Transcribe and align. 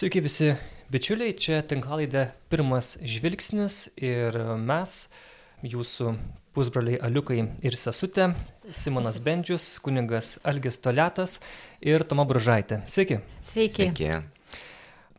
Sveiki 0.00 0.22
visi 0.24 0.46
bičiuliai, 0.88 1.34
čia 1.36 1.58
tinklalaidė 1.68 2.22
Pirmas 2.48 2.94
žvilgsnis 3.04 3.90
ir 4.00 4.32
mes, 4.56 4.94
jūsų 5.60 6.14
pusbroliai 6.56 6.96
Aliukai 7.04 7.42
ir 7.60 7.76
Sesutė, 7.76 8.30
Simonas 8.72 9.18
Bendžius, 9.20 9.74
kuningas 9.84 10.38
Algis 10.40 10.80
Toletas 10.80 11.36
ir 11.84 12.06
Toma 12.08 12.24
Bružaitė. 12.24 12.80
Sveiki. 12.88 13.20
Sveiki. 13.44 13.90
Sveiki. 13.90 14.22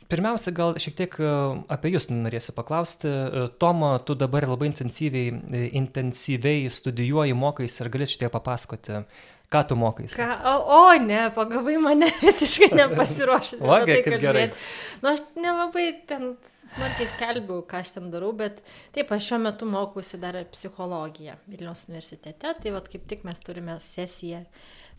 Pirmiausia, 0.09 0.55
gal 0.57 0.73
šiek 0.81 0.97
tiek 0.97 1.13
e, 1.21 1.29
apie 1.71 1.93
Jūs 1.93 2.09
norėsiu 2.09 2.57
paklausti. 2.57 3.05
E, 3.11 3.45
Toma, 3.61 3.93
tu 4.01 4.17
dabar 4.17 4.49
labai 4.49 4.71
intensyviai, 4.71 5.29
e, 5.29 5.61
intensyviai 5.77 6.65
studijuoji, 6.73 7.37
mokais 7.37 7.77
ir 7.77 7.93
galėsi 7.93 8.17
šiek 8.17 8.25
tiek 8.25 8.33
papasakoti, 8.33 9.03
ką 9.51 9.63
tu 9.67 9.75
mokais. 9.75 10.15
Ką, 10.15 10.27
o, 10.47 10.53
o, 10.77 10.93
ne, 11.03 11.25
pagavai 11.35 11.77
mane 11.81 12.07
visiškai 12.23 12.71
nepasiruošęs. 12.79 13.61
Tai 13.61 13.79
kaip 13.87 14.07
gerai. 14.07 14.21
kalbėt. 14.23 14.59
Nu, 15.01 15.11
aš 15.11 15.23
nelabai 15.35 15.87
ten 16.07 16.27
smarkiai 16.71 17.09
skelbiu, 17.11 17.61
ką 17.67 17.81
aš 17.83 17.95
ten 17.97 18.11
darau, 18.13 18.31
bet 18.37 18.61
taip, 18.95 19.11
aš 19.11 19.31
šiuo 19.31 19.41
metu 19.43 19.67
mokausi 19.67 20.19
dar 20.21 20.37
psichologiją 20.53 21.35
Vilniaus 21.51 21.87
universitete, 21.89 22.53
tai 22.61 22.75
vad 22.75 22.87
kaip 22.91 23.07
tik 23.09 23.25
mes 23.27 23.43
turime 23.43 23.75
sesiją 23.83 24.45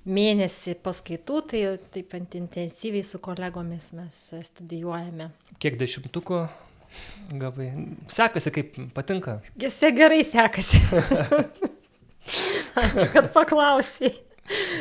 mėnesį 0.03 0.75
paskaitų, 0.83 1.39
tai 1.49 1.63
taip 1.95 2.17
ant 2.19 2.35
intensyviai 2.37 3.07
su 3.07 3.21
kolegomis 3.23 3.93
mes 3.97 4.27
studijuojame. 4.51 5.31
Kiek 5.63 5.79
dešimtukų 5.81 6.43
gavai? 7.41 7.71
Sekasi, 8.11 8.53
kaip 8.53 8.77
patinka. 8.97 9.39
Jose 9.63 9.93
gerai 9.97 10.21
sekasi. 10.27 10.83
Ačiū, 12.83 13.07
kad 13.15 13.31
paklausai. 13.35 14.13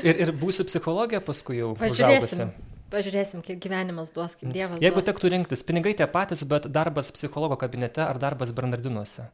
Ir, 0.01 0.17
ir 0.25 0.31
būsiu 0.41 0.65
psichologija 0.67 1.21
paskui 1.23 1.59
jau. 1.59 1.73
Pažiūrėsim. 1.79 2.41
užaugusi. 2.41 2.69
Pažiūrėsim, 2.91 3.43
kaip 3.45 3.61
gyvenimas 3.63 4.11
duos, 4.11 4.33
kaip 4.35 4.51
Dievas 4.51 4.81
Jeigu 4.83 4.99
duos. 4.99 5.07
tektų 5.07 5.29
rinktis, 5.31 5.61
pinigai 5.63 5.93
tie 5.95 6.07
patys, 6.11 6.43
bet 6.47 6.67
darbas 6.67 7.11
psichologo 7.15 7.55
kabinete 7.61 8.03
ar 8.03 8.19
darbas 8.19 8.51
Bernardinuose. 8.57 9.29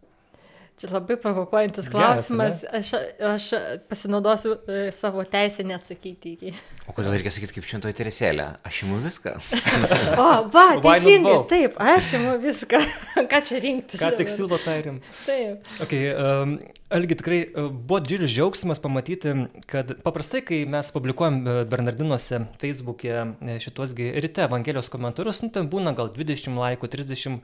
Čia 0.77 0.91
labai 0.93 1.15
provokuojantis 1.17 1.87
Geras, 1.89 2.27
klausimas. 2.27 2.59
Aš, 2.69 2.91
aš 3.25 3.45
pasinaudosiu 3.89 4.51
e, 4.69 4.91
savo 4.93 5.23
teisę 5.25 5.63
neatsakyti 5.65 6.33
į 6.35 6.49
jį. 6.49 6.51
O 6.85 6.93
kodėl 6.93 7.15
reikia 7.15 7.31
sakyti 7.33 7.55
kaip 7.55 7.65
šventoji 7.65 7.95
Teresėlė? 7.97 8.45
Aš 8.67 8.83
imu 8.85 8.99
viską. 9.01 9.33
O, 10.21 10.27
va, 10.53 10.65
teisingai, 10.83 11.33
taip, 11.49 11.79
aš 11.81 12.11
imu 12.19 12.35
viską. 12.43 12.81
Ką 13.31 13.39
čia 13.49 13.61
rinktis? 13.63 14.03
Ką 14.03 14.11
tik 14.19 14.29
siūlo 14.29 14.59
tai 14.61 14.75
rim. 14.85 14.99
Taip. 15.23 15.65
Okay, 15.87 16.11
um, 16.13 16.59
Algi, 16.93 17.17
tikrai 17.19 17.39
uh, 17.47 17.71
buvo 17.73 17.97
didžiulis 18.05 18.35
džiaugsmas 18.35 18.79
pamatyti, 18.83 19.33
kad 19.67 19.95
paprastai, 20.05 20.43
kai 20.45 20.59
mes 20.69 20.93
publikuojam 20.93 21.39
uh, 21.41 21.57
Bernardinuose, 21.67 22.43
Facebook'e 22.61 23.15
e, 23.25 23.57
šitos 23.65 23.97
gi 23.97 24.11
ryte 24.21 24.45
Evangelijos 24.45 24.93
komentarus, 24.93 25.41
nu, 25.41 25.49
ten 25.57 25.67
būna 25.73 25.97
gal 25.97 26.13
20 26.13 26.53
laikų, 26.61 26.91
30 26.93 27.41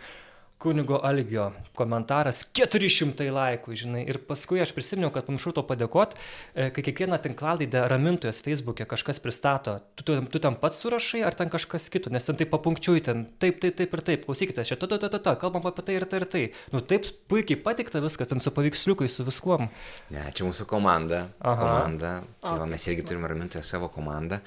kunigo 0.57 0.99
Algio 1.03 1.49
komentaras, 1.75 2.43
400 2.55 3.27
laikų, 3.35 3.75
žinai. 3.83 4.03
Ir 4.07 4.19
paskui 4.27 4.61
aš 4.63 4.71
prisiminiau, 4.75 5.11
kad 5.13 5.27
pamiršau 5.27 5.51
to 5.57 5.63
padėkot, 5.67 6.15
e, 6.55 6.69
kai 6.75 6.85
kiekvieną 6.85 7.19
tinklalaidę 7.23 7.81
ramintojas 7.91 8.39
Facebook'e 8.45 8.87
kažkas 8.89 9.19
pristato, 9.23 9.79
tu, 9.95 10.05
tu, 10.07 10.17
tu 10.31 10.41
ten 10.43 10.55
pats 10.61 10.79
surašai, 10.79 11.23
ar 11.27 11.35
ten 11.35 11.51
kažkas 11.51 11.89
kito, 11.91 12.13
nes 12.13 12.29
ten 12.29 12.39
taip 12.39 12.53
papunkčiui, 12.53 13.03
ten 13.03 13.25
taip, 13.43 13.59
taip, 13.63 13.75
taip 13.81 13.97
ir 13.97 14.03
taip, 14.11 14.27
klausykite, 14.29 14.63
čia 14.67 14.79
ta, 14.79 14.87
ta, 14.87 15.01
ta, 15.01 15.11
ta, 15.11 15.19
ta, 15.19 15.35
kalbam 15.41 15.67
apie 15.67 15.83
tai 15.83 15.97
ir 15.99 16.07
tai 16.07 16.23
ir 16.23 16.27
tai. 16.31 16.43
Nu 16.71 16.79
taip 16.79 17.09
puikiai 17.31 17.59
patikta 17.59 18.03
viskas, 18.03 18.31
ten 18.31 18.43
su 18.43 18.53
paveiksliukai, 18.55 19.09
su 19.11 19.27
viskuom. 19.27 19.67
Ne, 20.15 20.29
čia 20.31 20.47
mūsų 20.47 20.69
komanda. 20.69 21.25
Aha. 21.41 21.59
komanda. 21.59 22.13
Tai 22.43 22.61
va, 22.61 22.69
mes 22.69 22.87
kaip 22.87 22.95
irgi 22.95 23.09
turime 23.11 23.27
ramintoje 23.31 23.63
savo 23.67 23.89
komandą, 23.91 24.39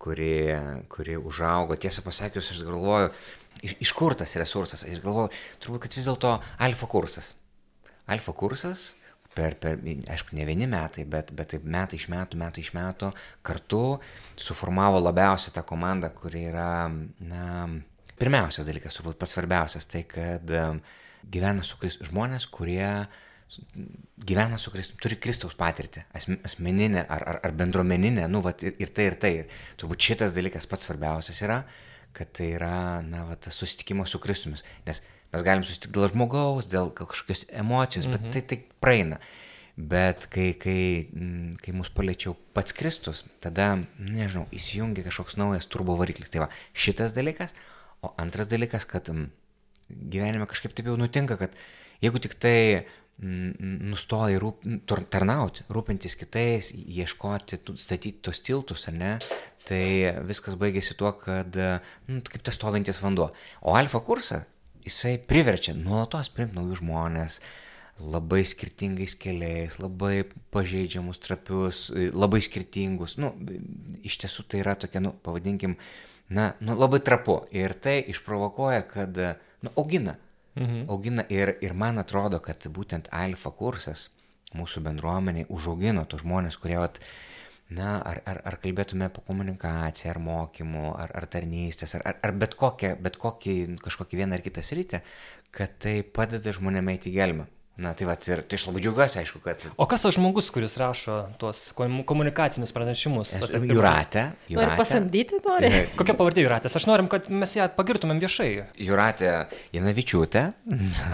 kuri, 0.00 0.32
kuri 0.92 1.16
užaugo. 1.20 1.76
Tiesą 1.80 2.04
pasakius, 2.06 2.52
aš 2.54 2.64
galvoju, 2.68 3.12
iš, 3.66 3.76
iš 3.86 3.92
kur 3.96 4.16
tas 4.18 4.36
resursas. 4.40 4.84
Aš 4.86 5.02
galvoju, 5.04 5.30
turbūt, 5.62 5.84
kad 5.84 5.98
vis 5.98 6.08
dėlto 6.08 6.36
alfa 6.66 6.88
kursas. 6.90 7.34
Alfa 8.10 8.34
kursas. 8.36 8.90
Per, 9.30 9.54
per, 9.62 9.76
aišku, 10.10 10.34
ne 10.34 10.42
vieni 10.42 10.66
metai, 10.66 11.04
bet, 11.06 11.28
bet 11.38 11.52
taip 11.52 11.66
metai 11.70 12.00
iš 12.00 12.08
metų, 12.10 12.38
metai 12.40 12.64
iš 12.64 12.72
metų 12.74 13.12
kartu 13.46 14.00
suformavo 14.34 14.98
labiausiai 14.98 15.54
tą 15.54 15.62
komandą, 15.68 16.10
kuri 16.16 16.48
yra, 16.48 16.88
na, 17.22 17.44
pirmiausias 18.18 18.66
dalykas, 18.66 18.98
turbūt 18.98 19.20
pats 19.20 19.36
svarbiausias, 19.36 19.86
tai 19.86 20.02
kad 20.10 20.50
em, 20.50 20.80
gyvena 21.30 21.62
su 21.62 21.78
Kristus 21.78 22.10
žmonės, 22.10 22.48
kurie 22.50 22.90
gyvena 24.26 24.58
su 24.58 24.70
Kristus, 24.70 24.98
turi 25.02 25.16
Kristaus 25.18 25.56
patirtį, 25.58 26.04
asm- 26.14 26.38
asmeninę 26.46 27.02
ar, 27.02 27.24
ar, 27.32 27.40
ar 27.46 27.54
bendruomeninę, 27.58 28.28
nu, 28.30 28.42
vat, 28.44 28.62
ir, 28.62 28.76
ir 28.82 28.92
tai, 28.94 29.08
ir 29.10 29.16
tai. 29.22 29.32
Ir 29.42 29.62
turbūt 29.80 30.10
šitas 30.10 30.34
dalykas 30.36 30.68
pats 30.70 30.86
svarbiausias 30.86 31.40
yra, 31.46 31.62
kad 32.16 32.30
tai 32.36 32.52
yra, 32.56 33.00
na, 33.06 33.24
va, 33.28 33.36
tas 33.38 33.58
susitikimas 33.60 34.12
su 34.12 34.20
Kristumi. 34.22 34.58
Nes 34.86 35.02
mes 35.30 35.44
galim 35.46 35.62
susitikti 35.66 35.94
dėl 35.96 36.10
žmogaus, 36.10 36.68
dėl 36.70 36.90
kažkokios 36.96 37.46
emocijos, 37.62 38.08
bet 38.10 38.30
tai 38.34 38.42
tai 38.42 38.60
praeina. 38.82 39.20
Bet 39.80 40.26
kai, 40.32 40.50
kai, 40.60 41.08
mm, 41.08 41.60
kai 41.62 41.72
mus 41.72 41.88
paliečiau 41.94 42.34
pats 42.56 42.74
Kristus, 42.76 43.22
tada, 43.40 43.72
nežinau, 43.96 44.44
įsijungia 44.52 45.06
kažkoks 45.06 45.38
naujas 45.40 45.68
turbo 45.70 45.94
variklis. 45.96 46.32
Tai 46.32 46.44
va, 46.44 46.50
šitas 46.76 47.14
dalykas. 47.16 47.54
O 48.04 48.10
antras 48.20 48.50
dalykas, 48.50 48.84
kad 48.90 49.08
mm, 49.08 49.30
gyvenime 50.12 50.48
kažkaip 50.50 50.74
taip 50.76 50.90
jau 50.90 50.98
nutinka, 51.00 51.38
kad 51.40 51.54
jeigu 52.04 52.20
tik 52.20 52.36
tai 52.42 52.56
mm, 52.82 52.99
nustoji 53.20 54.38
rūp, 54.40 54.64
tarnauti, 55.12 55.66
rūpintis 55.72 56.16
kitais, 56.16 56.70
ieškoti, 56.72 57.60
statyti 57.76 58.22
tos 58.24 58.40
tiltus, 58.44 58.86
ar 58.88 58.96
ne, 58.96 59.10
tai 59.68 59.82
viskas 60.28 60.56
baigėsi 60.60 60.96
tuo, 60.98 61.12
kad 61.20 61.56
nu, 62.08 62.22
kaip 62.24 62.46
tas 62.46 62.56
stovintis 62.56 63.02
vanduo. 63.02 63.28
O 63.60 63.76
alfa 63.76 64.00
kursą 64.04 64.40
jisai 64.86 65.18
priverčia 65.18 65.74
nuolatos 65.76 66.30
priimti 66.32 66.56
naujus 66.56 66.80
žmonės, 66.80 67.40
labai 68.00 68.40
skirtingais 68.48 69.14
keliais, 69.20 69.76
labai 69.82 70.24
pažeidžiamus, 70.54 71.20
trapius, 71.20 71.88
labai 72.16 72.40
skirtingus. 72.44 73.18
Nu, 73.20 73.34
iš 74.06 74.16
tiesų 74.22 74.46
tai 74.48 74.62
yra 74.62 74.76
tokia, 74.80 75.02
nu, 75.04 75.12
pavadinkim, 75.24 75.76
na, 76.32 76.54
nu, 76.64 76.78
labai 76.78 77.02
trapu. 77.04 77.42
Ir 77.52 77.76
tai 77.76 77.98
išprovokuoja, 78.12 78.86
kad, 78.88 79.20
nu, 79.60 79.74
augina. 79.76 80.16
Mhm. 80.54 80.86
Augina 80.90 81.24
ir, 81.30 81.56
ir 81.62 81.74
man 81.74 82.02
atrodo, 82.02 82.40
kad 82.42 82.64
būtent 82.74 83.10
alfa 83.14 83.52
kursas 83.54 84.08
mūsų 84.56 84.82
bendruomeniai 84.82 85.46
užaugino 85.48 86.04
tos 86.10 86.24
žmonės, 86.24 86.56
kurie, 86.58 86.78
vat, 86.80 86.98
na, 87.70 88.00
ar, 88.02 88.18
ar, 88.26 88.40
ar 88.50 88.56
kalbėtume 88.62 89.06
apie 89.06 89.22
komunikaciją, 89.28 90.10
ar 90.14 90.20
mokymų, 90.24 90.86
ar, 90.98 91.14
ar 91.20 91.28
tarnystės, 91.30 91.94
ar, 91.98 92.06
ar, 92.10 92.34
bet, 92.34 92.56
kokią, 92.58 92.96
bet 93.02 93.18
kokį, 93.20 93.56
kažkokį 93.84 94.22
vieną 94.24 94.38
ar 94.38 94.44
kitą 94.46 94.64
sritį, 94.66 95.02
kad 95.54 95.78
tai 95.82 96.00
padeda 96.02 96.54
žmonėm 96.56 96.90
eiti 96.96 97.14
gelmę. 97.14 97.46
Na, 97.80 97.94
tai 97.96 98.04
va, 98.04 98.12
ir 98.28 98.42
tai 98.44 98.58
aš 98.58 98.66
labai 98.68 98.80
džiaugiuosi, 98.84 99.18
aišku, 99.22 99.38
kad 99.40 99.62
O 99.80 99.86
kas 99.88 100.02
tas 100.04 100.12
žmogus, 100.12 100.50
kuris 100.52 100.74
rašo 100.76 101.14
tuos 101.40 101.70
komu- 101.76 102.02
komunikacinius 102.04 102.74
pranešimus? 102.76 103.32
apie 103.38 103.54
pirmus? 103.54 103.72
Juratė. 103.72 104.24
Nori 104.52 104.74
pasamdyti, 104.76 105.38
nori? 105.46 105.70
Kokia 106.00 106.16
pavardė 106.18 106.44
Juratės? 106.44 106.76
Aš 106.76 106.84
norim, 106.90 107.08
kad 107.08 107.30
mes 107.32 107.54
ją 107.56 107.70
pagirtumėm 107.78 108.20
viešai. 108.20 108.50
Juratė 108.84 109.30
Janavičiūtė. 109.72 110.44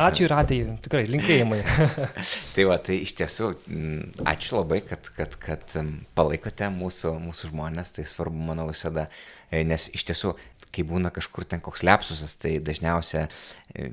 Ačiū 0.08 0.26
Juratė, 0.26 0.58
tikrai 0.82 1.04
linkėjimai. 1.12 1.60
tai 2.56 2.66
va, 2.66 2.80
tai 2.82 2.98
iš 3.04 3.14
tiesų, 3.20 3.52
mm, 3.70 4.26
ačiū 4.34 4.58
labai, 4.58 4.80
kad, 4.90 5.12
kad, 5.14 5.38
kad 5.38 5.78
mm, 5.78 5.94
palaikote 6.18 6.72
mūsų, 6.80 7.14
mūsų 7.28 7.54
žmonės, 7.54 7.94
tai 7.94 8.08
svarbu, 8.10 8.42
manau, 8.50 8.66
visada, 8.72 9.06
E, 9.46 9.62
nes 9.62 9.86
iš 9.94 10.02
tiesų, 10.08 10.32
kai 10.74 10.84
būna 10.86 11.10
kažkur 11.14 11.46
ten 11.48 11.62
koks 11.64 11.82
lepsusas, 11.86 12.34
tai 12.40 12.56
dažniausia 12.64 13.26
e, 13.72 13.88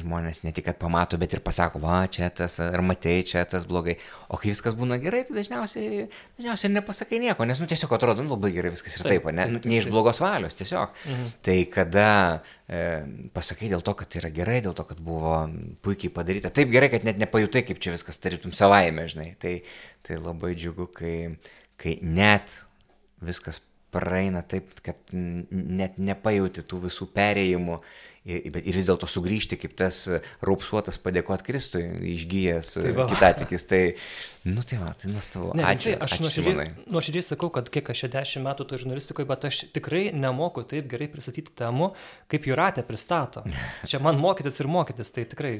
žmonės 0.00 0.42
ne 0.46 0.52
tik, 0.54 0.66
kad 0.68 0.78
pamato, 0.80 1.18
bet 1.20 1.34
ir 1.36 1.42
pasako, 1.44 1.80
va, 1.82 2.02
čia 2.12 2.28
tas, 2.34 2.58
ar 2.62 2.82
matei, 2.84 3.22
čia 3.26 3.44
tas 3.48 3.66
blogai. 3.68 3.96
O 4.32 4.38
kai 4.40 4.52
viskas 4.52 4.76
būna 4.78 4.98
gerai, 5.02 5.22
tai 5.28 5.36
dažniausiai, 5.38 6.06
dažniausiai 6.38 6.72
nepasakai 6.76 7.20
nieko, 7.22 7.46
nes, 7.48 7.60
nu, 7.62 7.68
tiesiog 7.70 7.94
atrodo, 7.96 8.24
nu, 8.24 8.34
labai 8.34 8.52
gerai 8.54 8.74
viskas 8.74 8.98
ir 8.98 9.08
taip, 9.08 9.30
ne, 9.34 9.48
nu, 9.54 9.62
ne 9.64 9.80
iš 9.80 9.90
blogos 9.92 10.22
valios, 10.22 10.56
tiesiog. 10.58 10.92
Mhm. 11.08 11.32
Tai 11.48 11.56
kada 11.72 12.08
e, 12.68 12.84
pasakai 13.34 13.72
dėl 13.72 13.84
to, 13.86 13.96
kad 13.98 14.20
yra 14.20 14.32
gerai, 14.34 14.60
dėl 14.64 14.76
to, 14.78 14.86
kad 14.88 15.02
buvo 15.02 15.42
puikiai 15.84 16.12
padaryta, 16.14 16.52
taip 16.54 16.72
gerai, 16.74 16.92
kad 16.92 17.08
net 17.08 17.20
nepajutai, 17.22 17.64
kaip 17.68 17.82
čia 17.82 17.96
viskas 17.96 18.20
tarytum 18.22 18.54
savaime, 18.56 19.08
žinai, 19.10 19.32
tai, 19.42 19.58
tai 20.06 20.20
labai 20.20 20.54
džiugu, 20.58 20.90
kai, 20.94 21.16
kai 21.80 21.98
net 22.04 22.62
viskas 23.22 23.62
praeina 23.92 24.42
taip, 24.48 24.72
kad 24.84 25.12
net 25.12 25.98
nepajauti 26.00 26.64
tų 26.68 26.86
visų 26.86 27.10
perėjimų 27.14 27.78
ir, 28.24 28.54
ir 28.62 28.76
vis 28.78 28.86
dėlto 28.86 29.08
sugrįžti 29.10 29.56
kaip 29.58 29.72
tas 29.78 30.04
raupsuotas 30.46 30.98
padėkoti 31.02 31.46
Kristui, 31.48 31.82
išgyjęs 32.14 32.74
Tai 32.82 32.92
va. 32.96 33.06
kitatikis. 33.10 33.64
Tai, 33.66 33.80
nu 34.46 34.62
tai 34.66 34.78
va, 34.78 34.92
tai 34.98 35.10
nuostabu. 35.10 35.50
Ne, 35.58 35.64
ačiū. 35.66 35.92
tai 35.92 36.06
aš 36.06 36.16
nuoširdžiai, 36.22 36.68
nuoširdžiai 36.94 37.26
sakau, 37.32 37.50
kad 37.54 37.70
kiek 37.72 37.90
aš 37.94 38.04
čia 38.04 38.10
dešimt 38.16 38.46
metų 38.46 38.66
to 38.70 38.78
žurnalistikoje, 38.82 39.26
bet 39.30 39.46
aš 39.50 39.60
tikrai 39.74 40.04
nemoku 40.14 40.62
taip 40.70 40.86
gerai 40.92 41.08
pristatyti 41.12 41.54
temų, 41.58 41.92
kaip 42.30 42.46
Juratė 42.50 42.84
pristato. 42.86 43.42
Čia 43.90 43.98
man 44.02 44.18
mokytis 44.22 44.60
ir 44.62 44.70
mokytis, 44.70 45.10
tai 45.14 45.24
tikrai. 45.30 45.54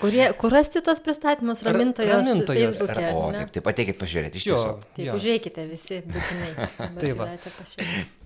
Kurie, 0.00 0.30
kur 0.40 0.52
rasti 0.56 0.80
tos 0.84 1.00
pristatymus 1.04 1.64
Ra- 1.64 1.74
ramintojos? 1.76 2.16
Ramintojos. 2.16 2.80
Facebook'e, 2.80 3.12
O, 3.16 3.26
ne? 3.32 3.44
taip, 3.44 3.52
taip, 3.58 3.68
ateikit 3.74 4.00
pažiūrėti, 4.00 4.40
iš 4.40 4.48
Jo. 4.48 4.56
tiesų. 4.56 4.72
Taip, 4.96 5.04
Jo. 5.08 5.18
užėjkite 5.20 5.68
visi, 5.70 6.00
būtinai. 6.08 6.70
Tai 7.00 7.12
va. 7.20 7.28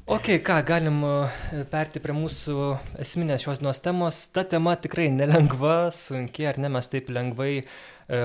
Ok, 0.05 0.27
ką, 0.45 0.59
galim 0.69 0.99
e, 1.01 1.63
perti 1.73 1.97
prie 2.05 2.13
mūsų 2.13 2.55
esminės 3.01 3.41
šios 3.41 3.63
dienos 3.63 3.79
temos. 3.81 4.19
Ta 4.37 4.43
tema 4.45 4.75
tikrai 4.77 5.07
nelengva, 5.09 5.87
sunkiai, 5.97 6.51
ar 6.51 6.59
ne 6.61 6.69
mes 6.75 6.91
taip 6.93 7.07
lengvai 7.09 7.53
e, 7.57 7.63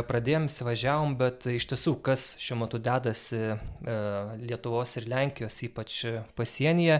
pradėjom, 0.09 0.49
įsivažiavom, 0.51 1.13
bet 1.21 1.45
iš 1.47 1.69
tiesų, 1.69 1.93
kas 2.03 2.33
šiuo 2.43 2.57
metu 2.65 2.81
dedasi 2.83 3.39
e, 3.39 3.53
Lietuvos 4.41 4.91
ir 4.99 5.07
Lenkijos, 5.07 5.55
ypač 5.69 6.01
pasienyje, 6.35 6.97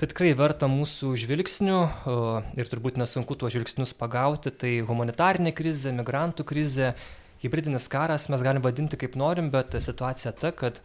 tai 0.00 0.08
tikrai 0.10 0.32
verta 0.40 0.66
mūsų 0.66 1.12
žvilgsnių 1.22 1.78
ir 2.58 2.72
turbūt 2.72 2.98
nesunku 2.98 3.36
tuos 3.38 3.54
žvilgsnius 3.54 3.94
pagauti. 4.02 4.50
Tai 4.50 4.72
humanitarinė 4.90 5.54
krizė, 5.54 5.94
migrantų 5.94 6.48
krizė, 6.50 6.90
hybridinis 7.44 7.86
karas, 7.86 8.26
mes 8.34 8.42
galim 8.42 8.66
vadinti 8.66 8.98
kaip 8.98 9.14
norim, 9.14 9.52
bet 9.54 9.78
situacija 9.78 10.34
ta, 10.42 10.50
kad 10.50 10.82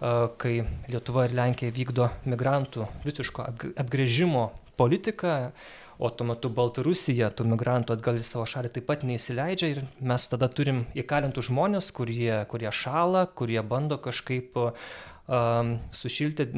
kai 0.00 0.58
Lietuva 0.90 1.28
ir 1.28 1.36
Lenkija 1.38 1.74
vykdo 1.74 2.10
migrantų 2.26 2.88
visiško 3.04 3.46
apgrėžimo 3.80 4.50
politiką, 4.76 5.52
o 5.98 6.10
tuo 6.10 6.26
metu 6.26 6.50
Baltarusija 6.50 7.30
tų 7.30 7.46
migrantų 7.52 7.94
atgal 7.94 8.18
į 8.18 8.26
savo 8.26 8.46
šalį 8.50 8.72
taip 8.74 8.88
pat 8.88 9.04
neįsileidžia 9.06 9.70
ir 9.70 9.80
mes 10.02 10.26
tada 10.30 10.48
turim 10.50 10.84
įkalintų 10.98 11.44
žmonės, 11.48 11.92
kurie, 11.94 12.42
kurie 12.50 12.70
šala, 12.74 13.28
kurie 13.38 13.60
bando 13.62 14.00
kažkaip 14.02 14.58
um, 14.58 15.76
sušilti, 15.94 16.48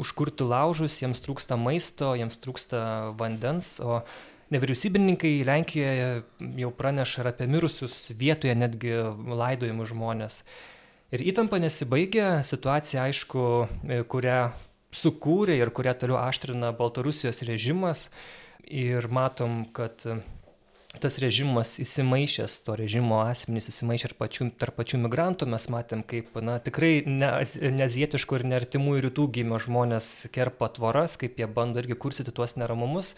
užkurti 0.00 0.48
laužus, 0.48 1.02
jiems 1.02 1.20
trūksta 1.24 1.60
maisto, 1.60 2.14
jiems 2.16 2.40
trūksta 2.40 2.82
vandens, 3.20 3.76
o 3.84 4.00
nevyriausybininkai 4.50 5.36
Lenkijoje 5.46 6.08
jau 6.64 6.72
praneša 6.74 7.22
ir 7.22 7.30
apie 7.34 7.46
mirusius 7.50 8.02
vietoje 8.18 8.56
netgi 8.58 8.96
laidojimus 9.30 9.92
žmonės. 9.92 10.42
Ir 11.10 11.24
įtampa 11.26 11.58
nesibaigia, 11.58 12.38
situacija 12.46 13.08
aišku, 13.08 13.44
e, 13.90 14.02
kurią 14.06 14.52
sukūrė 14.94 15.56
ir 15.58 15.72
kurią 15.74 15.96
toliau 15.98 16.20
aštrina 16.22 16.70
Baltarusijos 16.76 17.42
režimas. 17.48 18.10
Ir 18.70 19.08
matom, 19.10 19.64
kad 19.74 20.04
e, 20.06 20.20
tas 21.02 21.18
režimas 21.18 21.80
įsimaišęs, 21.82 22.60
to 22.62 22.78
režimo 22.78 23.18
asmenys 23.24 23.66
įsimaišę 23.72 24.12
ir 24.12 24.14
pačių, 24.22 24.48
tarp 24.62 24.78
pačių 24.78 25.02
migrantų, 25.02 25.50
mes 25.50 25.66
matėm, 25.74 26.06
kaip 26.06 26.38
na, 26.46 26.60
tikrai 26.62 27.00
neazietiškų 27.06 28.38
ne 28.38 28.40
ir 28.44 28.50
neartimų 28.54 28.98
rytų 29.08 29.26
gimę 29.34 29.58
žmonės 29.66 30.30
kerpa 30.30 30.70
tvoras, 30.78 31.18
kaip 31.18 31.42
jie 31.42 31.50
bando 31.50 31.82
irgi 31.82 31.98
kursyti 31.98 32.34
tuos 32.34 32.54
neramumus. 32.54 33.16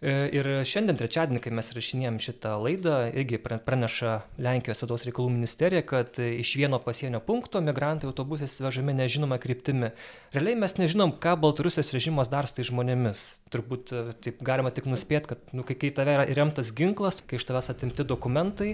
E, 0.00 0.12
ir 0.32 0.46
šiandien 0.64 0.96
trečiadienį, 0.96 1.42
kai 1.44 1.50
mes 1.52 1.66
rašinėjom 1.76 2.14
šitą 2.24 2.54
laidą, 2.64 2.94
irgi 3.20 3.36
praneša 3.44 4.14
Lenkijos 4.40 4.80
vidaus 4.86 5.02
reikalų 5.04 5.32
ministerija, 5.34 5.84
kad 5.84 6.16
iš 6.16 6.54
vieno 6.56 6.78
pasienio 6.80 7.20
punkto 7.20 7.60
migrantai 7.60 8.08
autobusais 8.08 8.54
vežami 8.64 8.94
nežinoma 8.96 9.36
kryptimi. 9.42 9.90
Realiai 10.32 10.56
mes 10.56 10.72
nežinom, 10.78 11.12
ką 11.20 11.34
Baltarusijos 11.42 11.92
režimas 11.92 12.32
dar 12.32 12.48
su 12.48 12.56
tai 12.56 12.64
žmonėmis. 12.70 13.26
Turbūt 13.52 13.92
e, 13.92 14.02
taip 14.24 14.40
galima 14.46 14.72
tik 14.72 14.88
nuspėti, 14.88 15.34
kad 15.34 15.52
nu, 15.52 15.66
kai, 15.68 15.76
kai 15.76 15.92
tave 15.92 16.16
yra 16.16 16.24
remtas 16.32 16.72
ginklas, 16.72 17.20
kai 17.20 17.36
iš 17.36 17.44
tavęs 17.50 17.68
atimti 17.74 18.06
dokumentai, 18.08 18.70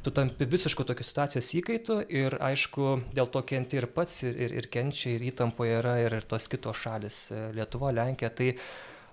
tu 0.00 0.16
tampi 0.16 0.48
visiško 0.48 0.88
tokios 0.88 1.12
situacijos 1.12 1.52
įkaitu 1.60 1.98
ir 2.08 2.40
aišku, 2.40 2.94
dėl 3.12 3.28
to 3.28 3.44
kenti 3.44 3.82
ir 3.82 3.90
pats, 3.92 4.22
ir, 4.24 4.32
ir, 4.48 4.56
ir 4.62 4.72
kenčia, 4.72 5.12
ir 5.18 5.28
įtampoje 5.28 5.76
yra, 5.82 5.98
ir, 6.06 6.22
ir 6.22 6.30
tos 6.30 6.48
kitos 6.48 6.80
šalis 6.86 7.26
e,- 7.36 7.50
Lietuva, 7.58 7.92
Lenkija. 7.92 8.32
Tai 8.32 8.54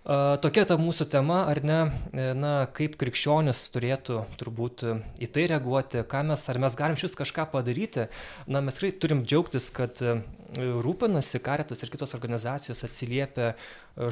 Tokia 0.08 0.64
ta 0.64 0.78
mūsų 0.80 1.10
tema, 1.12 1.42
ar 1.52 1.60
ne, 1.68 1.78
e, 2.16 2.30
na, 2.32 2.52
kaip 2.72 2.94
krikščionis 2.96 3.60
turėtų 3.74 4.22
turbūt 4.40 4.84
e, 4.88 4.94
į 5.20 5.28
tai 5.36 5.44
reaguoti, 5.52 6.00
ką 6.08 6.22
mes, 6.30 6.46
ar 6.48 6.60
mes 6.64 6.78
galim 6.80 6.96
šis 6.96 7.18
kažką 7.20 7.44
padaryti. 7.52 8.06
Na, 8.48 8.62
mes 8.64 8.78
tikrai 8.78 8.94
turim 9.04 9.26
džiaugtis, 9.28 9.68
kad 9.76 10.00
e, 10.00 10.14
rūpinasi 10.56 11.42
karetas 11.44 11.84
ir 11.84 11.92
kitos 11.92 12.16
organizacijos 12.16 12.86
atsiliepia 12.88 13.50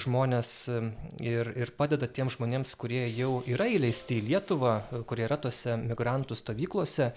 žmonės 0.04 0.52
ir, 1.24 1.54
ir 1.56 1.72
padeda 1.80 2.12
tiems 2.12 2.36
žmonėms, 2.36 2.76
kurie 2.76 3.06
jau 3.16 3.38
yra 3.48 3.70
įleisti 3.72 4.20
į 4.20 4.26
Lietuvą, 4.34 4.76
kurie 5.08 5.24
yra 5.30 5.40
tose 5.40 5.78
migrantų 5.80 6.36
stovyklose. 6.36 7.14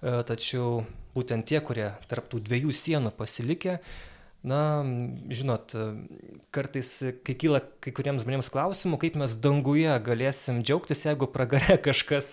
Tačiau 0.00 0.80
būtent 1.12 1.44
tie, 1.48 1.60
kurie 1.64 1.90
tarptų 2.08 2.40
dviejų 2.48 2.72
sienų 2.76 3.12
pasilikę, 3.18 3.78
na 4.44 4.84
žinot 5.32 5.72
kartais 6.52 6.90
kai 7.24 7.34
kyla 7.40 7.62
kai 7.80 7.94
kuriems 7.96 8.26
žmonėms 8.26 8.50
klausimų 8.52 8.98
kaip 9.00 9.16
mes 9.20 9.36
danguje 9.40 9.94
galėsim 10.04 10.60
džiaugtis 10.60 11.06
jeigu 11.06 11.30
pragare 11.32 11.78
kažkas 11.86 12.28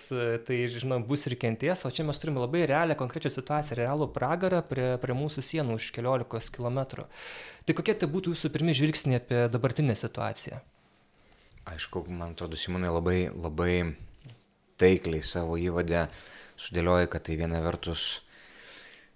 tai 0.46 0.58
žinoma 0.72 1.00
bus 1.08 1.24
ir 1.30 1.38
kentės 1.40 1.86
o 1.88 1.92
čia 1.94 2.04
mes 2.04 2.20
turim 2.20 2.36
labai 2.36 2.66
realią 2.68 2.98
konkrečią 3.00 3.32
situaciją 3.32 3.80
realų 3.80 4.10
pragarą 4.12 4.60
prie 4.68 4.90
prie 5.00 5.16
mūsų 5.16 5.46
sienų 5.48 5.78
už 5.80 5.88
keliolikos 5.96 6.52
kilometrų. 6.52 7.08
Tai 7.64 7.78
kokie 7.78 7.96
tai 7.96 8.10
būtų 8.12 8.34
jūsų 8.34 8.52
pirmi 8.52 8.76
žvilgsniai 8.76 9.22
apie 9.22 9.42
dabartinę 9.52 9.96
situaciją? 9.96 10.60
Aišku 11.72 12.04
man 12.10 12.36
atrodo 12.36 12.58
simonai 12.58 12.92
labai 12.92 13.18
labai 13.32 13.74
taikliai 14.82 15.24
savo 15.24 15.56
įvade 15.56 16.06
sudėlioji 16.60 17.10
kad 17.12 17.24
tai 17.26 17.40
viena 17.40 17.62
vertus 17.64 18.22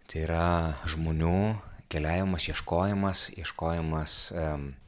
tai 0.06 0.22
yra 0.24 0.46
žmonių 0.88 1.38
keliavimas, 1.96 2.46
ieškojimas, 2.52 3.26
ieškojimas 3.40 4.16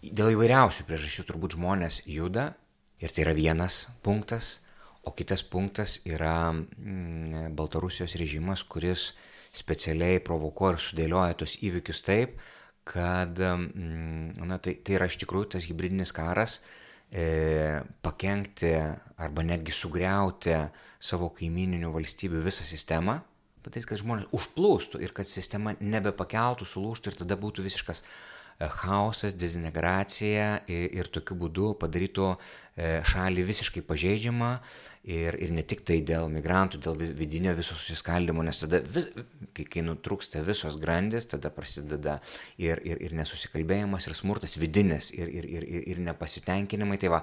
dėl 0.04 0.32
įvairiausių 0.36 0.86
priežasčių 0.88 1.24
turbūt 1.30 1.56
žmonės 1.56 2.02
juda 2.06 2.52
ir 3.00 3.14
tai 3.14 3.24
yra 3.24 3.34
vienas 3.36 3.86
punktas, 4.04 4.58
o 5.06 5.14
kitas 5.16 5.44
punktas 5.46 5.98
yra 6.08 6.52
mm, 6.52 7.54
Baltarusijos 7.56 8.16
režimas, 8.20 8.64
kuris 8.66 9.12
specialiai 9.56 10.20
provokuoja 10.24 10.76
ir 10.76 10.84
sudėlioja 10.84 11.38
tos 11.40 11.56
įvykius 11.64 12.02
taip, 12.04 12.36
kad 12.88 13.38
na, 13.38 14.58
tai, 14.60 14.76
tai 14.84 14.98
yra 14.98 15.08
iš 15.08 15.18
tikrųjų 15.22 15.54
tas 15.54 15.66
hybridinis 15.68 16.12
karas, 16.16 16.58
e, 17.12 17.80
pakengti 18.04 18.74
arba 19.20 19.44
netgi 19.44 19.74
sugriauti 19.76 20.56
savo 20.98 21.30
kaimininių 21.36 21.92
valstybių 21.94 22.44
visą 22.44 22.66
sistemą, 22.68 23.18
padaryti, 23.62 23.90
kad 23.92 24.02
žmonės 24.02 24.32
užplūstų 24.34 25.02
ir 25.04 25.14
kad 25.16 25.28
sistema 25.30 25.74
nebepakeltų, 25.80 26.68
sulūštų 26.68 27.12
ir 27.12 27.20
tada 27.22 27.38
būtų 27.40 27.64
visiškas 27.66 28.02
e, 28.04 28.68
chaosas, 28.80 29.36
dezintegracija 29.38 30.50
ir, 30.70 30.86
ir 31.00 31.10
tokiu 31.14 31.38
būdu 31.42 31.72
padarytų 31.80 32.28
e, 32.34 32.92
šalį 33.08 33.46
visiškai 33.50 33.84
pažeidžiamą 33.88 34.52
ir, 35.08 35.38
ir 35.40 35.52
ne 35.56 35.64
tik 35.66 35.84
tai 35.88 36.00
dėl 36.04 36.28
migrantų, 36.32 36.80
dėl 36.84 36.98
vidinio 37.16 37.54
viso 37.56 37.76
susiskaldimo, 37.78 38.44
nes 38.44 38.60
tada, 38.60 38.80
vis, 38.84 39.08
kai, 39.56 39.64
kai 39.64 39.84
nutrūksta 39.86 40.42
visos 40.46 40.76
grandis, 40.82 41.28
tada 41.30 41.50
prasideda 41.54 42.18
ir, 42.60 42.82
ir, 42.84 43.00
ir 43.06 43.16
nesusikalbėjimas, 43.18 44.08
ir 44.08 44.18
smurtas 44.18 44.58
vidinis, 44.60 45.12
ir, 45.16 45.30
ir, 45.40 45.48
ir, 45.48 45.68
ir 45.94 46.02
nepasitenkinimai. 46.10 47.00
Tai 47.00 47.14
va, 47.16 47.22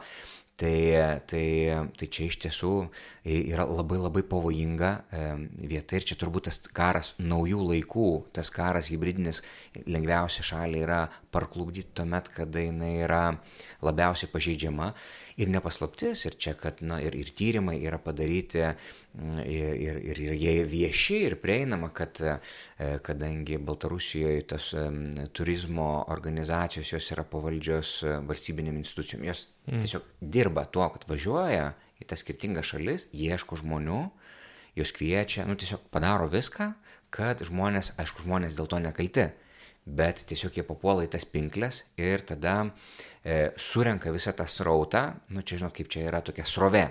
Tai, 0.56 1.20
tai, 1.28 1.48
tai 2.00 2.08
čia 2.08 2.30
iš 2.30 2.38
tiesų 2.40 2.70
yra 3.28 3.66
labai 3.68 3.98
labai 4.00 4.22
pavojinga 4.24 4.92
vieta. 5.68 5.98
Ir 5.98 6.06
čia 6.08 6.16
turbūt 6.16 6.48
tas 6.48 6.62
karas 6.72 7.10
naujų 7.20 7.60
laikų, 7.74 8.06
tas 8.32 8.54
karas 8.56 8.88
hybridinis 8.88 9.42
lengviausia 9.84 10.46
šaliai 10.48 10.86
yra 10.86 11.02
parklubdyti 11.36 11.92
tuomet, 12.00 12.32
kada 12.32 12.64
jinai 12.64 12.94
yra 13.04 13.24
labiausiai 13.84 14.32
pažeidžiama 14.32 14.94
ir 15.42 15.52
nepaslaptis 15.52 16.26
ir 16.30 16.38
čia, 16.40 16.54
kad 16.60 16.82
na, 16.86 17.00
ir, 17.04 17.16
ir 17.18 17.32
tyrimai 17.36 17.76
yra 17.84 18.00
padaryti 18.02 18.62
ir, 18.62 18.76
ir, 19.46 20.00
ir, 20.00 20.22
ir 20.28 20.36
jie 20.40 20.54
vieši 20.70 21.20
ir 21.28 21.38
prieinama, 21.44 21.92
kad 21.96 22.20
e, 22.24 22.38
kadangi 23.04 23.60
Baltarusijoje 23.60 24.46
tas 24.54 24.72
turizmo 25.36 25.90
organizacijos 26.14 26.94
jos 26.94 27.12
yra 27.16 27.28
pavaldžios 27.28 27.96
e, 28.04 28.18
valstybinėm 28.30 28.80
institucijom, 28.80 29.26
jos 29.28 29.48
mm. 29.68 29.84
tiesiog 29.84 30.12
dirba 30.22 30.66
tuo, 30.72 30.88
kad 30.96 31.08
važiuoja 31.10 31.74
į 32.00 32.08
tas 32.10 32.24
skirtingas 32.24 32.72
šalis, 32.72 33.10
ieško 33.16 33.60
žmonių, 33.60 34.04
jos 34.76 34.92
kviečia, 34.96 35.48
nu 35.48 35.56
tiesiog 35.60 35.84
padaro 35.92 36.28
viską, 36.32 36.74
kad 37.16 37.44
žmonės, 37.48 37.94
aišku, 38.00 38.26
žmonės 38.26 38.58
dėl 38.58 38.68
to 38.72 38.80
nekalti, 38.84 39.30
bet 39.86 40.24
tiesiog 40.28 40.58
jie 40.58 40.66
papuola 40.66 41.06
į 41.06 41.12
tas 41.14 41.28
pinklės 41.30 41.84
ir 42.02 42.24
tada 42.26 42.72
e, 43.26 43.50
surenka 43.58 44.14
visą 44.14 44.36
tą 44.38 44.46
srautą, 44.50 45.08
nu 45.34 45.42
čia 45.42 45.60
žinot, 45.60 45.74
kaip 45.76 45.90
čia 45.92 46.06
yra 46.10 46.22
tokia 46.26 46.46
srove, 46.48 46.86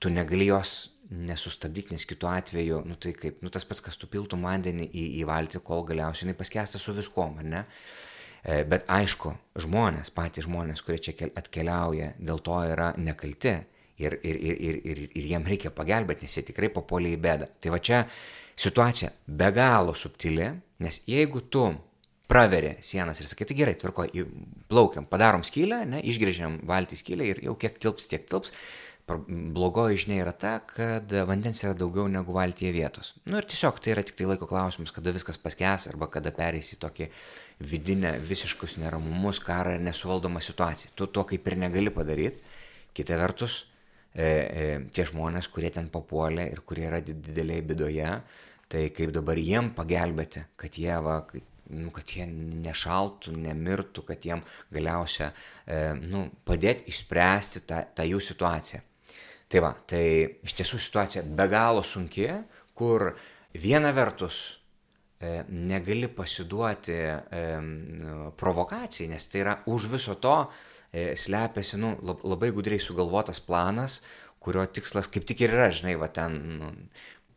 tu 0.00 0.12
negali 0.12 0.46
jos 0.48 0.92
nesustabdyti, 1.10 1.96
nes 1.96 2.06
kitu 2.06 2.28
atveju, 2.30 2.84
nu 2.86 2.94
tai 2.94 3.12
kaip, 3.18 3.40
nu 3.42 3.50
tas 3.50 3.66
pats, 3.66 3.82
kas 3.82 3.98
tu 3.98 4.06
piltum 4.10 4.46
vandenį 4.46 4.86
į, 4.86 5.04
į 5.18 5.26
valtį, 5.26 5.60
kol 5.66 5.82
galiausiai 5.88 6.28
jinai 6.28 6.38
paskęsta 6.38 6.78
su 6.78 6.94
viskom, 6.94 7.40
ar 7.42 7.48
ne? 7.50 7.64
E, 8.40 8.62
bet 8.64 8.86
aišku, 8.88 9.34
žmonės, 9.60 10.12
patys 10.14 10.46
žmonės, 10.46 10.84
kurie 10.86 11.00
čia 11.02 11.28
atkeliauja, 11.36 12.14
dėl 12.22 12.38
to 12.46 12.60
yra 12.70 12.92
nekalti 12.96 13.56
ir, 14.00 14.16
ir, 14.22 14.38
ir, 14.38 14.54
ir, 14.54 14.80
ir, 14.86 15.02
ir 15.10 15.28
jiem 15.34 15.50
reikia 15.50 15.74
pagelbėti, 15.74 16.24
nes 16.24 16.38
jie 16.38 16.46
tikrai 16.48 16.70
papuolė 16.72 17.16
į 17.16 17.20
bėdą. 17.26 17.50
Tai 17.60 17.74
va 17.74 17.82
čia 17.82 18.04
situacija 18.54 19.10
be 19.26 19.50
galo 19.56 19.96
subtili, 19.98 20.46
nes 20.80 21.02
jeigu 21.10 21.42
tu 21.52 21.66
praveri 22.30 22.76
sienas 22.84 23.20
ir 23.20 23.26
sakai, 23.30 23.48
tai 23.48 23.56
gerai, 23.58 23.74
tvarko, 23.78 24.06
plaukiam, 24.70 25.08
padarom 25.10 25.42
skylę, 25.46 25.82
ne, 25.90 26.04
išgrėžiam 26.12 26.60
valtį 26.68 27.00
skylę 27.00 27.26
ir 27.26 27.42
jau 27.48 27.56
kiek 27.58 27.80
tilps, 27.82 28.06
tiek 28.10 28.28
tilps, 28.30 28.54
blogoji 29.28 30.04
žinia 30.04 30.20
yra 30.24 30.32
ta, 30.36 30.52
kad 30.66 31.10
vandens 31.26 31.62
yra 31.64 31.74
daugiau 31.74 32.06
negu 32.10 32.34
valtyje 32.34 32.70
vietos. 32.74 33.14
Na 33.24 33.34
nu, 33.34 33.40
ir 33.40 33.48
tiesiog 33.50 33.80
tai 33.82 33.94
yra 33.94 34.04
tik 34.06 34.18
tai 34.18 34.28
laiko 34.28 34.46
klausimas, 34.50 34.92
kada 34.94 35.14
viskas 35.14 35.38
paskes 35.40 35.88
arba 35.90 36.06
kada 36.12 36.32
perės 36.34 36.72
į 36.74 36.80
tokį 36.84 37.08
vidinę 37.72 38.14
visiškus 38.22 38.76
neramumus, 38.80 39.42
karą 39.44 39.76
ir 39.78 39.84
nesuvaldomą 39.86 40.42
situaciją. 40.44 40.94
Tu 40.94 41.08
to 41.10 41.26
kaip 41.32 41.50
ir 41.50 41.58
negali 41.64 41.92
padaryti. 41.94 42.38
Kita 42.94 43.18
vertus, 43.18 43.64
e, 44.14 44.24
e, 44.26 44.70
tie 44.94 45.06
žmonės, 45.06 45.50
kurie 45.50 45.70
ten 45.74 45.90
papuolė 45.90 46.50
ir 46.52 46.62
kurie 46.66 46.86
yra 46.88 47.02
didelėje 47.04 47.66
bidoje, 47.66 48.14
tai 48.70 48.88
kaip 48.94 49.14
dabar 49.14 49.38
jiem 49.38 49.72
pagelbėti, 49.74 50.44
kad 50.58 50.78
jie, 50.78 50.94
va, 51.02 51.22
nu, 51.72 51.90
kad 51.94 52.12
jie 52.16 52.26
nešaltų, 52.28 53.34
nemirtų, 53.38 54.04
kad 54.08 54.24
jiem 54.26 54.42
galiausia 54.72 55.30
e, 55.30 55.80
nu, 56.10 56.26
padėti 56.46 56.90
išspręsti 56.92 57.64
tą, 57.68 57.82
tą 57.96 58.06
jų 58.08 58.22
situaciją. 58.30 58.82
Tai 59.50 59.62
va, 59.64 59.74
tai 59.90 60.04
iš 60.46 60.54
tiesų 60.60 60.78
situacija 60.78 61.24
be 61.26 61.46
galo 61.50 61.82
sunki, 61.82 62.28
kur 62.78 63.08
viena 63.58 63.90
vertus 63.96 64.60
e, 65.18 65.42
negali 65.50 66.06
pasiduoti 66.14 66.94
e, 66.94 67.44
provokacijai, 68.38 69.10
nes 69.10 69.26
tai 69.26 69.42
yra 69.42 69.56
už 69.66 69.88
viso 69.90 70.14
to 70.22 70.36
e, 70.92 71.16
slepiasi 71.18 71.80
nu, 71.82 71.96
labai 72.06 72.52
gudriai 72.54 72.82
sugalvotas 72.82 73.42
planas, 73.42 74.00
kurio 74.40 74.64
tikslas 74.70 75.10
kaip 75.12 75.26
tik 75.28 75.42
ir 75.44 75.56
yra, 75.58 75.68
žinai, 75.74 75.98
va 76.00 76.08
ten 76.14 76.38
nu, 76.60 76.70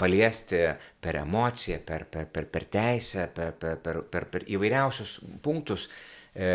paliesti 0.03 0.61
per 0.99 1.21
emociją, 1.23 1.79
per, 1.87 2.05
per, 2.11 2.27
per, 2.27 2.49
per 2.51 2.67
teisę, 2.77 3.29
per, 3.33 3.55
per, 3.55 3.79
per, 3.79 4.03
per, 4.11 4.27
per 4.35 4.47
įvairiausius 4.51 5.17
punktus, 5.43 5.87
e, 6.35 6.49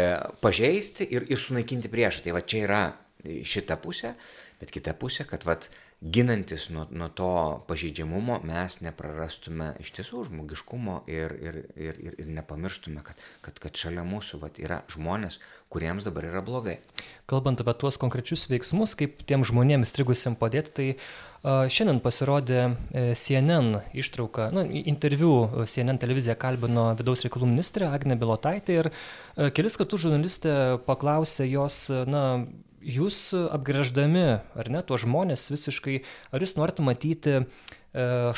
pažeisti 0.45 1.09
ir, 1.17 1.25
ir 1.33 1.41
sunaikinti 1.41 1.91
priešą. 1.93 2.27
Tai 2.27 2.37
va 2.37 2.45
čia 2.45 2.67
yra 2.69 2.83
šita 3.19 3.81
pusė 3.83 4.13
bet 4.59 4.73
kita 4.75 4.95
pusė, 4.99 5.27
kad 5.29 5.47
vat, 5.47 5.69
ginantis 6.01 6.69
nuo, 6.71 6.87
nuo 6.91 7.09
to 7.09 7.31
pažeidžiamumo 7.67 8.39
mes 8.47 8.77
neprarastume 8.87 9.73
iš 9.83 9.91
tiesų 9.97 10.29
žmogiškumo 10.29 11.01
ir, 11.11 11.35
ir, 11.43 11.57
ir, 11.75 11.99
ir, 11.99 12.19
ir 12.23 12.29
nepamirštume, 12.37 13.03
kad, 13.03 13.19
kad, 13.43 13.59
kad 13.59 13.81
šalia 13.81 14.05
mūsų 14.07 14.39
vat, 14.45 14.61
yra 14.63 14.85
žmonės, 14.95 15.41
kuriems 15.75 16.07
dabar 16.07 16.29
yra 16.31 16.43
blogai. 16.45 16.77
Kalbant 17.29 17.59
apie 17.65 17.75
tuos 17.83 17.99
konkrečius 17.99 18.47
veiksmus, 18.47 18.95
kaip 18.99 19.25
tiem 19.27 19.43
žmonėms 19.47 19.91
strigusiam 19.91 20.39
padėti, 20.39 20.75
tai 20.77 20.87
uh, 20.95 21.67
šiandien 21.67 21.99
pasirodė 22.05 22.61
e, 22.63 23.03
CNN 23.19 23.75
ištrauka, 23.99 24.53
nu, 24.55 24.63
interviu 24.71 25.33
CNN 25.67 25.99
televizija 25.99 26.39
kalbino 26.39 26.93
vidaus 26.99 27.27
reikalų 27.27 27.51
ministrė 27.51 27.91
Agne 27.91 28.15
Bilotaitė 28.21 28.79
ir 28.85 28.93
uh, 28.93 29.51
kelis 29.51 29.75
kartus 29.81 30.07
žurnalistė 30.07 30.55
paklausė 30.87 31.51
jos, 31.51 31.89
na, 32.07 32.25
jūs 32.83 33.33
apgrėždami, 33.39 34.27
ar 34.59 34.71
ne, 34.73 34.83
tuos 34.87 35.05
žmonės 35.05 35.49
visiškai, 35.53 36.01
ar 36.35 36.45
jūs 36.45 36.55
norite 36.59 36.85
matyti 36.87 37.35
e, 37.39 37.45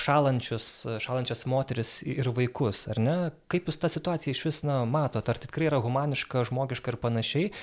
šalančius, 0.01 0.67
šalančias 1.03 1.47
moteris 1.51 1.99
ir 2.07 2.33
vaikus, 2.37 2.87
ar 2.93 3.01
ne? 3.03 3.17
Kaip 3.53 3.71
jūs 3.71 3.81
tą 3.83 3.93
situaciją 3.93 4.37
iš 4.37 4.43
vis 4.49 4.61
na, 4.67 4.83
matot, 4.89 5.27
ar 5.29 5.41
tikrai 5.41 5.71
yra 5.71 5.81
humaniška, 5.85 6.47
žmogiška 6.51 6.95
ir 6.95 7.01
panašiai? 7.03 7.55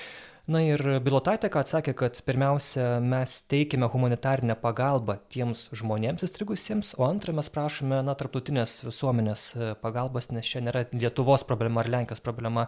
Na 0.48 0.62
ir 0.64 0.80
Bilotaitė, 1.04 1.50
ką 1.52 1.60
atsakė, 1.60 1.92
kad 1.92 2.22
pirmiausia, 2.24 3.02
mes 3.04 3.34
teikime 3.52 3.84
humanitarinę 3.92 4.54
pagalbą 4.56 5.18
tiems 5.28 5.66
žmonėms 5.76 6.24
įstrigusiems, 6.24 6.94
o 6.96 7.04
antra, 7.04 7.34
mes 7.36 7.52
prašome, 7.52 7.98
na, 8.06 8.14
tarptautinės 8.16 8.78
visuomenės 8.86 9.44
pagalbos, 9.82 10.30
nes 10.32 10.48
čia 10.48 10.64
nėra 10.64 10.86
Lietuvos 10.94 11.44
problema 11.44 11.84
ar 11.84 11.92
Lenkijos 11.92 12.24
problema. 12.24 12.64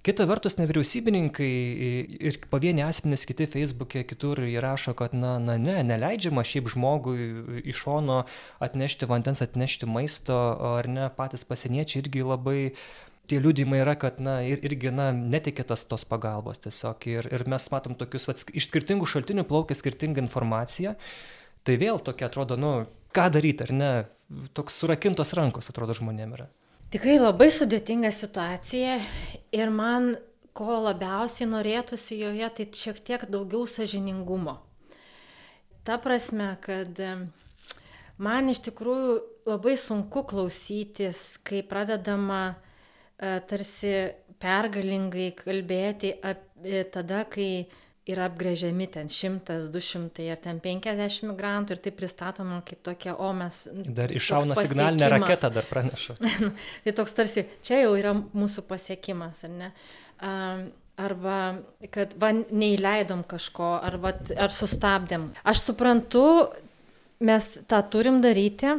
Kita 0.00 0.24
vertus, 0.24 0.54
nevyriausybininkai 0.56 1.48
ir 2.24 2.36
pavieni 2.48 2.80
asmenys, 2.86 3.26
kiti 3.28 3.44
Facebook'e, 3.50 4.00
kitur 4.08 4.38
įrašo, 4.46 4.94
kad, 4.96 5.12
na, 5.12 5.34
na, 5.42 5.58
ne, 5.60 5.74
neleidžiama 5.84 6.40
šiaip 6.46 6.70
žmogui 6.72 7.26
iš 7.68 7.82
šono 7.82 8.22
atnešti 8.64 9.08
vandens, 9.10 9.42
atnešti 9.44 9.88
maisto, 9.90 10.38
ar 10.70 10.88
ne, 10.88 11.10
patys 11.16 11.44
pasieniečiai 11.44 12.00
irgi 12.00 12.24
labai 12.24 12.62
tie 13.28 13.42
liūdimai 13.44 13.82
yra, 13.82 13.92
kad, 14.00 14.22
na, 14.24 14.38
ir, 14.46 14.62
irgi, 14.64 14.88
na, 14.94 15.10
netikė 15.12 15.66
tos, 15.68 15.84
tos 15.90 16.06
pagalbos 16.08 16.64
tiesiog. 16.64 17.04
Ir, 17.12 17.28
ir 17.36 17.44
mes 17.52 17.68
matom 17.74 17.98
tokius, 17.98 18.24
va, 18.30 18.36
iš 18.40 18.70
skirtingų 18.70 19.10
šaltinių 19.10 19.44
plaukia 19.50 19.76
skirtinga 19.76 20.24
informacija. 20.24 20.94
Tai 21.68 21.76
vėl 21.76 22.00
tokia 22.00 22.30
atrodo, 22.30 22.56
nu, 22.56 22.72
ką 23.12 23.28
daryti, 23.36 23.68
ar 23.68 23.76
ne, 23.76 23.92
toks 24.56 24.80
surakintos 24.80 25.36
rankos 25.36 25.68
atrodo 25.68 25.98
žmonėm 26.00 26.34
yra. 26.38 26.48
Tikrai 26.90 27.20
labai 27.20 27.52
sudėtinga 27.54 28.08
situacija 28.10 28.96
ir 29.54 29.70
man 29.70 30.08
ko 30.58 30.80
labiausiai 30.88 31.46
norėtųsi 31.46 32.16
joje, 32.18 32.48
tai 32.56 32.64
šiek 32.74 32.96
tiek 33.06 33.26
daugiau 33.30 33.68
sažiningumo. 33.70 34.56
Ta 35.86 36.00
prasme, 36.02 36.48
kad 36.64 36.98
man 38.18 38.50
iš 38.50 38.64
tikrųjų 38.66 39.12
labai 39.46 39.76
sunku 39.78 40.24
klausytis, 40.32 41.38
kai 41.46 41.62
pradedama 41.62 42.40
e, 42.50 43.38
tarsi 43.46 43.94
pergalingai 44.42 45.30
kalbėti 45.38 46.16
apie 46.26 46.82
tada, 46.90 47.22
kai 47.30 47.68
yra 48.08 48.26
apgrėžiami 48.30 48.86
ten 48.90 49.10
šimtas, 49.12 49.68
du 49.72 49.80
šimtai 49.84 50.30
ar 50.32 50.40
ten 50.42 50.60
penkiasdešimt 50.62 51.32
migrantų 51.32 51.76
ir 51.76 51.82
tai 51.84 51.92
pristatoma 51.94 52.60
kaip 52.66 52.80
tokia, 52.86 53.14
o 53.20 53.30
mes... 53.36 53.62
Dar 53.70 54.12
iššauna 54.14 54.56
signalinę 54.58 55.10
raketą, 55.16 55.50
dar 55.54 55.68
praneša. 55.68 56.16
tai 56.84 56.94
toks 56.96 57.16
tarsi, 57.16 57.44
čia 57.66 57.82
jau 57.84 57.92
yra 57.98 58.14
mūsų 58.16 58.64
pasiekimas, 58.70 59.44
ar 59.46 59.52
ne? 59.56 59.72
Um, 60.20 60.64
arba 61.00 61.36
kad 61.94 62.14
va, 62.20 62.32
neįleidom 62.34 63.24
kažko, 63.28 63.76
arba 63.84 64.14
ar 64.36 64.54
sustabdėm. 64.54 65.30
Aš 65.48 65.66
suprantu, 65.70 66.24
mes 67.24 67.50
tą 67.70 67.82
turim 67.92 68.20
daryti. 68.24 68.78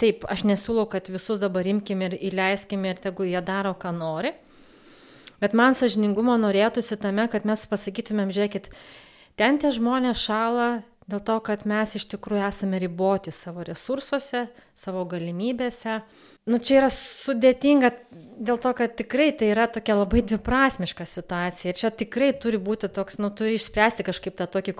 Taip, 0.00 0.24
aš 0.32 0.46
nesiūlau, 0.48 0.86
kad 0.88 1.10
visus 1.12 1.40
dabar 1.42 1.66
imkim 1.68 2.00
ir 2.06 2.16
įleiskim 2.30 2.86
ir 2.88 3.02
tegul 3.02 3.28
jie 3.28 3.42
daro, 3.44 3.74
ką 3.76 3.92
nori. 3.92 4.32
Bet 5.40 5.56
man 5.56 5.76
sažiningumo 5.76 6.36
norėtųsi 6.40 6.98
tame, 7.00 7.26
kad 7.32 7.46
mes 7.48 7.64
pasakytumėm, 7.70 8.32
žiūrėkit, 8.34 8.70
ten 9.40 9.60
tie 9.60 9.72
žmonės 9.72 10.20
šala 10.20 10.70
dėl 11.10 11.22
to, 11.26 11.36
kad 11.42 11.64
mes 11.68 11.96
iš 11.98 12.06
tikrųjų 12.12 12.44
esame 12.46 12.78
riboti 12.82 13.32
savo 13.34 13.64
resursuose, 13.66 14.46
savo 14.78 15.04
galimybėse. 15.10 16.00
Nu, 16.50 16.58
čia 16.62 16.80
yra 16.80 16.90
sudėtinga 16.92 17.90
dėl 18.40 18.60
to, 18.62 18.72
kad 18.76 18.94
tikrai 18.98 19.30
tai 19.36 19.50
yra 19.52 19.66
tokia 19.70 19.98
labai 19.98 20.22
dviprasmiška 20.26 21.06
situacija. 21.06 21.72
Ir 21.72 21.80
čia 21.80 21.90
tikrai 21.92 22.30
turi 22.42 22.60
būti 22.62 22.88
toks, 22.94 23.18
nu, 23.22 23.32
turi 23.34 23.58
išspręsti 23.58 24.06
kažkaip 24.06 24.38
tą 24.38 24.48
tokį 24.50 24.76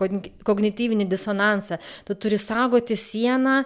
kognityvinį 0.47 1.09
disonansą. 1.11 1.81
Tu 2.09 2.17
turi 2.17 2.40
saugoti 2.40 2.97
sieną 2.99 3.62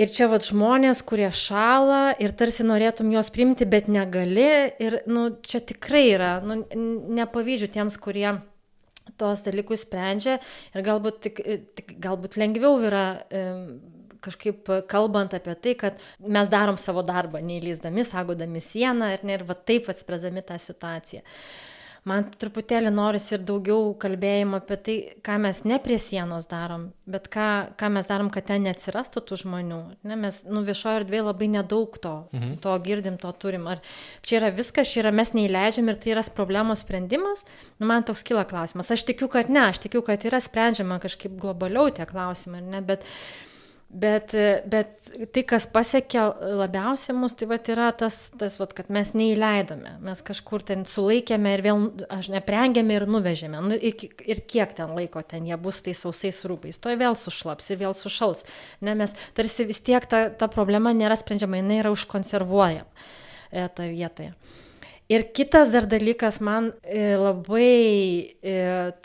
Ir 0.00 0.08
čia 0.08 0.26
vad 0.32 0.44
žmonės, 0.46 1.02
kurie 1.04 1.28
šala 1.36 2.14
ir 2.22 2.32
tarsi 2.36 2.64
norėtum 2.64 3.10
juos 3.12 3.28
priimti, 3.34 3.66
bet 3.68 3.90
negali. 3.92 4.72
Ir 4.80 5.02
nu, 5.10 5.26
čia 5.44 5.60
tikrai 5.60 6.06
yra, 6.14 6.32
nu, 6.44 6.62
nepavydžiu 7.18 7.68
tiems, 7.74 7.98
kurie 8.00 8.30
tos 9.20 9.42
dalykus 9.44 9.82
sprendžia 9.84 10.38
ir 10.72 10.84
galbūt, 10.86 11.18
tik, 11.26 11.42
tik, 11.76 11.96
galbūt 12.02 12.38
lengviau 12.40 12.78
yra 12.86 13.04
kažkaip 14.22 14.70
kalbant 14.88 15.34
apie 15.34 15.54
tai, 15.58 15.74
kad 15.78 16.00
mes 16.22 16.48
darom 16.48 16.78
savo 16.78 17.02
darbą, 17.04 17.42
neįleisdami, 17.42 18.06
sagodami 18.06 18.62
sieną 18.62 19.10
ir, 19.16 19.26
ne, 19.26 19.36
ir 19.36 19.44
va 19.48 19.58
taip 19.58 19.90
atspręsdami 19.90 20.44
tą 20.46 20.60
situaciją. 20.62 21.24
E, 21.26 21.71
man 22.08 22.24
truputėlį 22.38 22.90
norisi 22.94 23.36
ir 23.36 23.44
daugiau 23.46 23.92
kalbėjimo 24.02 24.58
apie 24.58 24.78
tai, 24.86 24.96
ką 25.24 25.36
mes 25.44 25.62
ne 25.68 25.78
prie 25.82 25.98
sienos 26.02 26.48
darom, 26.50 26.88
bet 27.06 27.28
ką, 27.32 27.48
ką 27.78 27.90
mes 27.94 28.08
darom, 28.08 28.30
kad 28.34 28.48
ten 28.48 28.66
neatsirastų 28.66 29.22
tų 29.28 29.38
žmonių. 29.44 29.80
Ne, 30.08 30.18
mes, 30.18 30.42
nu, 30.48 30.64
viešoje 30.66 31.02
erdvėje 31.02 31.26
labai 31.28 31.50
nedaug 31.54 32.00
to, 32.02 32.14
mhm. 32.34 32.56
to 32.64 32.74
girdim, 32.86 33.20
to 33.22 33.30
turim. 33.44 33.68
Ar 33.70 33.84
čia 34.26 34.40
yra 34.40 34.50
viskas, 34.54 34.90
čia 34.90 35.04
yra 35.04 35.14
mes 35.14 35.34
neįleidžiam 35.36 35.92
ir 35.92 36.00
tai 36.02 36.16
yra 36.16 36.26
problemos 36.34 36.82
sprendimas? 36.82 37.46
Nu, 37.78 37.86
man 37.90 38.06
toks 38.08 38.26
kyla 38.26 38.44
klausimas. 38.50 38.90
Aš 38.94 39.06
tikiu, 39.12 39.30
kad 39.32 39.52
ne, 39.52 39.68
aš 39.70 39.84
tikiu, 39.86 40.02
kad 40.06 40.26
yra 40.26 40.42
sprendžiama 40.42 40.98
kažkaip 41.02 41.38
globaliau 41.38 41.92
tie 41.94 42.08
klausimai, 42.08 42.64
ne, 42.66 42.82
bet 42.86 43.06
Bet, 43.92 44.32
bet 44.72 45.10
tai, 45.36 45.42
kas 45.44 45.66
pasiekė 45.68 46.22
labiausiai 46.62 47.12
mus, 47.12 47.34
tai 47.36 47.44
vat, 47.50 47.66
yra 47.68 47.90
tas, 47.92 48.30
tas 48.40 48.54
vat, 48.56 48.70
kad 48.72 48.88
mes 48.88 49.10
neįleidome, 49.12 49.98
mes 50.00 50.22
kažkur 50.24 50.64
ten 50.64 50.86
sulaikėme 50.88 51.52
ir 51.52 51.62
vėl, 51.66 51.82
aš 52.08 52.30
neprengėme 52.32 52.96
ir 52.96 53.04
nuvežėme. 53.04 53.60
Nu, 53.60 53.76
ir, 53.76 54.00
ir 54.24 54.40
kiek 54.48 54.72
ten 54.78 54.94
laiko 54.96 55.20
ten 55.28 55.44
jie 55.44 55.58
bus 55.60 55.82
tais 55.84 56.00
sausais 56.00 56.40
rūpais, 56.48 56.80
to 56.80 56.96
vėl 56.96 57.18
sušlaps 57.20 57.68
ir 57.74 57.82
vėl 57.84 57.92
sušals. 57.98 58.46
Ne, 58.80 58.96
mes 58.96 59.12
tarsi 59.36 59.68
vis 59.68 59.84
tiek 59.84 60.08
ta, 60.08 60.24
ta 60.32 60.48
problema 60.48 60.94
nėra 60.96 61.18
sprendžiama, 61.20 61.60
jinai 61.60 61.82
yra 61.82 61.92
užkonservuojama 61.92 62.88
e, 63.52 63.68
toje 63.76 63.92
vietoje. 63.92 64.32
Ir 65.12 65.26
kitas 65.36 65.72
dar 65.74 65.84
dalykas 65.90 66.38
man 66.40 66.70
e, 66.82 67.02
labai 67.20 68.32
e, 68.40 68.54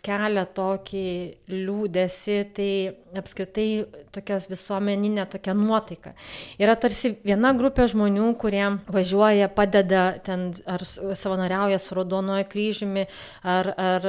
kelia 0.05 0.45
tokį 0.55 1.07
liūdėsi, 1.51 2.37
tai 2.55 2.71
apskritai 3.17 3.85
tokios 4.13 4.45
visuomeninė 4.49 5.25
tokia 5.31 5.55
nuotaika. 5.57 6.13
Yra 6.61 6.75
tarsi 6.79 7.15
viena 7.25 7.53
grupė 7.57 7.87
žmonių, 7.91 8.27
kurie 8.39 8.65
važiuoja, 8.93 9.49
padeda 9.55 10.03
ten 10.23 10.49
ar 10.69 10.83
savanoriauja 10.85 11.79
su 11.81 11.97
Raudonojo 11.97 12.45
kryžiumi, 12.51 13.07
ar, 13.47 13.71
ar 13.73 14.07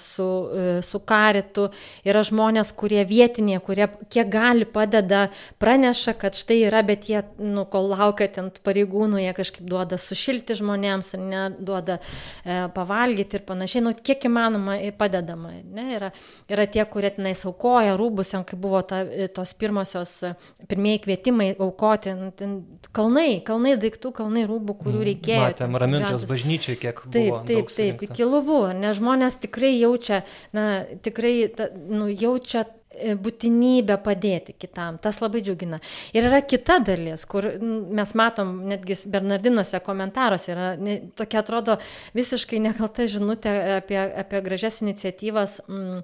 su, 0.00 0.28
e, 0.50 0.66
su 0.84 1.00
karitu. 1.06 1.68
Yra 2.04 2.24
žmonės, 2.26 2.74
kurie 2.76 3.04
vietinė, 3.08 3.60
kurie 3.64 3.88
kiek 4.12 4.28
gali 4.32 4.68
padeda, 4.68 5.28
praneša, 5.62 6.16
kad 6.20 6.36
štai 6.38 6.60
yra, 6.66 6.82
bet 6.86 7.08
jie, 7.08 7.22
nu, 7.38 7.66
kol 7.70 7.92
laukia 7.94 8.28
ten 8.34 8.52
pareigūnų, 8.64 9.22
jie 9.24 9.34
kažkaip 9.36 9.68
duoda 9.70 10.00
sušilti 10.00 10.58
žmonėms, 10.58 11.13
ne, 11.20 11.44
duoda 11.58 11.98
e, 11.98 12.58
pavalgyti 12.74 13.38
ir 13.38 13.44
panašiai, 13.48 13.82
nu, 13.84 13.94
kiek 13.94 14.26
įmanoma 14.28 14.76
padedama. 14.98 15.54
Ne, 15.74 15.86
yra, 15.98 16.10
yra 16.50 16.66
tie, 16.70 16.84
kurie 16.90 17.10
tenais 17.16 17.44
aukoja 17.48 17.96
rūbus, 18.00 18.34
kai 18.48 18.58
buvo 18.60 18.82
ta, 18.86 19.02
e, 19.04 19.28
tos 19.32 19.54
pirmosios, 19.58 20.14
e, 20.28 20.34
pirmieji 20.70 21.04
kvietimai 21.06 21.50
aukoti, 21.54 22.14
nu, 22.18 22.30
ten, 22.36 22.56
kalnai, 22.96 23.40
kalnai 23.46 23.76
daiktų, 23.80 24.14
kalnai 24.20 24.46
rūbų, 24.50 24.78
kurių 24.84 25.00
mm, 25.00 25.08
reikėjo. 25.10 25.42
Matėm, 25.48 25.80
ramintos 25.84 26.28
bažnyčiai, 26.30 26.78
kiek 26.80 27.04
taip, 27.04 27.10
buvo. 27.16 27.42
Taip, 27.48 27.68
taip, 27.68 27.74
taip, 27.74 28.06
iki 28.08 28.28
lubų, 28.28 28.62
nes 28.78 29.00
žmonės 29.00 29.40
tikrai 29.44 29.74
jaučia, 29.76 30.22
na, 30.56 30.68
tikrai, 31.04 31.36
ta, 31.56 31.70
nu, 31.74 32.08
jaučia 32.12 32.66
E, 32.66 32.83
būtinybę 33.20 33.96
padėti 34.04 34.54
kitam. 34.58 34.98
Tas 35.02 35.20
labai 35.22 35.42
džiugina. 35.44 35.80
Ir 36.16 36.28
yra 36.28 36.40
kita 36.46 36.78
dalis, 36.84 37.26
kur 37.30 37.46
mes 37.60 38.14
matom, 38.18 38.56
netgi 38.70 38.98
Bernardinuose 39.10 39.80
komentaruose 39.84 40.52
yra 40.54 40.68
ne, 40.80 40.98
tokia 41.18 41.42
atrodo 41.42 41.78
visiškai 42.16 42.62
nekalta 42.64 43.08
žinutė 43.10 43.54
apie, 43.78 43.98
apie 44.24 44.42
gražias 44.44 44.80
iniciatyvas 44.84 45.60
m, 45.68 46.00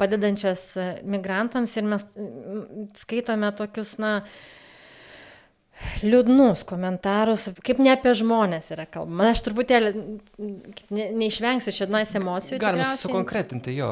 padedančias 0.00 0.72
migrantams 1.04 1.76
ir 1.76 1.88
mes 1.90 2.06
skaitome 3.00 3.52
tokius, 3.58 3.96
na, 4.02 4.20
liūdnus 6.04 6.64
komentarus, 6.68 7.48
kaip 7.64 7.80
ne 7.82 7.92
apie 7.92 8.12
žmonės 8.16 8.70
yra 8.74 8.86
kalbama. 8.90 9.30
Aš 9.34 9.42
truputėlį 9.46 9.92
ne, 9.96 11.06
neišvengsiu 11.22 11.74
čia 11.76 11.88
nais 11.90 12.12
emocijų. 12.16 12.60
Galim 12.62 12.84
sukonkretinti 13.00 13.74
jo. 13.76 13.90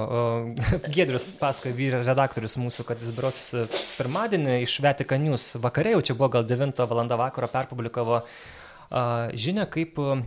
Gedrius 0.89 1.31
pasakoja 1.43 1.77
vyra 1.77 2.03
redaktorius 2.07 2.59
mūsų, 2.61 2.87
kad 2.89 3.01
jis 3.05 3.15
berots 3.17 3.47
e, 3.57 3.65
pirmadienį 3.97 4.61
iš 4.65 4.79
Vatikan 4.85 5.25
News 5.25 5.55
vakarė, 5.63 5.97
jau 5.97 6.05
čia 6.11 6.19
buvo 6.19 6.33
gal 6.39 6.47
9 6.49 6.85
val. 6.89 7.05
vakaro, 7.19 7.49
perpublikavo 7.53 8.21
žinę, 9.37 9.65
kaip 9.73 9.99
e, 10.01 10.21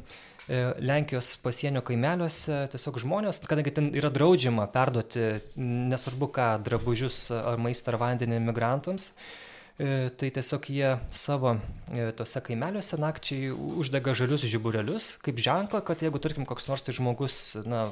Lenkijos 0.81 1.35
pasienio 1.43 1.83
kaimeliuose 1.85 2.65
tiesiog 2.73 2.99
žmonės, 3.03 3.41
kadangi 3.45 3.73
ten 3.73 3.93
yra 3.97 4.09
draudžiama 4.13 4.67
perduoti 4.73 5.29
nesvarbu 5.55 6.29
ką, 6.35 6.49
drabužius 6.65 7.23
ar 7.37 7.61
maistą 7.61 7.93
ar 7.93 8.01
vandenį 8.01 8.41
migrantams, 8.49 9.11
uh, 9.11 9.50
tai 9.79 10.29
tiesiog 10.35 10.67
jie 10.69 10.89
savo 11.15 11.55
e, 11.55 12.11
tose 12.13 12.41
kaimeliuose 12.45 12.99
nakčiai 13.01 13.49
uždega 13.51 14.13
žalius 14.17 14.43
žiburėlius, 14.51 15.07
kaip 15.25 15.41
ženklą, 15.41 15.81
kad 15.87 16.03
jeigu, 16.03 16.21
tarkim, 16.21 16.45
koks 16.45 16.67
nors 16.69 16.85
tai 16.85 16.93
žmogus 16.93 17.37
na, 17.65 17.87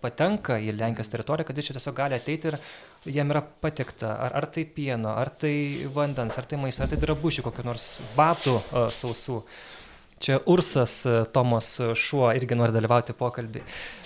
patenka 0.00 0.56
į 0.62 0.72
Lenkijos 0.78 1.12
teritoriją, 1.12 1.48
kad 1.48 1.60
jis 1.60 1.68
čia 1.68 1.76
tiesiog 1.76 1.98
gali 1.98 2.16
ateiti 2.16 2.52
ir 2.52 2.58
jam 3.18 3.34
yra 3.34 3.44
patikta, 3.44 4.14
ar, 4.14 4.38
ar 4.40 4.48
tai 4.54 4.64
pieno, 4.64 5.12
ar 5.12 5.32
tai 5.42 5.54
vandens, 5.92 6.38
ar 6.40 6.48
tai 6.48 6.60
maisto, 6.62 6.86
ar 6.86 6.92
tai 6.92 7.00
drabužių, 7.02 7.44
kokiu 7.44 7.66
nors 7.66 7.88
batų 8.16 8.56
uh, 8.60 8.86
sausų. 8.88 9.42
Čia 10.24 10.38
Ursas 10.48 11.02
Tomos 11.34 11.74
šuo 11.98 12.30
irgi 12.32 12.56
nori 12.56 12.72
dalyvauti 12.72 13.12
pokalbį. 13.18 13.60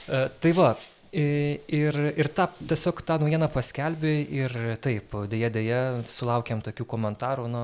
Tai 0.08 0.52
va, 0.56 0.72
Ir, 1.16 1.96
ir 2.20 2.28
tą, 2.36 2.48
tiesiog 2.68 3.00
tą 3.06 3.16
naujieną 3.22 3.48
paskelbė 3.52 4.12
ir 4.34 4.54
taip, 4.84 5.14
dėja, 5.30 5.48
dėja, 5.54 5.80
sulaukėm 6.10 6.60
tokių 6.66 6.84
komentarų, 6.90 7.46
nu, 7.48 7.62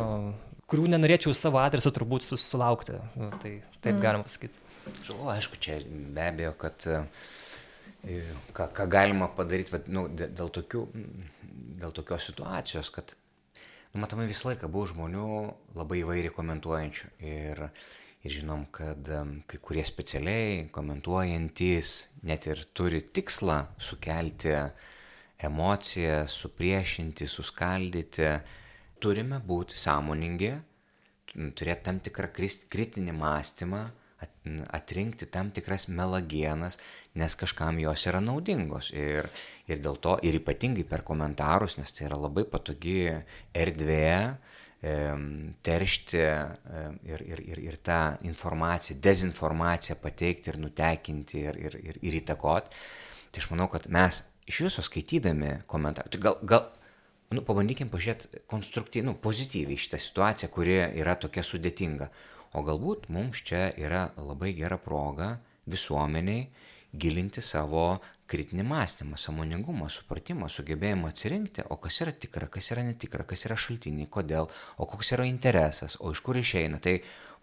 kurių 0.70 0.88
nenorėčiau 0.94 1.34
savo 1.36 1.60
adresu 1.60 1.92
turbūt 1.92 2.24
susilaukti. 2.24 2.96
Nu, 3.20 3.28
tai 3.42 3.58
taip 3.80 3.96
mm. 3.96 4.00
galima 4.00 4.24
pasakyti. 4.24 4.62
Žinau, 5.04 5.28
aišku, 5.32 5.58
čia 5.60 5.78
be 5.84 6.24
abejo, 6.24 6.54
kad 6.60 6.86
e, 6.88 7.02
ką, 8.56 8.68
ką 8.76 8.88
galima 8.92 9.28
padaryti 9.32 9.76
vat, 9.76 9.90
nu, 9.92 10.06
dėl, 10.08 10.48
tokių, 10.52 10.86
dėl 11.82 11.92
tokios 11.96 12.30
situacijos, 12.30 12.90
kad, 12.94 13.12
nu, 13.92 14.00
matomai 14.04 14.28
visą 14.30 14.52
laiką 14.52 14.72
buvo 14.72 14.88
žmonių 14.92 15.28
labai 15.76 16.00
įvairiai 16.02 16.32
komentuojančių. 16.36 17.12
Ir, 17.28 17.64
ir 18.24 18.32
žinom, 18.32 18.66
kad 18.72 19.08
kai 19.48 19.60
kurie 19.60 19.84
specialiai 19.86 20.66
komentuojantys 20.72 21.94
net 22.24 22.48
ir 22.48 22.64
turi 22.72 23.02
tikslą 23.04 23.58
sukelti 23.78 24.54
emociją, 25.44 26.22
supriešinti, 26.30 27.28
suskaldyti, 27.28 28.30
turime 29.02 29.40
būti 29.44 29.76
sąmoningi, 29.76 30.54
turėti 31.34 31.84
tam 31.84 32.00
tikrą 32.00 32.30
kritinį 32.32 33.12
mąstymą, 33.18 33.84
atrinkti 34.72 35.26
tam 35.28 35.50
tikras 35.52 35.86
melagienas, 35.88 36.78
nes 37.18 37.36
kažkam 37.36 37.78
jos 37.82 38.06
yra 38.08 38.20
naudingos. 38.24 38.90
Ir, 38.96 39.28
ir 39.68 39.80
dėl 39.84 39.98
to, 40.00 40.16
ir 40.24 40.38
ypatingai 40.40 40.84
per 40.88 41.04
komentarus, 41.04 41.76
nes 41.80 41.92
tai 41.92 42.08
yra 42.08 42.20
labai 42.20 42.46
patogi 42.48 43.02
erdvė, 43.52 44.36
teršti 45.64 46.20
ir, 46.20 47.22
ir, 47.24 47.40
ir, 47.40 47.60
ir 47.70 47.76
tą 47.80 47.98
informaciją, 48.26 48.98
dezinformaciją 49.00 49.96
pateikti 50.02 50.52
ir 50.52 50.60
nutekinti 50.60 51.42
ir, 51.46 51.58
ir, 51.68 51.76
ir, 51.80 51.98
ir 52.04 52.16
įtakoti. 52.20 52.72
Tai 53.32 53.42
aš 53.42 53.50
manau, 53.50 53.68
kad 53.72 53.88
mes 53.92 54.20
iš 54.50 54.60
viso 54.66 54.84
skaitydami 54.84 55.62
komentarą, 55.70 56.10
tai 56.12 56.20
gal, 56.22 56.36
gal 56.44 56.66
nu, 57.32 57.42
pabandykim 57.46 57.90
pažiūrėti 57.92 58.44
konstruktyviai, 58.50 59.08
nu, 59.08 59.16
pozityviai 59.24 59.80
šitą 59.80 60.00
situaciją, 60.02 60.50
kuri 60.52 60.78
yra 61.00 61.16
tokia 61.20 61.44
sudėtinga. 61.46 62.10
O 62.54 62.62
galbūt 62.62 63.08
mums 63.10 63.40
čia 63.46 63.70
yra 63.80 64.10
labai 64.20 64.52
gera 64.54 64.78
proga 64.78 65.34
visuomeniai 65.70 66.46
gilinti 66.94 67.42
savo 67.42 67.98
kritinį 68.30 68.64
mąstymą, 68.66 69.18
samoningumą, 69.20 69.88
supratimą, 69.92 70.48
sugebėjimą 70.52 71.10
atsirinkti, 71.12 71.66
o 71.68 71.76
kas 71.80 72.00
yra 72.04 72.14
tikra, 72.16 72.48
kas 72.52 72.70
yra 72.72 72.84
netikra, 72.86 73.26
kas 73.28 73.44
yra 73.48 73.58
šaltiniai, 73.60 74.08
kodėl, 74.10 74.48
o 74.80 74.88
koks 74.88 75.12
yra 75.16 75.26
interesas, 75.28 75.98
o 76.00 76.12
iš 76.14 76.22
kur 76.24 76.40
išeina. 76.40 76.80
Tai 76.84 76.96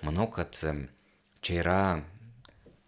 manau, 0.05 0.29
kad 0.33 0.57
čia 1.41 1.59
yra 1.61 1.83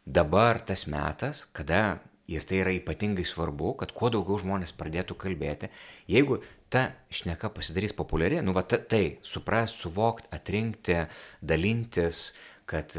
dabar 0.05 0.61
tas 0.65 0.87
metas, 0.89 1.45
kada 1.53 2.01
ir 2.27 2.45
tai 2.47 2.61
yra 2.63 2.73
ypatingai 2.73 3.25
svarbu, 3.27 3.73
kad 3.79 3.93
kuo 3.95 4.09
daugiau 4.13 4.39
žmonės 4.41 4.73
pradėtų 4.79 5.17
kalbėti. 5.19 5.69
Jeigu 6.09 6.39
ta 6.71 6.89
šneka 7.13 7.51
pasidarys 7.53 7.93
populiari, 7.95 8.41
nu 8.41 8.55
va 8.55 8.63
tai, 8.65 9.19
supras, 9.27 9.75
suvokti, 9.75 10.31
atrinkti, 10.33 11.03
dalintis, 11.43 12.31
kad 12.65 12.95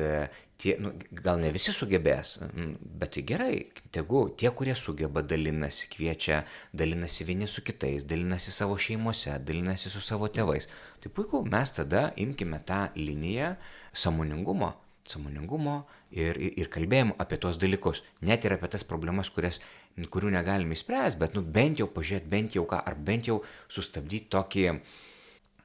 tie, 0.58 0.76
nu, 0.78 0.92
gal 1.24 1.40
ne 1.42 1.50
visi 1.54 1.72
sugebės, 1.74 2.36
bet 2.82 3.14
tai 3.16 3.24
gerai, 3.26 3.54
tegu 3.94 4.24
tie, 4.38 4.50
kurie 4.54 4.74
sugeba, 4.78 5.22
dalinasi, 5.22 5.88
kviečia, 5.92 6.42
dalinasi 6.76 7.26
vieni 7.28 7.48
su 7.50 7.64
kitais, 7.66 8.06
dalinasi 8.08 8.54
savo 8.54 8.78
šeimose, 8.80 9.34
dalinasi 9.44 9.92
su 9.92 10.02
savo 10.04 10.30
tėvais. 10.32 10.68
Tai 11.02 11.12
puiku, 11.14 11.42
mes 11.48 11.74
tada 11.74 12.06
imkime 12.20 12.60
tą 12.66 12.86
liniją 12.96 13.54
samoningumo, 13.92 14.72
samoningumo 15.10 15.80
ir, 16.10 16.38
ir, 16.38 16.52
ir 16.62 16.70
kalbėjimo 16.72 17.18
apie 17.20 17.40
tos 17.42 17.58
dalykus, 17.60 18.04
net 18.24 18.46
ir 18.46 18.56
apie 18.56 18.70
tas 18.72 18.86
problemas, 18.88 19.30
kurias, 19.34 19.60
kurių 20.10 20.32
negalime 20.34 20.78
įspręsti, 20.78 21.20
bet 21.20 21.34
nu, 21.36 21.42
bent 21.44 21.82
jau 21.82 21.90
pažiūrėti, 21.92 22.30
bent 22.30 22.56
jau 22.56 22.64
ką, 22.70 22.80
ar 22.80 22.96
bent 22.96 23.28
jau 23.30 23.42
sustabdyti 23.72 24.30
tokį 24.32 24.70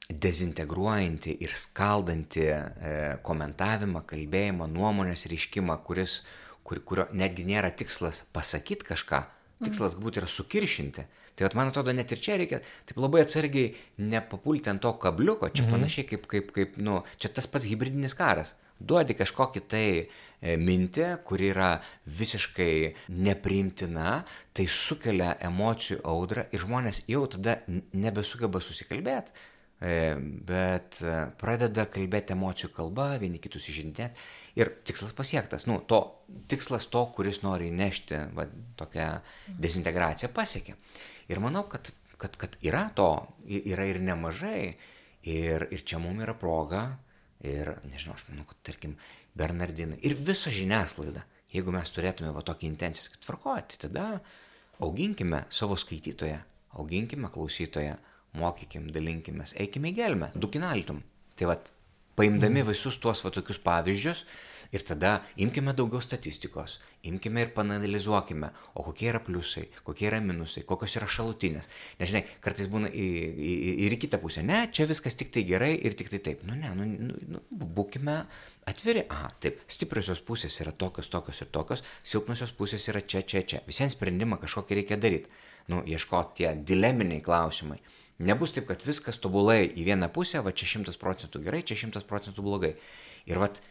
dezintegruojantį 0.10 1.36
ir 1.46 1.54
skaldantį 1.54 2.46
e, 2.50 2.60
komentavimą, 3.26 4.02
kalbėjimą, 4.10 4.68
nuomonės 4.74 5.28
reiškimą, 5.30 5.78
kuris, 5.86 6.24
kur, 6.66 6.82
kurio 6.82 7.06
netgi 7.14 7.46
nėra 7.46 7.70
tikslas 7.70 8.24
pasakyti 8.34 8.88
kažką, 8.90 9.22
tikslas 9.62 9.98
galbūt 9.98 10.22
yra 10.24 10.30
sukiršinti. 10.30 11.06
Tai 11.38 11.46
vat, 11.46 11.56
man 11.56 11.70
atrodo, 11.70 11.94
net 11.96 12.10
ir 12.12 12.20
čia 12.20 12.40
reikia 12.42 12.58
taip 12.90 12.98
labai 13.00 13.22
atsargiai 13.24 13.70
nepapulti 14.02 14.72
ant 14.74 14.82
to 14.84 14.92
kabliuko, 15.00 15.52
čia 15.54 15.64
mhm. 15.68 15.76
panašiai 15.78 16.10
kaip, 16.10 16.26
kaip, 16.32 16.50
kaip, 16.58 16.82
nu, 16.82 17.04
čia 17.22 17.32
tas 17.32 17.48
pats 17.48 17.70
hybridinis 17.70 18.18
karas. 18.18 18.56
Duodi 18.80 19.14
kažkokį 19.16 19.62
tai 19.70 19.86
e, 20.00 20.56
mintį, 20.56 21.08
kuri 21.28 21.52
yra 21.52 21.70
visiškai 22.08 22.74
nepriimtina, 23.12 24.24
tai 24.56 24.66
sukelia 24.72 25.34
emocijų 25.52 26.00
audrą 26.08 26.48
ir 26.56 26.64
žmonės 26.64 27.04
jau 27.12 27.26
tada 27.30 27.60
nebesugeba 27.68 28.64
susikalbėti 28.64 29.36
bet 29.80 31.00
e, 31.00 31.16
pradeda 31.40 31.86
kalbėti 31.92 32.36
emocijų 32.36 32.72
kalba, 32.76 33.14
vieni 33.22 33.40
kitus 33.40 33.70
įžindinėti 33.72 34.60
ir 34.60 34.74
tikslas 34.88 35.16
pasiektas. 35.16 35.66
Nu, 35.70 35.80
to, 35.88 36.02
tikslas 36.52 36.90
to, 36.92 37.06
kuris 37.16 37.42
nori 37.46 37.72
nešti 37.72 38.20
va, 38.36 38.48
tokią 38.80 39.10
dezintegraciją, 39.62 40.32
pasiekė. 40.36 40.76
Ir 41.32 41.44
manau, 41.44 41.64
kad, 41.72 41.94
kad, 42.20 42.36
kad 42.40 42.60
yra 42.66 42.90
to, 42.96 43.12
yra 43.48 43.88
ir 43.88 44.02
nemažai. 44.04 44.64
Ir, 45.30 45.66
ir 45.76 45.82
čia 45.84 45.98
mums 46.00 46.24
yra 46.24 46.32
proga, 46.40 46.86
ir 47.44 47.74
nežinau, 47.84 48.16
aš 48.16 48.30
manau, 48.30 48.46
kad 48.48 48.62
tarkim 48.70 48.94
Bernardinai 49.36 49.98
ir 50.08 50.16
visa 50.16 50.52
žiniasklaida 50.52 51.26
Jeigu 51.50 51.74
mes 51.74 51.90
turėtume 51.90 52.30
va 52.34 52.44
tokį 52.46 52.68
intenciją, 52.70 53.16
kad 53.16 53.24
tvarkoti, 53.26 53.80
tada 53.82 54.06
auginkime 54.86 55.44
savo 55.54 55.78
skaitytoją, 55.80 56.38
auginkime 56.78 57.32
klausytoją, 57.34 57.96
mokykim, 58.38 58.90
dalinkimės, 58.94 59.56
eikime 59.58 59.94
į 59.94 59.98
gelmę, 60.02 60.32
dukinaltum. 60.36 61.02
Tai 61.40 61.50
vad, 61.54 61.72
paimdami 62.20 62.66
visus 62.68 63.00
tuos 63.02 63.24
va 63.26 63.32
tokius 63.34 63.62
pavyzdžius, 63.64 64.26
Ir 64.70 64.84
tada 64.86 65.16
imkime 65.42 65.74
daugiau 65.74 66.02
statistikos, 66.04 66.76
imkime 67.10 67.42
ir 67.42 67.50
panalizuokime, 67.56 68.52
o 68.78 68.84
kokie 68.86 69.08
yra 69.10 69.22
pliusai, 69.26 69.64
kokie 69.86 70.06
yra 70.12 70.20
minusai, 70.22 70.62
kokios 70.70 70.94
yra 71.00 71.08
šalutinės. 71.10 71.70
Nežinai, 71.98 72.22
kartais 72.46 72.70
būna 72.70 72.92
ir 72.94 73.96
į 73.96 74.00
kitą 74.04 74.20
pusę, 74.22 74.44
ne, 74.46 74.62
čia 74.70 74.86
viskas 74.90 75.18
tik 75.18 75.34
tai 75.34 75.42
gerai 75.50 75.72
ir 75.74 75.98
tik 75.98 76.12
tai 76.14 76.22
taip. 76.28 76.44
Nu 76.46 76.58
ne, 76.60 76.70
nu, 76.78 76.86
nu, 76.86 77.18
nu, 77.34 77.42
būkime 77.80 78.20
atviri. 78.70 79.08
A, 79.10 79.32
taip, 79.42 79.64
stipriosios 79.66 80.22
pusės 80.28 80.62
yra 80.62 80.76
tokios, 80.86 81.10
tokios 81.10 81.42
ir 81.42 81.50
tokios, 81.56 81.82
silpnosios 82.06 82.54
pusės 82.54 82.86
yra 82.94 83.02
čia, 83.02 83.26
čia, 83.26 83.42
čia. 83.42 83.64
Visiems 83.66 83.98
sprendimą 83.98 84.38
kažkokį 84.44 84.84
reikia 84.84 85.02
daryti. 85.02 85.34
Nu, 85.74 85.82
ieškoti 85.82 86.44
tie 86.44 86.54
dileminiai 86.62 87.26
klausimai. 87.26 87.82
Nebus 88.20 88.52
taip, 88.52 88.68
kad 88.68 88.84
viskas 88.84 89.20
tobulai 89.24 89.64
į 89.70 89.86
vieną 89.88 90.10
pusę, 90.12 90.42
va 90.44 90.52
čia 90.52 90.68
šimtas 90.68 91.00
procentų 91.00 91.40
gerai, 91.46 91.62
čia 91.64 91.78
šimtas 91.80 92.04
procentų 92.08 92.44
blogai. 92.44 92.74
Ir 93.30 93.40
vat 93.40 93.62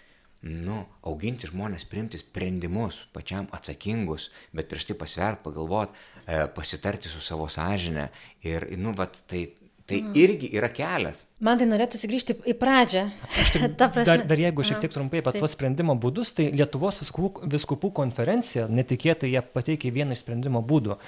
nu, 0.49 0.79
auginti 1.05 1.51
žmonės, 1.51 1.85
priimti 1.91 2.21
sprendimus 2.21 3.03
pačiam 3.13 3.49
atsakingus, 3.53 4.31
bet 4.57 4.71
prieš 4.71 4.89
tai 4.89 4.97
pasvert, 4.97 5.43
pagalvot, 5.45 5.93
e, 6.25 6.47
pasitarti 6.55 7.11
su 7.13 7.21
savo 7.21 7.49
sąžinė. 7.51 8.09
Ir, 8.47 8.71
nu, 8.81 8.95
vat, 8.97 9.21
tai, 9.29 9.49
tai 9.89 10.03
mm. 10.03 10.17
irgi 10.21 10.51
yra 10.53 10.69
kelias. 10.73 11.23
Man 11.45 11.61
tai 11.61 11.69
norėtųsi 11.71 12.11
grįžti 12.11 12.37
į 12.53 12.55
pradžią. 12.61 13.07
Tik, 13.55 13.65
dar, 13.81 14.25
dar 14.29 14.43
jeigu 14.43 14.67
šiek 14.67 14.83
tiek 14.83 14.93
trumpai 14.93 15.23
apie 15.23 15.39
tuos 15.39 15.55
sprendimo 15.57 15.97
būdus, 15.97 16.35
tai 16.37 16.51
Lietuvos 16.53 17.01
viskupų, 17.01 17.49
viskupų 17.55 17.93
konferencija 17.97 18.67
netikėtai 18.69 19.33
jie 19.33 19.43
pateikė 19.55 19.95
vieną 19.95 20.17
iš 20.17 20.25
sprendimo 20.27 20.61
būdų. 20.61 20.99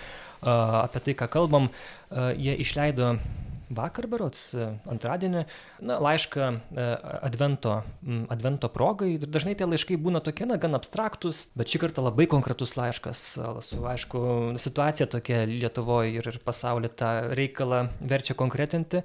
Uh, 0.41 0.81
apie 0.87 1.05
tai, 1.05 1.17
ką 1.21 1.29
kalbam, 1.29 1.69
uh, 1.69 2.31
jie 2.33 2.57
išleido 2.65 3.19
vakar 3.71 4.07
berots, 4.11 4.43
e, 4.55 4.69
antradienį, 4.91 5.45
na, 5.87 5.99
laišką 6.03 6.47
e, 6.51 6.87
advento, 7.23 7.81
advento 8.33 8.71
progai. 8.73 9.15
Ir 9.17 9.27
dažnai 9.31 9.57
tie 9.59 9.69
laiškai 9.69 9.99
būna 10.01 10.23
tokie, 10.25 10.47
na, 10.51 10.59
gan 10.61 10.77
abstraktus, 10.79 11.47
bet 11.59 11.73
šį 11.73 11.85
kartą 11.87 12.05
labai 12.07 12.27
konkretus 12.31 12.77
laiškas, 12.79 13.25
su, 13.67 13.83
aišku, 13.95 14.23
situacija 14.61 15.09
tokia 15.11 15.45
Lietuvoje 15.51 16.17
ir, 16.19 16.33
ir 16.33 16.41
pasaulyje 16.45 16.97
tą 17.01 17.13
reikalą 17.39 17.87
verčia 18.01 18.37
konkretinti. 18.39 19.05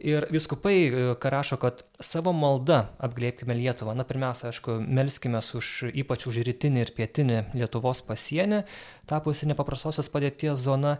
Ir 0.00 0.24
viskupai, 0.32 0.76
e, 0.88 1.30
rašo, 1.30 1.58
kad 1.60 1.82
savo 2.00 2.32
maldą 2.32 2.86
apglėpkime 3.04 3.52
Lietuvą. 3.54 3.92
Na, 3.94 4.06
pirmiausia, 4.08 4.48
aišku, 4.48 4.80
melskime 4.80 5.42
už 5.44 5.92
ypač 5.92 6.24
už 6.26 6.40
rytinį 6.48 6.86
ir 6.86 6.92
pietinį 6.96 7.40
Lietuvos 7.52 8.00
pasienį, 8.08 8.64
tapusi 9.06 9.50
nepaprastosios 9.50 10.08
padėties 10.08 10.56
zona. 10.56 10.96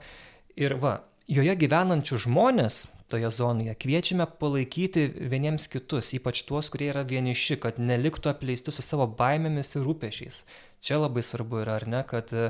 Ir 0.61 0.77
va, 0.77 0.99
joje 1.31 1.55
gyvenančių 1.57 2.19
žmonės, 2.27 2.85
toje 3.11 3.31
zonoje. 3.35 3.75
Kviečiame 3.83 4.27
palaikyti 4.41 5.07
vieniems 5.31 5.69
kitus, 5.73 6.13
ypač 6.17 6.45
tuos, 6.49 6.71
kurie 6.73 6.91
yra 6.93 7.05
vieniši, 7.07 7.59
kad 7.63 7.81
neliktų 7.83 8.33
apleisti 8.33 8.75
su 8.75 8.85
savo 8.87 9.09
baimėmis 9.19 9.75
ir 9.77 9.87
rūpešiais. 9.87 10.45
Čia 10.81 11.03
labai 11.03 11.25
svarbu 11.27 11.61
yra, 11.65 11.77
ar 11.81 11.87
ne, 11.91 12.01
kad, 12.09 12.33
e, 12.33 12.49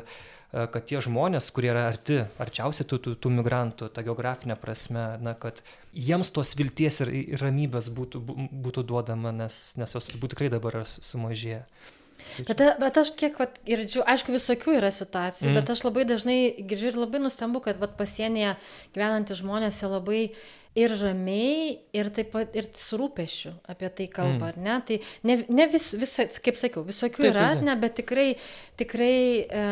kad 0.52 0.86
tie 0.86 1.00
žmonės, 1.02 1.50
kurie 1.54 1.72
yra 1.72 1.88
arti, 1.90 2.20
arčiausiai 2.42 2.86
tų, 2.86 3.00
tų, 3.06 3.14
tų 3.24 3.32
migrantų, 3.40 3.90
ta 3.94 4.04
geografinė 4.06 4.58
prasme, 4.60 5.06
na, 5.24 5.34
kad 5.34 5.62
jiems 5.96 6.30
tos 6.36 6.54
vilties 6.58 7.02
ir, 7.06 7.14
ir 7.34 7.42
ramybės 7.42 7.90
būtų, 7.96 8.22
būtų 8.66 8.86
duodama, 8.92 9.34
nes, 9.34 9.62
nes 9.80 9.96
jos 9.96 10.12
turbūt 10.12 10.36
tikrai 10.36 10.52
dabar 10.52 10.78
yra 10.78 10.86
sumažėję. 10.86 11.64
Bet, 12.48 12.62
bet 12.80 13.00
aš 13.00 13.12
kiek 13.18 13.38
vat, 13.40 13.58
girdžiu, 13.66 14.04
aišku, 14.08 14.34
visokių 14.34 14.76
yra 14.78 14.92
situacijų, 14.94 15.50
mm. 15.50 15.58
bet 15.60 15.74
aš 15.74 15.84
labai 15.86 16.06
dažnai 16.08 16.38
girdžiu 16.60 16.92
ir 16.92 17.00
labai 17.00 17.22
nustembu, 17.22 17.62
kad 17.64 17.80
vat, 17.82 17.96
pasienyje 17.98 18.56
gyvenantys 18.94 19.42
žmonės 19.42 19.82
labai 19.86 20.22
ir 20.78 20.92
ramiai, 21.00 21.80
ir 21.96 22.08
taip 22.14 22.28
pat 22.30 22.54
ir 22.54 22.68
su 22.78 22.98
rūpešiu 23.00 23.50
apie 23.72 23.88
tai 23.98 24.06
kalba, 24.12 24.46
mm. 24.46 24.52
ar 24.52 24.58
ne? 24.62 24.76
Tai 24.86 24.98
ne, 25.26 25.36
ne 25.50 25.66
vis, 25.72 25.88
vis, 25.98 26.12
kaip 26.44 26.58
sakiau, 26.58 26.84
visokių 26.86 27.24
taip, 27.24 27.30
yra, 27.32 27.48
taip, 27.48 27.58
taip. 27.58 27.64
ne, 27.66 27.74
bet 27.82 27.96
tikrai, 27.98 28.26
tikrai 28.78 29.16
e, 29.42 29.64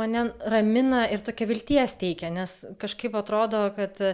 mane 0.00 0.24
ramina 0.50 1.04
ir 1.14 1.22
tokia 1.26 1.46
vilties 1.52 1.94
teikia, 2.02 2.32
nes 2.34 2.56
kažkaip 2.82 3.14
atrodo, 3.22 3.62
kad 3.78 4.02
e, 4.02 4.12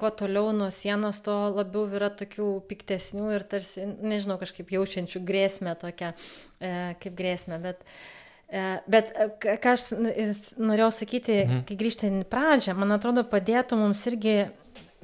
kuo 0.00 0.14
toliau 0.16 0.54
nuo 0.56 0.70
sienos, 0.72 1.20
to 1.26 1.36
labiau 1.52 1.84
yra 2.00 2.08
tokių 2.08 2.48
piktesnių 2.72 3.28
ir 3.36 3.46
tarsi, 3.52 3.84
nežinau, 4.00 4.40
kažkaip 4.40 4.72
jaučiančių 4.72 5.24
grėsmę 5.28 5.76
tokią, 5.84 6.14
e, 6.64 6.74
kaip 7.04 7.20
grėsmę, 7.20 7.60
bet 7.60 7.84
e, 7.84 7.96
Bet 8.86 9.08
e, 9.18 9.30
ką 9.40 9.72
aš 9.72 9.86
norėjau 10.60 10.90
sakyti, 10.94 11.40
mhm. 11.42 11.62
kai 11.68 11.76
grįžtant 11.80 12.20
į 12.22 12.26
pradžią, 12.30 12.74
man 12.78 12.92
atrodo, 12.94 13.24
padėtų 13.26 13.78
mums 13.80 14.04
irgi 14.10 14.44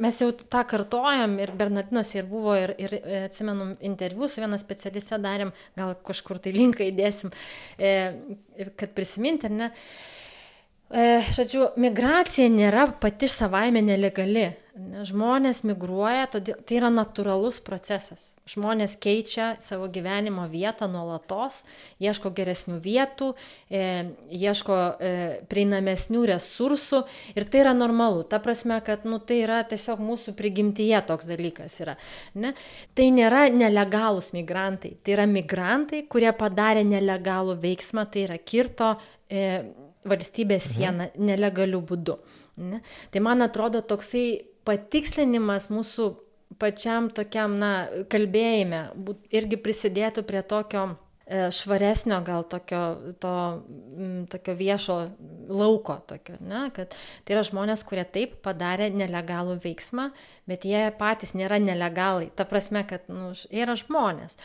mes 0.00 0.20
jau 0.22 0.30
tą 0.32 0.62
kartojam 0.68 1.36
ir 1.42 1.52
Bernardinuose 1.58 2.20
ir 2.20 2.28
buvo, 2.30 2.54
ir, 2.58 2.74
ir 2.80 2.94
e, 3.00 3.24
atsimenu, 3.26 3.74
interviu 3.86 4.28
su 4.28 4.42
viena 4.42 4.58
specialiste 4.60 5.18
darėm, 5.20 5.52
gal 5.78 5.94
kažkur 6.06 6.40
tai 6.42 6.54
linką 6.56 6.86
įdėsim, 6.88 7.32
e, 7.78 7.92
kad 8.80 8.94
prisiminti, 8.96 9.50
ar 9.50 9.56
ne. 9.56 9.70
E, 10.90 11.20
žodžiu, 11.36 11.68
migracija 11.78 12.48
nėra 12.50 12.88
pati 13.02 13.28
savaime 13.30 13.82
nelegali. 13.84 14.48
Žmonės 14.80 15.60
migruoja, 15.66 16.28
todėl 16.30 16.56
tai 16.66 16.76
yra 16.78 16.88
natūralus 16.92 17.58
procesas. 17.64 18.30
Žmonės 18.48 18.94
keičia 19.02 19.52
savo 19.62 19.88
gyvenimo 19.92 20.46
vietą 20.50 20.86
nuolatos, 20.90 21.64
ieško 22.02 22.30
geresnių 22.36 22.78
vietų, 22.84 23.32
e, 23.68 23.82
ieško 24.30 24.78
e, 24.78 25.12
prieinamesnių 25.50 26.22
resursų 26.32 27.02
ir 27.34 27.48
tai 27.50 27.62
yra 27.64 27.74
normalu. 27.76 28.24
Ta 28.30 28.40
prasme, 28.42 28.78
kad 28.86 29.04
nu, 29.08 29.18
tai 29.18 29.42
yra 29.44 29.60
tiesiog 29.68 30.00
mūsų 30.06 30.34
prigimtyje 30.38 31.02
toks 31.08 31.28
dalykas 31.28 31.80
yra. 31.84 31.96
Ne? 32.34 32.54
Tai 32.96 33.08
nėra 33.14 33.48
nelegalūs 33.52 34.32
migrantai, 34.36 34.96
tai 35.04 35.18
yra 35.18 35.28
migrantai, 35.30 36.04
kurie 36.10 36.32
padarė 36.36 36.86
nelegalų 36.88 37.58
veiksmą, 37.60 38.06
tai 38.10 38.28
yra 38.28 38.38
kirto 38.38 38.94
e, 39.28 39.64
valstybės 40.08 40.70
mhm. 40.70 40.76
sieną 40.76 41.10
mhm. 41.10 41.26
nelegaliu 41.32 41.82
būdu. 41.84 42.20
Ne? 42.60 42.80
Tai 43.10 43.22
man 43.24 43.42
atrodo 43.44 43.80
toksai 43.80 44.49
patikslinimas 44.68 45.70
mūsų 45.72 46.10
pačiam 46.60 47.10
tokiam, 47.14 47.54
na, 47.60 47.72
kalbėjime 48.10 48.88
būt, 48.96 49.22
irgi 49.34 49.58
prisidėtų 49.60 50.24
prie 50.28 50.42
tokio 50.46 50.82
e, 50.90 51.46
švaresnio 51.54 52.18
gal 52.26 52.44
tokio, 52.50 52.82
to, 53.22 53.34
tokio 54.32 54.56
viešo 54.58 54.98
lauko, 55.50 56.00
tokio, 56.10 56.36
ne, 56.42 56.66
kad 56.76 56.96
tai 57.24 57.36
yra 57.36 57.44
žmonės, 57.46 57.84
kurie 57.86 58.04
taip 58.04 58.40
padarė 58.44 58.90
nelegalų 58.94 59.60
veiksmą, 59.64 60.10
bet 60.50 60.66
jie 60.68 60.88
patys 60.98 61.36
nėra 61.38 61.60
nelegalai. 61.62 62.30
Ta 62.34 62.48
prasme, 62.50 62.84
kad 62.88 63.08
nu, 63.12 63.32
yra 63.54 63.78
žmonės. 63.78 64.36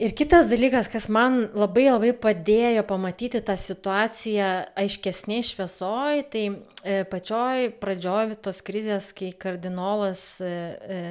Ir 0.00 0.14
kitas 0.16 0.46
dalykas, 0.48 0.88
kas 0.88 1.10
man 1.12 1.50
labai 1.52 1.90
labai 1.90 2.14
padėjo 2.16 2.86
pamatyti 2.88 3.42
tą 3.44 3.52
situaciją 3.60 4.46
aiškesniai 4.80 5.44
šviesoj, 5.44 6.22
tai 6.32 6.44
e, 6.48 6.94
pačioj 7.10 7.66
pradžioj 7.82 8.32
tos 8.40 8.62
krizės, 8.64 9.10
kai 9.12 9.28
kardinolas 9.36 10.22
e, 10.40 10.48
e, 10.48 11.02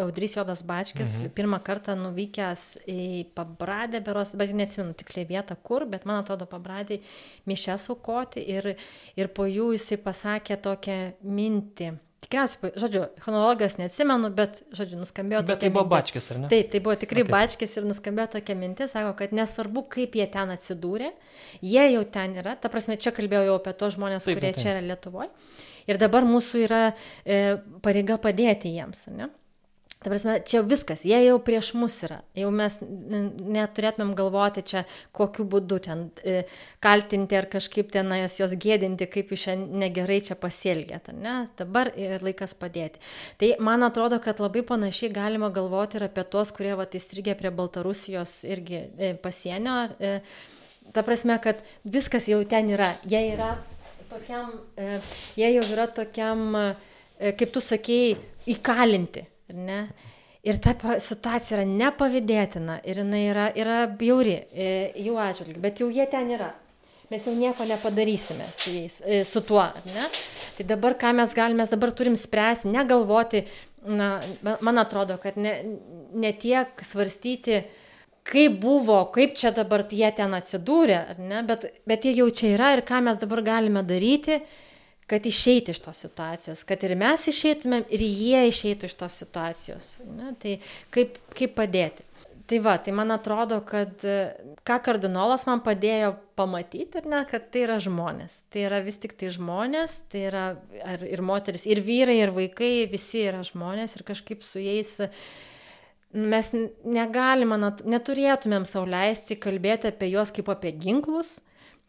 Audrys 0.00 0.38
Jodas 0.38 0.64
Bačkis 0.64 1.18
mhm. 1.26 1.34
pirmą 1.36 1.60
kartą 1.66 1.98
nuvykęs 2.06 2.64
į 2.88 3.04
Pabradę, 3.36 4.00
beros, 4.08 4.32
bet 4.40 4.56
neatsimenu 4.56 4.96
tiksliai 4.96 5.28
vietą 5.28 5.58
kur, 5.60 5.84
bet 5.84 6.08
man 6.08 6.22
atrodo 6.22 6.48
Pabradį 6.48 7.02
mišęs 7.52 7.90
aukoti 7.92 8.48
ir, 8.48 8.72
ir 9.12 9.32
po 9.36 9.44
jų 9.44 9.74
jisai 9.76 10.00
pasakė 10.00 10.56
tokią 10.64 11.00
mintį 11.20 11.92
Tikriausiai, 12.24 12.72
žodžiu, 12.80 13.02
chronologijos 13.20 13.76
neatsimenu, 13.76 14.30
bet, 14.34 14.62
žodžiu, 14.74 14.96
nuskambėjo 15.02 15.42
bet 15.46 15.60
tai 15.62 15.68
buvo 15.70 15.84
mintis. 15.84 15.92
bačkis, 15.92 16.28
ar 16.32 16.40
ne? 16.42 16.48
Taip, 16.50 16.70
tai 16.72 16.80
buvo 16.82 16.94
tikrai 16.98 17.22
okay. 17.22 17.32
bačkis 17.34 17.76
ir 17.76 17.86
nuskambėjo 17.86 18.30
tokia 18.38 18.56
mintis, 18.58 18.94
sako, 18.96 19.12
kad 19.18 19.34
nesvarbu, 19.36 19.84
kaip 19.92 20.16
jie 20.16 20.26
ten 20.32 20.50
atsidūrė, 20.54 21.12
jie 21.60 21.84
jau 21.92 22.02
ten 22.16 22.38
yra, 22.40 22.56
ta 22.58 22.72
prasme, 22.72 22.96
čia 22.96 23.12
kalbėjau 23.14 23.50
jau 23.50 23.58
apie 23.60 23.76
tos 23.78 23.98
žmonės, 23.98 24.26
taip, 24.26 24.40
kurie 24.40 24.54
taip. 24.54 24.62
čia 24.64 24.72
yra 24.72 24.82
Lietuvoje. 24.88 25.28
Ir 25.86 26.00
dabar 26.02 26.26
mūsų 26.26 26.64
yra 26.64 26.80
e, 26.88 27.42
pareiga 27.84 28.16
padėti 28.22 28.72
jiems, 28.74 29.06
ne? 29.14 29.28
Ta 30.06 30.10
prasme, 30.12 30.36
čia 30.46 30.60
viskas, 30.62 31.00
jie 31.02 31.16
jau 31.18 31.40
prieš 31.42 31.72
mus 31.74 31.96
yra. 32.06 32.20
Jau 32.38 32.52
mes 32.54 32.76
neturėtumėm 32.78 34.12
galvoti 34.14 34.62
čia, 34.62 34.84
kokiu 35.10 35.42
būdu 35.50 35.80
ten 35.82 36.04
e, 36.22 36.44
kaltinti 36.78 37.34
ar 37.34 37.48
kažkaip 37.50 37.90
ten 37.90 38.14
jos 38.14 38.54
gėdinti, 38.54 39.10
kaip 39.10 39.34
iš 39.34 39.48
čia 39.48 39.56
negerai 39.58 40.20
čia 40.28 40.38
pasielgėt. 40.38 41.10
Ne? 41.10 41.34
Dabar 41.58 41.90
laikas 42.22 42.54
padėti. 42.54 43.02
Tai 43.42 43.50
man 43.66 43.82
atrodo, 43.82 44.22
kad 44.22 44.38
labai 44.38 44.62
panašiai 44.70 45.10
galima 45.10 45.50
galvoti 45.50 45.98
ir 45.98 46.06
apie 46.06 46.28
tuos, 46.30 46.54
kurie 46.54 46.78
va 46.78 46.86
įstrigė 46.86 47.34
prie 47.42 47.50
Baltarusijos 47.50 48.38
irgi 48.46 48.84
e, 48.86 49.12
pasienio. 49.18 49.88
E, 49.98 50.16
ta 50.94 51.02
prasme, 51.02 51.42
kad 51.42 51.66
viskas 51.82 52.30
jau 52.30 52.44
ten 52.46 52.76
yra. 52.78 52.94
Jie 53.02 53.26
yra 53.34 53.56
tokiam, 54.06 54.54
jie 55.34 55.56
jau 55.58 55.70
yra 55.74 55.90
tokiam, 55.90 56.52
kaip 57.18 57.50
tu 57.50 57.70
sakėjai, 57.74 58.20
įkalinti 58.54 59.32
ne? 59.54 59.86
Ir 60.46 60.60
ta 60.62 60.76
situacija 61.02 61.58
yra 61.58 61.64
nepavydėtina 61.66 62.78
ir 62.86 63.00
jinai 63.02 63.22
yra, 63.32 63.48
yra 63.58 63.78
bjauri 63.98 64.36
e, 64.54 64.68
jų 65.02 65.16
atžvilgiu, 65.18 65.62
bet 65.64 65.82
jau 65.82 65.88
jie 65.90 66.06
ten 66.10 66.30
yra. 66.36 66.52
Mes 67.10 67.22
jau 67.26 67.34
nieko 67.38 67.66
nepadarysime 67.66 68.46
su 68.54 68.70
jais, 68.74 69.00
e, 69.06 69.20
su 69.26 69.42
tuo, 69.46 69.62
ar 69.62 69.82
ne? 69.90 70.06
Tai 70.56 70.66
dabar 70.66 70.94
ką 70.98 71.12
mes 71.18 71.34
galime, 71.34 71.62
mes 71.62 71.70
dabar 71.70 71.90
turim 71.94 72.14
spręsti, 72.18 72.70
negalvoti, 72.74 73.42
na, 73.86 74.20
ma- 74.42 74.56
man 74.66 74.78
atrodo, 74.82 75.18
kad 75.22 75.38
ne, 75.38 75.56
ne 76.14 76.32
tiek 76.34 76.82
svarstyti, 76.82 77.60
kaip 78.26 78.58
buvo, 78.62 79.04
kaip 79.14 79.34
čia 79.38 79.52
dabar 79.54 79.84
jie 79.90 80.08
ten 80.14 80.34
atsidūrė, 80.34 80.98
ar 81.12 81.20
ne, 81.22 81.42
bet, 81.46 81.68
bet 81.86 82.06
jie 82.06 82.16
jau 82.20 82.26
čia 82.34 82.54
yra 82.56 82.72
ir 82.74 82.82
ką 82.86 83.02
mes 83.06 83.18
dabar 83.22 83.42
galime 83.46 83.82
daryti, 83.86 84.40
kad 85.10 85.26
išeiti 85.26 85.70
iš 85.74 85.82
tos 85.84 86.00
situacijos, 86.02 86.64
kad 86.66 86.82
ir 86.82 86.96
mes 86.98 87.28
išeitumėm, 87.30 87.86
ir 87.94 88.02
jie 88.02 88.42
išeitų 88.50 88.88
iš 88.90 88.96
tos 88.98 89.20
situacijos. 89.22 89.92
Ne? 90.16 90.32
Tai 90.42 90.56
kaip, 90.94 91.20
kaip 91.36 91.54
padėti. 91.58 92.02
Tai 92.46 92.60
va, 92.62 92.76
tai 92.78 92.92
man 92.94 93.10
atrodo, 93.10 93.58
kad 93.66 94.02
ką 94.66 94.74
kardinolas 94.86 95.48
man 95.48 95.64
padėjo 95.66 96.12
pamatyti, 96.38 97.02
ne, 97.10 97.24
kad 97.26 97.48
tai 97.50 97.64
yra 97.64 97.80
žmonės. 97.82 98.36
Tai 98.54 98.62
yra 98.68 98.78
vis 98.86 99.00
tik 99.02 99.16
tai 99.18 99.32
žmonės, 99.34 99.96
tai 100.12 100.28
yra 100.28 100.44
ar, 100.86 101.02
ir 101.02 101.22
moteris, 101.26 101.64
ir 101.66 101.80
vyrai, 101.82 102.20
ir 102.22 102.30
vaikai, 102.36 102.70
visi 102.90 103.24
yra 103.26 103.42
žmonės 103.46 103.96
ir 103.98 104.06
kažkaip 104.06 104.46
su 104.46 104.62
jais 104.62 104.92
mes 106.14 106.52
n- 106.54 106.70
negalim, 106.86 107.50
man 107.50 107.72
at- 107.72 107.82
neturėtumėm 107.82 108.62
sauliaisti 108.68 109.40
kalbėti 109.42 109.90
apie 109.90 110.12
juos 110.12 110.30
kaip 110.30 110.46
apie 110.54 110.70
ginklus, 110.78 111.40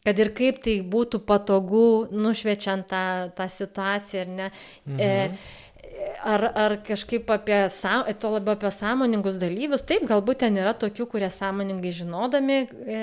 kad 0.05 0.19
ir 0.19 0.33
kaip 0.37 0.59
tai 0.63 0.77
būtų 0.87 1.21
patogu, 1.27 2.07
nušviečiant 2.11 2.87
tą, 2.91 3.05
tą 3.37 3.47
situaciją, 3.51 4.25
ar 4.25 4.35
ne. 4.39 4.51
Mhm. 4.85 4.99
E, 4.99 5.65
Ar, 6.27 6.43
ar 6.59 6.73
kažkaip 6.83 7.29
apie, 7.31 7.57
to 8.19 8.29
labiau 8.33 8.55
apie 8.57 8.69
sąmoningus 8.73 9.37
dalyvius, 9.39 9.83
taip, 9.87 10.03
galbūt 10.09 10.41
ten 10.43 10.57
yra 10.59 10.73
tokių, 10.77 11.05
kurie 11.09 11.29
sąmoningai 11.31 11.91
žinodami, 11.95 12.57
e, 12.67 12.97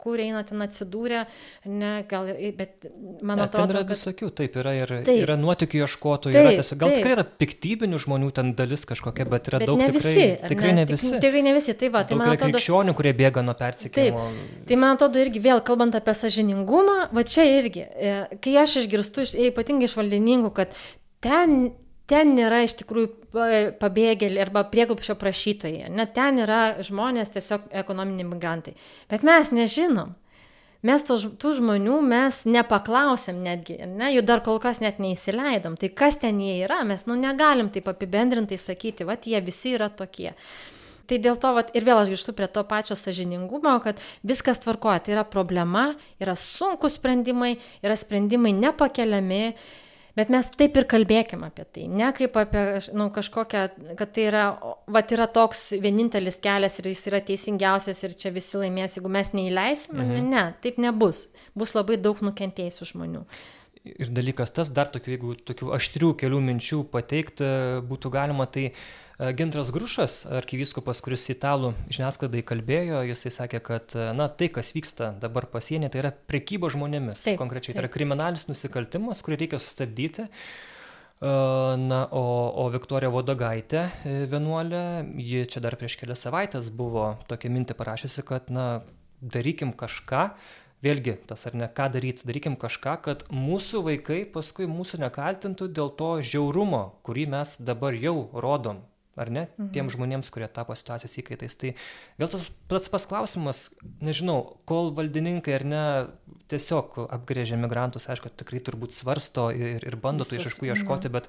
kur 0.00 0.18
eina 0.22 0.40
ten 0.46 0.62
atsidūrė, 0.64 1.24
ne, 1.68 1.90
gal, 2.08 2.30
bet 2.56 2.86
man 3.20 3.36
Ne, 3.36 3.42
ten 3.42 3.44
atrodo, 3.48 3.74
yra 3.76 3.82
kad... 3.82 3.92
visokių, 3.92 4.30
taip, 4.40 4.56
yra 4.62 4.72
ir 4.78 4.94
Taip. 5.04 5.20
yra 5.26 5.36
nuotikių 5.42 5.82
ieškotojų, 5.82 6.32
yra 6.38 6.48
Taip, 6.52 6.62
tiesiog, 6.62 6.80
gal 6.84 6.92
taip. 6.94 7.02
tikrai 7.02 7.16
yra 7.18 7.26
piktybinių 7.42 8.00
žmonių 8.06 8.30
ten 8.38 8.54
dalis 8.58 8.86
kažkokia, 8.88 9.28
bet 9.34 9.52
yra 9.52 9.60
Bet 9.62 9.68
daug 9.72 9.82
ne 9.82 9.90
tikrai, 9.92 10.14
visi, 10.16 10.48
tikrai 10.54 10.72
ne 10.78 10.86
Tik- 10.86 10.94
visi. 10.96 11.12
Tikrai 11.26 11.44
ne 11.50 11.54
visi, 11.58 11.76
tai 11.82 11.92
va, 11.98 12.04
tai 12.08 12.16
man 12.18 12.30
yra 12.30 12.38
atrodo, 12.40 12.56
krikščionių, 12.56 12.96
kurie 13.02 13.12
bėga 13.20 13.44
nuo 13.44 13.54
Taip, 13.58 13.66
persikėjimo. 13.66 14.24
tai 14.70 14.80
man 14.80 14.96
atrodo 14.96 15.20
irgi 15.22 15.44
vėl 15.44 15.60
kalbant 15.66 15.98
apie 16.00 16.16
sažiningumą, 16.22 16.98
va 17.12 17.22
čia 17.26 17.44
irgi, 17.60 17.84
e, 17.92 18.16
kai 18.40 18.56
aš 18.64 18.80
išgirstu 18.86 19.26
iš- 19.26 19.36
ypatingai 19.50 19.90
iš 19.90 19.98
valdininkų, 20.00 20.52
kad 20.56 20.72
ten, 21.22 21.72
ten 22.12 22.34
nėra 22.36 22.62
iš 22.66 22.76
tikrųjų 22.82 23.10
pa- 23.32 23.74
pabėgėliai 23.80 24.44
arba 24.44 24.66
prieglupščio 24.68 25.16
prašytojai, 25.20 25.88
net 25.92 26.12
ten 26.16 26.42
yra 26.44 26.82
žmonės 26.84 27.32
tiesiog 27.34 27.70
ekonominiai 27.82 28.28
migrantai. 28.28 28.76
Bet 29.10 29.24
mes 29.26 29.54
nežinom. 29.54 30.12
Mes 30.82 31.04
to, 31.06 31.14
tų 31.38 31.52
žmonių 31.60 32.00
mes 32.02 32.40
nepaklausėm 32.50 33.36
netgi, 33.44 33.76
ne, 33.86 34.08
jų 34.16 34.24
dar 34.26 34.40
kol 34.42 34.58
kas 34.58 34.80
net 34.82 34.98
neįsileidom. 34.98 35.76
Tai 35.78 35.90
kas 35.94 36.18
ten 36.18 36.40
jie 36.42 36.56
yra, 36.64 36.80
mes 36.82 37.06
nu, 37.06 37.14
negalim 37.14 37.68
taip 37.70 37.86
apibendrintai 37.92 38.58
sakyti, 38.58 39.06
va 39.06 39.14
jie 39.14 39.38
visi 39.46 39.76
yra 39.76 39.86
tokie. 39.94 40.32
Tai 41.06 41.20
dėl 41.22 41.38
to, 41.38 41.52
vat, 41.54 41.70
ir 41.78 41.86
vėl 41.86 42.00
aš 42.00 42.10
grįžtu 42.10 42.34
prie 42.34 42.48
to 42.50 42.64
pačio 42.66 42.96
sažiningumo, 42.98 43.76
kad 43.84 44.02
viskas 44.26 44.58
tvarkoja, 44.62 45.04
tai 45.06 45.14
yra 45.14 45.24
problema, 45.28 45.92
yra 46.22 46.34
sunkus 46.38 46.98
sprendimai, 46.98 47.54
yra 47.84 47.94
sprendimai 47.98 48.50
nepakeliami, 48.58 49.42
bet 50.18 50.32
mes 50.32 50.50
taip 50.58 50.76
ir 50.76 50.86
kalbėkim 50.90 51.44
apie 51.46 51.64
tai, 51.64 51.86
ne 51.88 52.10
kaip 52.16 52.36
apie 52.40 52.64
nu, 52.96 53.08
kažkokią, 53.14 53.64
kad 53.98 54.12
tai 54.16 54.26
yra, 54.28 54.44
o, 54.64 54.74
vat, 54.92 55.14
yra 55.14 55.28
toks 55.32 55.70
vienintelis 55.82 56.40
kelias 56.42 56.78
ir 56.80 56.90
jis 56.92 57.06
yra 57.12 57.22
teisingiausias 57.24 58.04
ir 58.06 58.16
čia 58.18 58.34
visi 58.34 58.60
laimės, 58.60 58.98
jeigu 58.98 59.12
mes 59.12 59.32
neįleisim, 59.36 59.96
mhm. 59.96 60.14
ne, 60.14 60.22
ne, 60.28 60.44
taip 60.64 60.80
nebus, 60.82 61.26
bus 61.58 61.76
labai 61.78 62.00
daug 62.00 62.20
nukentėjusių 62.24 62.92
žmonių. 62.92 63.26
Ir 63.82 64.12
dalykas 64.14 64.52
tas, 64.54 64.70
dar 64.70 64.86
tokių, 64.94 65.10
jeigu 65.16 65.32
tokių 65.42 65.72
aštrių 65.74 66.12
kelių 66.20 66.38
minčių 66.46 66.84
pateikti 66.92 67.46
būtų 67.88 68.12
galima, 68.14 68.46
tai 68.46 68.68
e, 68.70 68.74
Gintras 69.34 69.72
Grušas, 69.74 70.20
arkivyskupas, 70.38 71.00
kuris 71.02 71.26
italų 71.34 71.72
žiniasklaidai 71.90 72.44
kalbėjo, 72.46 73.00
jisai 73.10 73.32
sakė, 73.34 73.58
kad 73.66 73.96
e, 73.98 74.06
na, 74.14 74.28
tai, 74.30 74.52
kas 74.54 74.70
vyksta 74.76 75.10
dabar 75.18 75.48
pasienė, 75.50 75.90
tai 75.90 76.04
yra 76.04 76.14
prekyba 76.14 76.70
žmonėmis. 76.70 77.24
Taip, 77.26 77.40
Konkrečiai, 77.42 77.74
tai 77.74 77.82
yra 77.82 77.90
taip. 77.90 77.96
kriminalinis 77.98 78.46
nusikaltimas, 78.52 79.24
kurį 79.26 79.42
reikia 79.42 79.62
sustabdyti. 79.62 80.28
E, 80.30 80.30
Na, 81.22 82.00
o, 82.10 82.22
o 82.58 82.70
Viktorija 82.74 83.10
Vodagaitė, 83.14 83.84
e, 84.06 84.14
vienuolė, 84.30 84.86
ji 85.22 85.44
čia 85.50 85.60
dar 85.62 85.76
prieš 85.78 85.94
kelias 86.00 86.22
savaitės 86.26 86.70
buvo 86.74 87.12
tokią 87.30 87.50
mintį 87.54 87.76
parašiusi, 87.78 88.24
kad, 88.26 88.50
na, 88.50 88.64
darykim 89.22 89.70
kažką, 89.78 90.32
vėlgi 90.82 91.16
tas 91.30 91.46
ar 91.48 91.56
ne 91.58 91.68
ką 91.70 91.88
daryti, 91.94 92.26
darykim 92.28 92.56
kažką, 92.60 92.96
kad 93.06 93.26
mūsų 93.32 93.84
vaikai 93.88 94.22
paskui 94.28 94.68
mūsų 94.70 95.02
nekaltintų 95.04 95.70
dėl 95.74 95.92
to 95.98 96.14
žiaurumo, 96.26 96.84
kurį 97.06 97.28
mes 97.36 97.58
dabar 97.62 97.96
jau 97.96 98.30
rodom. 98.32 98.82
Ar 99.12 99.28
ne? 99.28 99.42
Mhm. 99.58 99.72
Tiem 99.74 99.90
žmonėms, 99.92 100.30
kurie 100.32 100.46
tapo 100.48 100.72
situacijos 100.72 101.18
įkaitais. 101.20 101.56
Tai 101.60 101.74
vėl 102.16 102.30
tas 102.32 102.46
pats 102.70 102.88
pas 102.88 103.04
klausimas, 103.04 103.66
nežinau, 104.00 104.56
kol 104.64 104.88
valdininkai 104.96 105.58
ar 105.58 105.64
ne 105.68 105.82
tiesiog 106.48 106.96
apgrėžia 107.12 107.58
migrantus, 107.60 108.08
aišku, 108.08 108.32
tikrai 108.40 108.62
turbūt 108.64 108.96
svarsto 108.96 109.50
ir, 109.52 109.84
ir 109.84 109.98
bando 110.00 110.24
tų 110.24 110.38
Visus, 110.38 110.54
išaiškų 110.54 110.70
ieškoti, 110.72 111.12
bet 111.12 111.28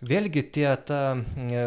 vėlgi 0.00 0.44
tie, 0.54 0.68
ta, 0.88 1.18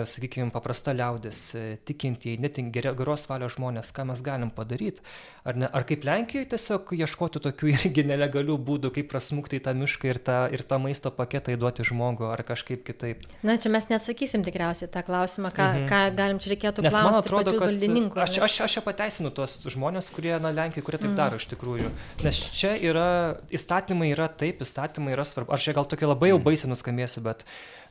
sakykime, 0.10 0.50
paprasta 0.56 0.96
liaudis, 0.96 1.44
e, 1.56 1.66
tikintieji, 1.86 2.40
net 2.42 2.58
geros 2.74 3.28
valios 3.30 3.58
žmonės, 3.58 3.92
ką 3.94 4.08
mes 4.10 4.24
galim 4.26 4.50
padaryti. 4.56 5.06
Ar, 5.42 5.58
ne, 5.58 5.66
ar 5.66 5.86
kaip 5.90 6.04
Lenkijoje 6.06 6.52
tiesiog 6.52 6.92
ieškoti 6.96 7.42
tokių 7.42 7.72
irgi 7.76 8.06
nelegalių 8.10 8.58
būdų, 8.62 8.92
kaip 8.98 9.10
prasmukti 9.14 9.58
į 9.58 9.66
tą 9.66 9.76
mišką 9.78 10.10
ir 10.10 10.22
tą, 10.22 10.40
ir 10.54 10.66
tą 10.66 10.82
maisto 10.82 11.14
paketą 11.14 11.56
įduoti 11.56 11.86
žmogų, 11.88 12.28
ar 12.34 12.44
kažkaip 12.46 12.84
kitaip. 12.88 13.26
Na, 13.46 13.58
čia 13.62 13.72
mes 13.74 13.90
nesakysim 13.90 14.46
tikriausiai 14.48 14.90
tą 14.92 15.06
klausimą, 15.06 15.54
ką, 15.54 15.70
mhm. 15.82 15.88
ką 15.92 16.02
galim 16.18 16.42
čia 16.42 16.54
reikėtų 16.56 16.86
Nes 16.86 16.98
man 16.98 17.10
klausti 17.10 17.26
atrodo, 17.26 17.56
kad 17.62 18.28
aš, 18.28 18.38
aš, 18.48 18.60
aš 18.68 18.78
čia 18.78 18.86
pateisinu 18.86 19.34
tuos 19.34 19.58
žmonės, 19.66 20.12
kurie, 20.14 20.36
na, 20.42 20.54
Lenkijoje, 20.56 20.86
kurie 20.88 21.02
taip 21.02 21.12
Mm. 21.12 21.20
daro 21.20 21.40
iš 21.40 21.48
tikrųjų. 21.52 21.92
Nes 22.24 22.40
čia 22.56 22.74
yra, 22.80 23.38
įstatymai 23.54 24.12
yra 24.16 24.28
taip, 24.32 24.62
įstatymai 24.64 25.16
yra 25.16 25.26
svarbu. 25.28 25.54
Aš 25.56 25.68
čia 25.68 25.76
gal 25.78 25.88
tokia 25.90 26.10
labai 26.12 26.32
jau 26.32 26.40
baisiai 26.40 26.72
nuskambėsiu, 26.72 27.24
bet, 27.26 27.46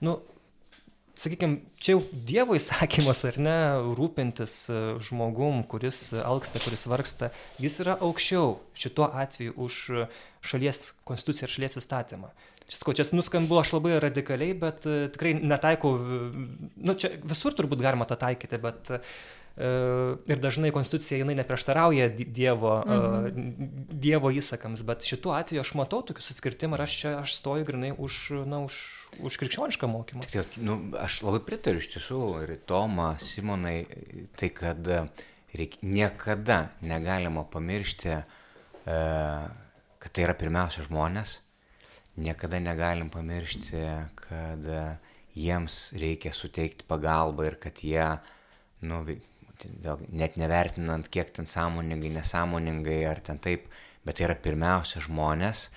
nu, 0.05 0.19
sakykime, 1.21 1.61
čia 1.81 1.95
jau 1.95 2.03
Dievo 2.13 2.57
įsakymas, 2.59 3.23
ar 3.29 3.39
ne, 3.43 3.57
rūpintis 3.99 4.55
e, 4.73 4.81
žmogum, 5.07 5.63
kuris 5.71 6.11
alksta, 6.21 6.63
kuris 6.65 6.87
vargsta, 6.91 7.31
jis 7.61 7.81
yra 7.85 7.99
aukščiau 8.01 8.55
šituo 8.77 9.11
atveju 9.23 9.57
už 9.61 9.81
šalies 10.41 10.87
konstituciją 11.09 11.49
ir 11.49 11.57
šalies 11.57 11.81
įstatymą. 11.83 12.33
Čia, 12.71 12.95
čia 12.95 13.05
nuskambu 13.19 13.59
aš 13.59 13.73
labai 13.75 13.99
radikaliai, 14.03 14.55
bet 14.59 14.87
e, 14.87 15.09
tikrai 15.11 15.35
netaikau, 15.43 15.97
e, 15.99 16.19
nu, 16.87 16.95
čia 16.95 17.11
visur 17.27 17.57
turbūt 17.59 17.83
galima 17.83 18.07
tą 18.07 18.19
taikyti, 18.21 18.61
bet 18.63 18.93
e, 18.95 19.01
ir 19.61 20.41
dažnai 20.41 20.71
konstitucija 20.73 21.19
jinai 21.21 21.35
neprieštarauja 21.41 22.09
di- 22.15 22.25
Dievo, 22.25 22.79
mhm. 22.87 23.51
dievo 23.93 24.31
įsakams, 24.33 24.85
bet 24.87 25.05
šituo 25.05 25.35
atveju 25.37 25.65
aš 25.65 25.73
matau 25.77 26.01
tokį 26.07 26.25
suskirtimą 26.25 26.79
ir 26.79 26.85
aš 26.87 26.95
čia 27.03 27.15
aš 27.19 27.35
stoju 27.41 27.67
grinai 27.69 27.91
už, 27.93 28.21
na, 28.49 28.63
už, 28.65 28.79
už 29.21 29.41
krikščionišką 29.43 29.91
mokymą. 29.91 30.25
Tik, 30.31 30.57
nu, 30.65 30.79
aš 31.01 31.21
labai 31.27 31.43
pritariu 31.45 31.83
iš 31.83 31.91
tiesų 31.97 32.23
ir 32.45 32.55
Toma, 32.69 33.13
Simonai, 33.21 33.83
tai 34.41 34.53
kad 34.55 34.89
reik, 35.53 35.81
niekada 35.83 36.71
negalima 36.81 37.45
pamiršti, 37.45 38.17
e, 38.17 38.99
kad 40.01 40.15
tai 40.15 40.25
yra 40.25 40.39
pirmiausia 40.39 40.87
žmonės, 40.87 41.41
niekada 42.21 42.61
negalim 42.63 43.11
pamiršti, 43.13 43.83
kad 44.19 44.65
jiems 45.37 45.91
reikia 45.99 46.33
suteikti 46.35 46.87
pagalbą 46.89 47.51
ir 47.51 47.59
kad 47.61 47.83
jie, 47.85 48.07
nu, 48.87 49.03
vėlgi, 49.85 50.11
net 50.17 50.39
nevertinant, 50.41 51.09
kiek 51.13 51.31
ten 51.37 51.49
sąmoningai, 51.49 52.13
nesąmoningai 52.17 53.05
ar 53.11 53.21
ten 53.25 53.41
taip, 53.43 53.69
bet 54.07 54.19
tai 54.19 54.29
yra 54.29 54.37
pirmiausia 54.39 55.03
žmonės. 55.05 55.69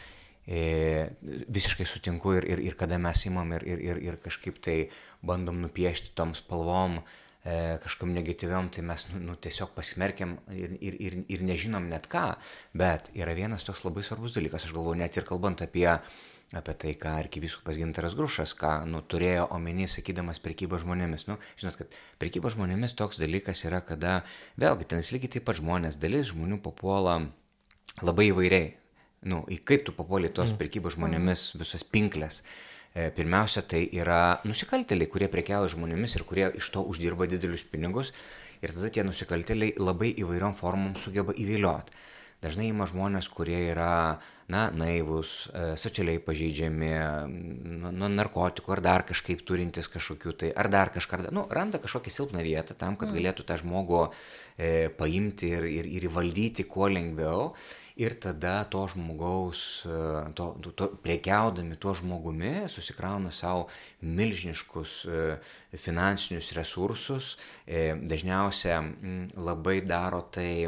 E, 0.43 1.07
visiškai 1.23 1.85
sutinku 1.87 2.33
ir, 2.35 2.47
ir, 2.51 2.61
ir 2.67 2.75
kada 2.79 2.97
mes 2.99 3.21
imam 3.29 3.53
ir, 3.55 3.63
ir, 3.63 3.83
ir, 3.91 3.99
ir 4.09 4.17
kažkaip 4.23 4.57
tai 4.63 4.77
bandom 5.23 5.61
nupiešti 5.63 6.11
tom 6.19 6.33
spalvom, 6.35 6.97
e, 7.45 7.77
kažkam 7.83 8.11
negatyviam, 8.15 8.67
tai 8.73 8.83
mes 8.83 9.07
nu, 9.13 9.21
nu, 9.29 9.37
tiesiog 9.39 9.71
pasmerkiam 9.77 10.35
ir, 10.51 10.75
ir, 10.83 10.99
ir, 10.99 11.17
ir 11.31 11.47
nežinom 11.47 11.87
net 11.91 12.09
ką. 12.11 12.33
Bet 12.75 13.07
yra 13.15 13.35
vienas 13.39 13.63
toks 13.63 13.85
labai 13.87 14.03
svarbus 14.03 14.35
dalykas, 14.35 14.67
aš 14.67 14.75
galvoju, 14.75 14.99
net 14.99 15.15
ir 15.15 15.27
kalbant 15.27 15.63
apie 15.63 15.87
apie 16.53 16.75
tai, 16.77 16.93
ką 16.99 17.15
arkivyskupas 17.23 17.77
Gintaras 17.81 18.15
Grušas, 18.17 18.53
ką 18.57 18.83
nu, 18.89 19.01
turėjo 19.01 19.47
omeny, 19.55 19.87
sakydamas 19.89 20.41
prekyba 20.43 20.77
žmonėmis. 20.81 21.25
Nu, 21.29 21.39
žinot, 21.59 21.79
kad 21.79 21.97
prekyba 22.21 22.51
žmonėmis 22.53 22.93
toks 22.99 23.21
dalykas 23.21 23.65
yra, 23.67 23.81
kada 23.85 24.21
vėlgi 24.61 24.89
ten 24.91 25.01
lygiai 25.01 25.37
taip 25.37 25.47
pat 25.49 25.59
žmonės, 25.61 25.97
dalis 26.01 26.29
žmonių 26.31 26.61
papuola 26.63 27.19
labai 28.01 28.29
įvairiai. 28.31 28.73
nu, 29.23 29.39
į 29.47 29.61
kaip 29.63 29.85
tu 29.87 29.93
papuoli 29.95 30.27
tos 30.27 30.51
mm. 30.51 30.59
prekybos 30.59 30.97
žmonėmis 30.97 31.53
visas 31.55 31.85
pinklės. 31.87 32.41
E, 32.93 33.07
pirmiausia, 33.15 33.63
tai 33.63 33.85
yra 33.95 34.41
nusikaltėliai, 34.43 35.07
kurie 35.09 35.29
prekiauja 35.31 35.71
žmonėmis 35.71 36.17
ir 36.17 36.25
kurie 36.27 36.49
iš 36.59 36.67
to 36.75 36.83
uždirba 36.83 37.29
didelius 37.31 37.63
pinigus. 37.63 38.11
Ir 38.59 38.75
tada 38.75 38.91
tie 38.91 39.05
nusikaltėliai 39.07 39.77
labai 39.79 40.11
įvairiom 40.19 40.57
formom 40.59 40.97
sugeba 40.99 41.35
įvilioti. 41.39 41.95
Dažnai 42.43 42.67
ima 42.67 42.83
žmonės, 42.89 43.29
kurie 43.31 43.61
yra, 43.71 44.19
na, 44.51 44.67
naivus, 44.75 45.49
e, 45.53 45.73
socialiai 45.79 46.21
pažeidžiami, 46.23 46.91
nuo 47.93 48.09
narkotikų 48.11 48.75
ar 48.75 48.83
dar 48.83 49.05
kažkaip 49.07 49.43
turintys 49.47 49.89
kažkokių 49.91 50.35
tai, 50.39 50.51
ar 50.55 50.71
dar 50.73 50.91
kažką, 50.93 51.23
nu, 51.35 51.45
randa 51.51 51.81
kažkokią 51.83 52.13
silpną 52.13 52.43
vietą 52.45 52.75
tam, 52.77 52.97
kad 52.99 53.11
mm. 53.11 53.19
galėtų 53.19 53.47
tą 53.47 53.59
žmogų 53.61 54.03
e, 54.57 54.89
paimti 54.97 55.53
ir, 55.55 55.69
ir, 55.69 55.89
ir 55.99 56.09
įvaldyti 56.09 56.67
kuo 56.69 56.91
lengviau 56.91 57.53
ir 57.95 58.15
tada 58.17 58.63
to 58.65 58.87
žmogaus, 58.89 59.85
e, 59.85 60.33
to, 60.33 60.47
to, 60.75 60.87
prekiaudami 61.03 61.77
tuo 61.77 61.93
žmogumi, 61.97 62.65
susikrauna 62.69 63.31
savo 63.31 63.67
milžiniškus 64.01 64.93
e, 65.05 65.21
finansinius 65.77 66.51
resursus, 66.57 67.35
e, 67.67 67.93
dažniausia 68.01 68.79
labai 69.37 69.81
daro 69.85 70.23
tai, 70.33 70.65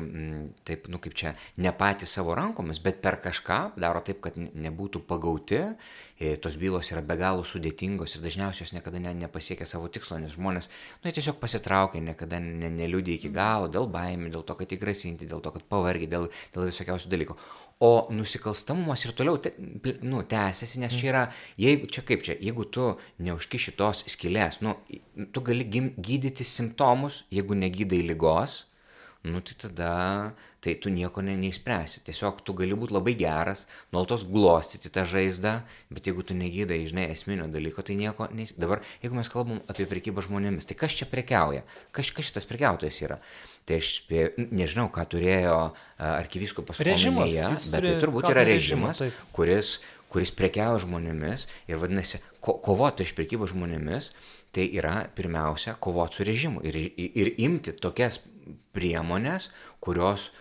taip, 0.68 0.90
nu 0.92 1.02
kaip 1.02 1.18
čia, 1.18 1.34
ne 1.58 1.74
patys 1.74 2.14
savo 2.18 2.38
rankomis, 2.38 2.82
bet 2.84 3.02
per 3.02 3.18
kažką, 3.24 3.60
daro 3.80 4.02
taip, 4.06 4.20
kad 4.24 4.38
nebūtų 4.38 5.02
pagauti, 5.08 5.62
tos 6.42 6.58
bylos 6.62 6.92
yra 6.94 7.02
be 7.06 7.18
galo 7.20 7.46
sudėtingos 7.48 8.16
ir 8.16 8.24
dažniausiai 8.24 8.66
jos 8.66 8.74
niekada 8.76 9.02
ne, 9.04 9.14
nepasiekia 9.20 9.68
savo 9.70 9.90
tikslo, 9.92 10.18
nes 10.22 10.36
žmonės, 10.36 10.70
nu, 11.04 11.12
tiesiog 11.12 11.40
pasitraukia, 11.42 12.02
niekada 12.04 12.40
ne, 12.44 12.70
neliūdė 12.74 13.16
iki 13.18 13.32
galo, 13.36 13.70
dėl 13.72 13.90
baimių, 13.92 14.32
dėl 14.34 14.46
to, 14.48 14.58
kad 14.60 14.76
įgrasinti, 14.78 15.30
dėl 15.30 15.44
to, 15.44 15.54
kad 15.56 15.66
pavargi, 15.72 16.10
dėl, 16.12 16.30
dėl 16.56 16.70
visokiausių 16.70 17.12
dalykų. 17.14 17.38
O 17.86 17.92
nusikalstamumas 18.16 19.04
ir 19.04 19.16
toliau 19.18 19.42
te, 19.42 19.52
nu, 20.06 20.22
tęsiasi, 20.24 20.80
nes 20.84 20.96
čia 20.96 21.10
yra, 21.12 21.26
jeigu, 21.60 21.90
čia 21.92 22.06
kaip 22.08 22.24
čia, 22.24 22.38
jeigu 22.40 22.68
tu 22.72 22.94
neužkiši 23.26 23.76
tos 23.80 24.06
skilės, 24.14 24.62
nu, 24.64 24.78
tu 25.36 25.44
gali 25.44 25.68
gydyti 25.68 26.48
simptomus, 26.48 27.26
jeigu 27.34 27.58
negydai 27.60 28.00
lygos, 28.08 28.64
nu 29.26 29.42
tai 29.42 29.56
tada 29.58 29.94
tai 30.66 30.74
tu 30.82 30.90
nieko 30.90 31.22
ne, 31.22 31.36
neišspręsi. 31.38 32.02
Tiesiog 32.08 32.40
tu 32.46 32.54
gali 32.58 32.74
būti 32.78 32.96
labai 32.96 33.14
geras, 33.18 33.66
nuolatos 33.94 34.24
glostyti 34.26 34.90
tą 34.94 35.04
žaizdą, 35.10 35.60
bet 35.94 36.10
jeigu 36.10 36.26
tu 36.26 36.38
negydai, 36.38 36.80
žinai, 36.90 37.06
esminio 37.14 37.46
dalyko, 37.54 37.86
tai 37.86 37.98
nieko 38.00 38.30
neįspręsi. 38.32 38.62
Dabar, 38.64 38.82
jeigu 39.04 39.18
mes 39.18 39.30
kalbam 39.30 39.62
apie 39.70 39.86
prekybą 39.90 40.26
žmonėmis, 40.26 40.66
tai 40.66 40.78
kas 40.80 40.98
čia 40.98 41.10
prekiauja? 41.10 41.66
Kas, 41.94 42.10
kas 42.14 42.32
šitas 42.32 42.50
prekiautojas 42.50 43.02
yra? 43.06 43.20
Tai 43.66 43.78
aš 43.82 43.92
spė, 44.00 44.24
nežinau, 44.54 44.88
ką 44.94 45.06
turėjo 45.14 45.58
arkivyskupas 45.98 46.82
omenyje, 46.82 47.50
bet 47.74 47.86
tai 47.90 47.98
turbūt 48.02 48.30
yra 48.30 48.46
režimas, 48.46 49.02
režimą, 49.02 49.30
kuris, 49.38 49.80
kuris 50.14 50.34
prekiauja 50.38 50.82
žmonėmis 50.86 51.48
ir 51.70 51.82
vadinasi, 51.82 52.22
ko, 52.42 52.58
kovoti 52.62 53.06
iš 53.06 53.14
prekybos 53.18 53.54
žmonėmis, 53.54 54.12
tai 54.56 54.70
yra 54.78 55.02
pirmiausia 55.18 55.76
kovoti 55.82 56.22
su 56.22 56.26
režimu 56.30 56.62
ir, 56.66 56.78
ir, 56.78 57.10
ir 57.22 57.34
imti 57.44 57.74
tokias 57.78 58.22
priemonės, 58.76 59.50
kurios 59.84 60.32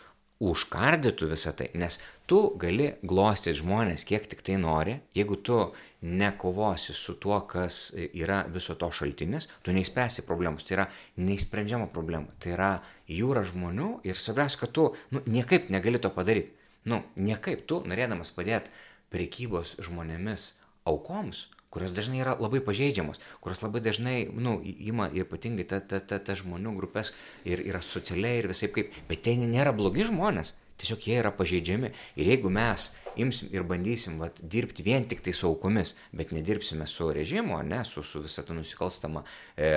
užkardytų 0.45 1.29
visą 1.31 1.53
tai, 1.57 1.69
nes 1.79 1.97
tu 2.29 2.39
gali 2.61 2.91
glostyti 3.07 3.55
žmonės 3.61 4.05
kiek 4.09 4.27
tik 4.29 4.43
tai 4.45 4.57
nori, 4.61 4.97
jeigu 5.17 5.39
tu 5.47 5.61
nekovosi 6.03 6.93
su 6.97 7.15
tuo, 7.23 7.39
kas 7.49 7.95
yra 7.95 8.43
viso 8.53 8.75
to 8.77 8.91
šaltinis, 8.91 9.47
tu 9.63 9.73
neįspręsi 9.73 10.27
problemos, 10.27 10.67
tai 10.67 10.79
yra 10.79 10.89
neįsprendžiama 11.23 11.89
problema, 11.95 12.35
tai 12.43 12.57
yra 12.57 12.73
jūra 13.09 13.45
žmonių 13.47 13.91
ir 14.05 14.19
svarbiausia, 14.19 14.61
kad 14.65 14.75
tu 14.75 14.91
nu, 15.15 15.23
niekaip 15.31 15.71
negali 15.73 16.03
to 16.03 16.11
padaryti. 16.13 16.53
Nu, 16.85 17.01
niekaip. 17.17 17.65
Tu, 17.65 17.79
norėdamas 17.89 18.29
padėti 18.37 18.73
prekybos 19.15 19.79
žmonėmis 19.81 20.51
aukoms, 20.89 21.47
kurios 21.75 21.95
dažnai 21.97 22.23
yra 22.23 22.37
labai 22.39 22.63
pažeidžiamos, 22.65 23.21
kurios 23.45 23.63
labai 23.65 23.83
dažnai, 23.85 24.17
na, 24.31 24.45
nu, 24.47 24.59
ima 24.63 25.11
ypatingai 25.11 25.67
ta, 25.69 25.81
ta, 25.83 26.01
ta, 26.01 26.21
ta 26.23 26.39
žmonių 26.39 26.75
grupės 26.79 27.13
ir 27.49 27.63
yra 27.67 27.83
socialiai 27.85 28.43
ir 28.43 28.51
visai 28.53 28.71
kaip, 28.75 28.95
bet 29.11 29.25
tai 29.27 29.39
nėra 29.43 29.75
blogi 29.77 30.07
žmonės. 30.11 30.55
Tiesiog 30.75 31.05
jie 31.07 31.19
yra 31.21 31.31
pažeidžiami. 31.31 31.93
Ir 32.19 32.29
jeigu 32.33 32.51
mes 32.51 32.89
imsim 33.21 33.51
ir 33.55 33.63
bandysim 33.67 34.17
vat, 34.19 34.41
dirbti 34.43 34.83
vien 34.83 35.05
tik 35.07 35.21
tai 35.23 35.31
su 35.37 35.47
aukomis, 35.47 35.93
bet 36.11 36.33
nedirbsime 36.35 36.87
su 36.91 37.07
režimu, 37.15 37.61
ne, 37.63 37.85
su, 37.87 38.03
su 38.03 38.23
visą 38.25 38.43
tą 38.47 38.57
nusikalstamą 38.59 39.23
e, 39.55 39.69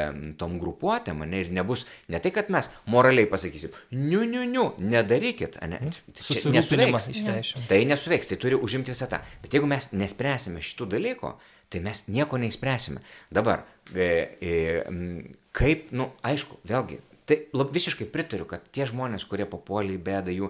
tom 0.42 0.56
grupuotėm, 0.58 1.22
ne, 1.30 1.44
ir 1.46 1.52
nebus, 1.54 1.86
ne 2.10 2.22
tai, 2.24 2.32
kad 2.34 2.50
mes 2.54 2.72
moraliai 2.90 3.30
pasakysim, 3.30 3.78
niu, 3.94 4.24
niu, 4.26 4.42
niu, 4.50 4.72
nedarykit, 4.82 5.60
ne, 5.70 5.84
čia 6.18 6.56
nesuveiks. 6.56 7.54
Tai 7.70 7.80
nesuveiks, 7.94 8.34
tai 8.34 8.40
turi 8.42 8.58
užimti 8.58 8.96
visą 8.96 9.10
tą. 9.12 9.22
Bet 9.46 9.54
jeigu 9.54 9.70
mes 9.70 9.92
nespręsime 9.94 10.66
šitų 10.66 10.90
dalykų, 10.98 11.36
tai 11.70 11.84
mes 11.86 12.04
nieko 12.08 12.40
neįspręsime. 12.42 13.04
Dabar, 13.34 13.66
e, 13.94 14.08
e, 14.40 14.56
kaip, 15.58 15.92
na, 15.92 16.06
nu, 16.06 16.10
aišku, 16.28 16.62
vėlgi, 16.68 17.02
Tai 17.28 17.36
lab, 17.60 17.74
visiškai 17.76 18.06
pritariu, 18.08 18.46
kad 18.48 18.64
tie 18.72 18.86
žmonės, 18.88 19.26
kurie 19.28 19.44
papuolė 19.52 19.98
į 19.98 20.04
bėdą, 20.06 20.32
jų 20.32 20.48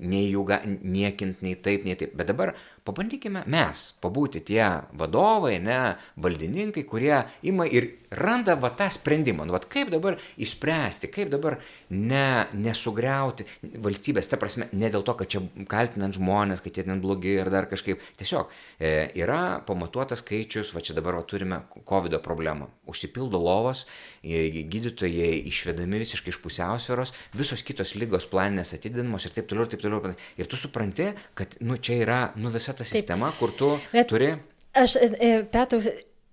nei 0.00 0.30
jų 0.30 0.46
niekint, 0.80 1.42
nei 1.44 1.52
taip, 1.52 1.84
nei 1.84 1.98
taip. 2.00 2.14
Bet 2.16 2.30
dabar 2.30 2.54
pabandykime 2.84 3.44
mes 3.50 3.84
pabūti 4.04 4.42
tie 4.44 4.64
vadovai, 4.98 5.56
ne, 5.62 5.96
valdininkai, 6.20 6.84
kurie 6.88 7.22
ima 7.48 7.64
ir 7.64 7.88
randa 8.14 8.54
va 8.60 8.70
tą 8.76 8.88
sprendimą. 8.92 9.46
Nu, 9.46 9.54
va, 9.54 9.60
kaip 9.60 9.90
dabar 9.92 10.18
išspręsti, 10.40 11.10
kaip 11.12 11.30
dabar 11.32 11.58
ne, 11.90 12.46
nesugriauti 12.54 13.46
valstybės, 13.82 14.28
ta 14.30 14.38
prasme, 14.40 14.68
ne 14.76 14.90
dėl 14.92 15.04
to, 15.06 15.16
kad 15.18 15.30
čia 15.32 15.42
kaltinant 15.70 16.18
žmonės, 16.18 16.62
kad 16.64 16.76
jie 16.76 16.86
ten 16.86 17.02
blogi 17.02 17.36
ir 17.38 17.50
dar 17.52 17.68
kažkaip. 17.70 18.02
Tiesiog 18.20 18.52
e, 18.78 18.92
yra 19.18 19.60
pamatuotas 19.66 20.22
skaičius, 20.22 20.74
va 20.74 20.82
čia 20.84 20.96
dabar 20.96 21.18
va, 21.18 21.24
turime 21.26 21.62
COVID 21.88 22.18
problemą. 22.24 22.68
Užsipildo 22.90 23.40
lovos, 23.40 23.84
e, 24.22 24.44
gydytojai 24.70 25.40
išvedami 25.50 26.02
visiškai 26.04 26.34
iš 26.34 26.40
pusiausvėros, 26.44 27.14
visos 27.36 27.64
kitos 27.66 27.96
lygos 27.98 28.28
planinės 28.30 28.76
atidinamos 28.76 29.26
ir 29.26 29.34
taip 29.34 29.50
toliau, 29.50 29.66
ir 29.66 29.74
taip 29.74 29.84
toliau. 29.84 30.14
Ir 30.38 30.50
tu 30.50 30.60
supranti, 30.60 31.10
kad 31.38 31.58
nu, 31.64 31.78
čia 31.80 31.98
yra 32.04 32.20
nu, 32.38 32.52
visa 32.54 32.73
ta 32.78 32.88
sistema, 32.88 33.30
Taip. 33.32 33.38
kur 33.40 33.54
tu 33.58 33.70
Bet 33.92 34.10
turi. 34.12 34.34
Aš, 34.74 34.96
e, 34.98 35.10
e, 35.18 35.32
Petrus, 35.52 35.88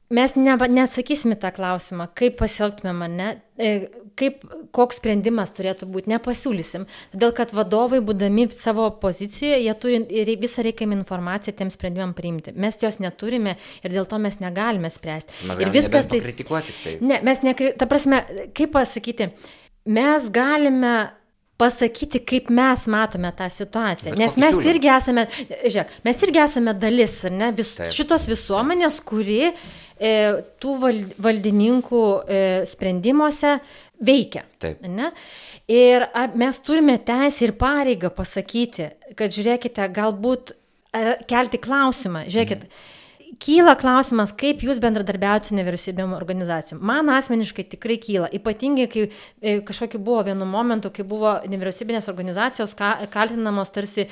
mes 0.10 0.36
ne, 0.36 0.56
neatsakysim 0.58 1.36
tą 1.40 1.54
klausimą, 1.56 2.10
kaip 2.18 2.40
pasielgtume 2.42 2.94
mane, 2.98 3.36
kaip, 4.20 4.44
koks 4.76 5.00
sprendimas 5.00 5.54
turėtų 5.56 5.88
būti, 5.92 6.12
nepasiūlysim. 6.12 6.88
Todėl, 7.14 7.34
kad 7.38 7.54
vadovai, 7.56 8.02
būdami 8.06 8.48
savo 8.56 8.88
pozicijoje, 9.02 9.62
jie 9.64 9.76
turi 9.82 10.36
visą 10.42 10.66
reikiamą 10.66 10.98
informaciją 11.00 11.56
tiem 11.58 11.72
sprendimam 11.74 12.16
priimti. 12.18 12.56
Mes 12.56 12.78
jos 12.82 13.00
neturime 13.04 13.56
ir 13.84 13.96
dėl 13.96 14.10
to 14.10 14.20
mes 14.22 14.42
negalime 14.44 14.92
spręsti. 14.92 15.46
Mes 15.50 15.64
ir 15.64 15.74
viskas 15.74 16.10
tai... 16.12 16.22
Kritikuoti 16.24 16.78
tai. 16.84 16.98
Ne, 17.06 17.22
mes 17.26 17.44
nekri... 17.46 17.74
Ta 17.78 17.88
prasme, 17.90 18.24
kaip 18.58 18.74
pasakyti, 18.76 19.32
mes 19.90 20.30
galime 20.34 20.96
pasakyti, 21.62 22.21
kaip 22.26 22.50
mes 22.54 22.88
matome 22.91 23.30
tą 23.38 23.47
situaciją. 23.54 24.15
Bet 24.15 24.21
Nes 24.21 24.38
mes 24.41 24.56
siūlym? 24.58 24.69
irgi 24.74 24.91
esame, 24.95 25.26
žiūrėk, 25.62 25.93
mes 26.08 26.24
irgi 26.28 26.41
esame 26.43 26.74
dalis, 26.78 27.17
ne, 27.30 27.52
vis, 27.58 27.76
Taip. 27.78 27.93
šitos 27.93 28.26
visuomenės, 28.32 28.97
kuri 29.06 29.52
e, 29.52 30.13
tų 30.62 30.78
valdininkų 31.21 32.06
e, 32.26 32.39
sprendimuose 32.69 33.58
veikia. 34.02 34.45
Taip. 34.63 34.82
Ne? 34.89 35.12
Ir 35.71 36.08
a, 36.10 36.26
mes 36.34 36.62
turime 36.65 36.97
teisę 37.06 37.45
ir 37.47 37.56
pareigą 37.62 38.10
pasakyti, 38.15 38.89
kad 39.19 39.34
žiūrėkite, 39.34 39.86
galbūt 39.93 40.56
kelti 41.30 41.62
klausimą, 41.62 42.26
žiūrėkit. 42.28 42.65
Mhm 42.67 42.97
kyla 43.42 43.76
klausimas, 43.80 44.34
kaip 44.38 44.62
jūs 44.66 44.80
bendradarbiaujate 44.84 45.50
su 45.50 45.58
nevyriausybėm 45.58 46.14
organizacijom. 46.18 46.82
Man 46.86 47.10
asmeniškai 47.14 47.66
tikrai 47.74 47.98
kyla, 48.02 48.30
ypatingai 48.38 48.88
kai 48.92 49.08
e, 49.08 49.58
kažkokiu 49.66 50.02
buvo 50.04 50.22
vienu 50.30 50.48
momentu, 50.50 50.92
kai 50.94 51.06
buvo 51.08 51.38
nevyriausybinės 51.50 52.10
organizacijos 52.12 52.76
ka, 52.78 52.94
kaltinamos 53.14 53.74
tarsi 53.74 54.08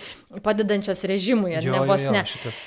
padedančios 0.45 1.05
režimui, 1.09 1.55
ar 1.59 1.65
jo, 1.65 1.75
ne 1.75 1.85
vos 1.89 2.09
ne. 2.09 2.25
Šitas. 2.29 2.65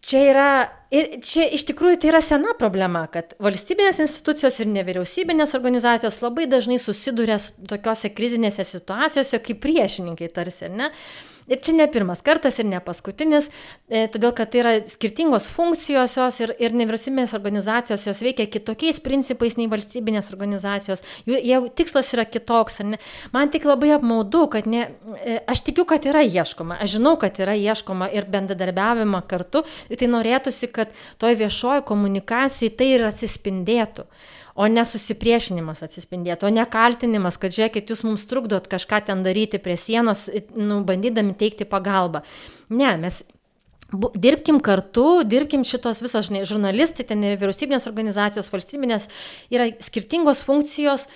Čia 0.00 0.20
yra, 0.30 0.50
ir 0.96 1.18
čia 1.20 1.44
iš 1.52 1.66
tikrųjų 1.68 1.98
tai 2.00 2.08
yra 2.14 2.22
sena 2.24 2.54
problema, 2.56 3.02
kad 3.12 3.34
valstybinės 3.42 3.98
institucijos 4.00 4.56
ir 4.62 4.70
nevyriausybinės 4.72 5.52
organizacijos 5.58 6.22
labai 6.22 6.46
dažnai 6.48 6.78
susiduria 6.80 7.36
tokiuose 7.68 8.08
krizinėse 8.16 8.64
situacijose 8.64 9.42
kaip 9.44 9.60
priešininkai 9.60 10.30
tarsi, 10.32 10.70
ne? 10.72 10.88
Ir 11.48 11.60
čia 11.64 11.74
ne 11.76 11.86
pirmas 11.90 12.20
kartas 12.24 12.58
ir 12.60 12.66
ne 12.68 12.80
paskutinis, 12.84 13.48
e, 13.88 14.04
todėl 14.12 14.32
kad 14.36 14.50
tai 14.52 14.60
yra 14.62 14.72
skirtingos 14.90 15.48
funkcijos 15.50 16.16
jos 16.18 16.40
ir, 16.44 16.54
ir 16.62 16.74
nevyriausybinės 16.76 17.34
organizacijos 17.38 18.06
jos 18.06 18.22
veikia 18.24 18.46
kitokiais 18.50 19.00
principais 19.04 19.56
nei 19.58 19.70
valstybinės 19.70 20.30
organizacijos, 20.34 21.04
jų, 21.28 21.40
jų 21.50 21.60
tikslas 21.78 22.12
yra 22.16 22.26
kitoks. 22.28 22.82
Man 23.34 23.50
tik 23.52 23.66
labai 23.68 23.94
apmaudu, 23.96 24.46
kad 24.52 24.68
ne, 24.70 24.88
e, 25.24 25.38
aš 25.50 25.64
tikiu, 25.68 25.86
kad 25.88 26.06
yra 26.08 26.24
ieškoma, 26.26 26.80
aš 26.80 26.98
žinau, 26.98 27.16
kad 27.20 27.38
yra 27.42 27.56
ieškoma 27.58 28.10
ir 28.14 28.28
bendradarbiavimą 28.30 29.24
kartu, 29.30 29.64
tai 29.90 30.10
norėtųsi, 30.10 30.70
kad 30.74 30.92
toj 31.20 31.38
viešoji 31.40 31.86
komunikacijai 31.88 32.76
tai 32.76 32.92
ir 32.96 33.08
atsispindėtų 33.08 34.06
o 34.54 34.68
ne 34.70 34.84
susipriešinimas 34.86 35.84
atsispindėtų, 35.86 36.48
o 36.48 36.54
ne 36.54 36.64
kaltinimas, 36.70 37.38
kad 37.40 37.54
žiūrėkit, 37.54 37.90
jūs 37.92 38.04
mums 38.06 38.26
trukdot 38.30 38.68
kažką 38.70 39.02
ten 39.10 39.24
daryti 39.26 39.60
prie 39.62 39.76
sienos, 39.80 40.28
nu, 40.56 40.80
bandydami 40.86 41.36
teikti 41.38 41.68
pagalbą. 41.68 42.24
Ne, 42.70 42.94
mes 43.00 43.22
dirbkim 43.90 44.60
kartu, 44.62 45.22
dirbkim 45.26 45.64
šitos 45.66 46.02
visos, 46.04 46.30
žurnalistai, 46.30 47.06
ten 47.08 47.24
vyriausybinės 47.24 47.88
organizacijos, 47.90 48.50
valstybinės, 48.52 49.08
yra 49.52 49.70
skirtingos 49.82 50.44
funkcijos, 50.46 51.08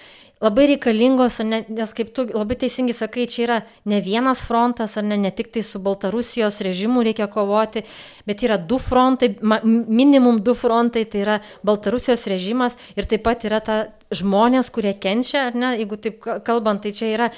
labai 0.43 0.67
reikalingos, 0.75 1.39
ne, 1.45 1.65
nes 1.69 1.93
kaip 1.97 2.11
tu 2.15 2.25
labai 2.27 2.57
teisingai 2.57 2.93
sakai, 2.95 3.27
čia 3.27 3.43
yra 3.47 3.59
ne 3.87 4.01
vienas 4.01 4.43
frontas, 4.45 4.97
ar 4.99 5.05
ne, 5.05 5.17
ne 5.17 5.31
tik 5.31 5.53
tai 5.55 5.63
su 5.63 5.79
Baltarusijos 5.79 6.61
režimu 6.67 7.03
reikia 7.07 7.27
kovoti, 7.33 7.85
bet 8.27 8.43
yra 8.43 8.59
du 8.59 8.79
frontai, 8.79 9.37
ma- 9.43 9.61
minimum 9.65 10.43
du 10.43 10.55
frontai, 10.55 11.05
tai 11.07 11.21
yra 11.25 11.39
Baltarusijos 11.65 12.27
režimas 12.27 12.77
ir 12.97 13.07
taip 13.07 13.23
pat 13.25 13.45
yra 13.49 13.61
ta 13.61 13.79
žmonės, 14.11 14.71
kurie 14.75 14.93
kenčia, 15.01 15.47
ar 15.49 15.55
ne, 15.55 15.77
jeigu 15.79 15.97
taip 15.97 16.21
ka- 16.21 16.41
kalbant, 16.41 16.83
tai 16.83 16.93
čia 16.93 17.07
yra 17.15 17.31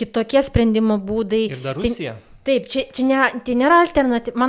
kitokie 0.00 0.40
sprendimo 0.42 0.96
būdai. 0.98 1.50
Ir 1.50 1.60
dar 1.60 1.74
Tai- 1.74 1.82
Rusija. 1.82 2.16
Taip, 2.44 2.68
čia, 2.72 2.86
čia 2.90 3.04
nėra, 3.04 3.26
tai 3.44 3.54
nėra 3.54 3.82
alternatyva. 3.84 4.48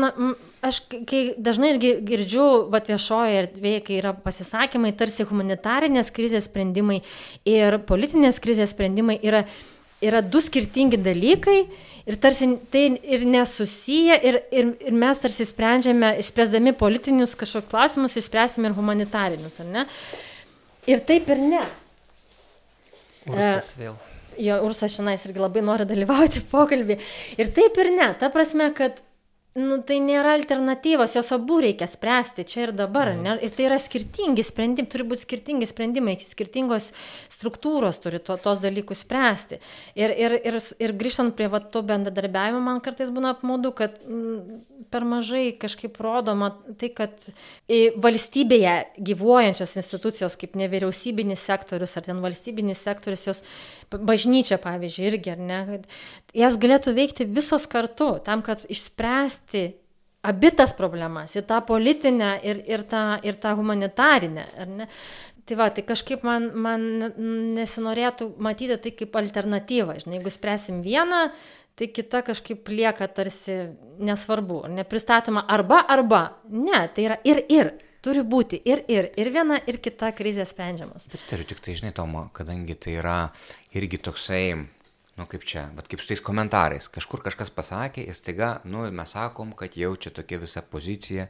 Aš 0.61 0.77
kai- 1.09 1.33
dažnai 1.41 1.71
irgi 1.73 1.95
girdžiu, 2.05 2.69
va 2.69 2.79
viešoje 2.85 3.37
erdvėje, 3.41 3.81
kai 3.87 3.95
yra 3.97 4.13
pasisakymai, 4.13 4.91
tarsi 4.93 5.25
humanitarinės 5.25 6.13
krizės 6.13 6.45
sprendimai 6.45 6.99
ir 7.49 7.79
politinės 7.89 8.37
krizės 8.43 8.75
sprendimai 8.75 9.17
yra, 9.25 9.41
yra 10.05 10.21
du 10.21 10.37
skirtingi 10.37 11.01
dalykai 11.01 11.65
ir 12.05 12.19
tarsi 12.21 12.51
tai 12.69 12.85
ir 13.01 13.25
nesusiję 13.25 14.19
ir, 14.21 14.39
ir, 14.53 14.71
ir 14.85 14.93
mes 14.93 15.17
tarsi 15.17 15.49
sprendžiame, 15.49 16.13
išspręsdami 16.21 16.77
politinius 16.77 17.33
kažkokius 17.33 17.73
klausimus, 17.73 18.17
išspręsime 18.21 18.69
ir 18.69 18.77
humanitarinius, 18.77 19.59
ar 19.65 19.65
ne? 19.65 19.89
Ir 20.85 21.01
taip 21.05 21.29
ir 21.29 21.41
ne. 21.41 21.65
Rusas 23.25 23.75
vėl. 23.81 23.97
Jo, 24.41 24.61
Ursas 24.65 24.93
šiandien 24.93 25.19
irgi 25.27 25.41
labai 25.41 25.61
nori 25.65 25.85
dalyvauti 25.89 26.41
pokalbį. 26.53 26.97
Ir 27.37 27.49
taip 27.53 27.77
ir 27.81 27.91
ne. 27.97 28.13
Ta 28.17 28.29
prasme, 28.33 28.69
kad 28.77 29.01
nu, 29.59 29.81
tai 29.83 29.97
nėra 29.99 30.31
alternatyvos, 30.37 31.17
jos 31.17 31.31
abu 31.35 31.57
reikia 31.63 31.87
spręsti 31.89 32.45
čia 32.47 32.61
ir 32.67 32.71
dabar. 32.75 33.11
Ne? 33.19 33.33
Ir 33.43 33.51
tai 33.51 33.65
yra 33.67 33.77
skirtingi 33.81 34.45
sprendimai, 34.47 34.87
turi 34.91 35.05
būti 35.09 35.25
skirtingi 35.25 35.67
sprendimai, 35.67 36.15
skirtingos 36.23 36.91
struktūros 37.31 37.99
turi 38.03 38.21
to, 38.23 38.37
tos 38.39 38.61
dalykus 38.63 39.03
spręsti. 39.03 39.59
Ir, 39.99 40.13
ir, 40.15 40.37
ir, 40.39 40.59
ir 40.79 40.95
grįžtant 40.95 41.35
prie 41.35 41.49
va, 41.51 41.59
to 41.59 41.83
bendradarbiavimo, 41.83 42.61
man 42.63 42.79
kartais 42.85 43.11
būna 43.11 43.33
apmaudu, 43.35 43.73
kad 43.75 43.99
mm, 44.07 44.61
per 44.93 45.03
mažai 45.07 45.49
kažkaip 45.59 45.99
rodoma 46.03 46.53
tai, 46.79 46.93
kad 46.95 47.27
valstybėje 48.01 48.77
gyvuojančios 49.03 49.75
institucijos 49.83 50.39
kaip 50.39 50.55
nevyriausybinis 50.59 51.43
sektorius 51.51 51.97
ar 51.99 52.07
ten 52.07 52.23
valstybinis 52.23 52.87
sektorius, 52.87 53.27
jos 53.27 53.43
bažnyčia, 53.91 54.59
pavyzdžiui, 54.61 55.07
irgi, 55.11 55.33
ar 55.35 55.43
ne, 55.43 55.59
kad 55.67 55.87
jas 56.37 56.57
galėtų 56.61 56.95
veikti 56.95 57.27
visos 57.27 57.67
kartu, 57.71 58.13
tam, 58.25 58.43
kad 58.45 58.63
išspręsti 58.71 59.65
abi 60.21 60.51
tas 60.53 60.73
problemas, 60.77 61.33
ir 61.35 61.45
tą 61.49 61.59
politinę, 61.65 62.35
ir, 62.45 62.61
ir, 62.69 62.85
tą, 62.87 63.03
ir 63.25 63.39
tą 63.41 63.55
humanitarinę, 63.57 64.45
ar 64.61 64.69
ne? 64.69 64.87
Tai 65.49 65.57
va, 65.57 65.71
tai 65.73 65.81
kažkaip 65.83 66.21
man, 66.23 66.51
man 66.53 66.83
nesinorėtų 67.57 68.29
matyti 68.39 68.77
tai 68.83 68.91
kaip 68.95 69.17
alternatyvą, 69.17 69.97
žinai, 70.03 70.19
jeigu 70.19 70.31
spręsim 70.31 70.83
vieną, 70.85 71.23
tai 71.75 71.87
kita 71.89 72.21
kažkaip 72.27 72.69
lieka 72.69 73.07
tarsi 73.09 73.57
nesvarbu, 73.99 74.67
nepristatoma 74.69 75.43
arba 75.49 75.81
arba. 75.89 76.21
Ne, 76.53 76.85
tai 76.93 77.07
yra 77.09 77.17
ir 77.25 77.41
ir. 77.49 77.71
Turi 78.01 78.23
būti 78.25 78.57
ir 78.65 78.81
ir. 78.89 79.11
Ir 79.21 79.29
viena, 79.29 79.59
ir 79.69 79.77
kita 79.77 80.09
krizė 80.17 80.45
sprendžiamos. 80.49 81.05
Pritariu, 81.11 81.45
tik 81.45 81.59
tai 81.61 81.75
žinai, 81.77 81.91
Tomo, 81.93 82.23
kadangi 82.33 82.73
tai 82.73 82.95
yra 82.97 83.17
irgi 83.77 83.99
toksai, 84.01 84.45
nu 85.19 85.27
kaip 85.29 85.43
čia, 85.45 85.67
bet 85.77 85.89
kaip 85.91 86.01
su 86.01 86.09
tais 86.09 86.23
komentarais, 86.25 86.87
kažkur 86.89 87.21
kažkas 87.21 87.53
pasakė 87.53 88.07
ir 88.07 88.17
staiga, 88.17 88.55
nu 88.65 88.87
mes 88.89 89.13
sakom, 89.13 89.51
kad 89.57 89.77
jau 89.77 89.93
čia 90.01 90.09
tokia 90.17 90.41
visa 90.41 90.63
pozicija. 90.65 91.27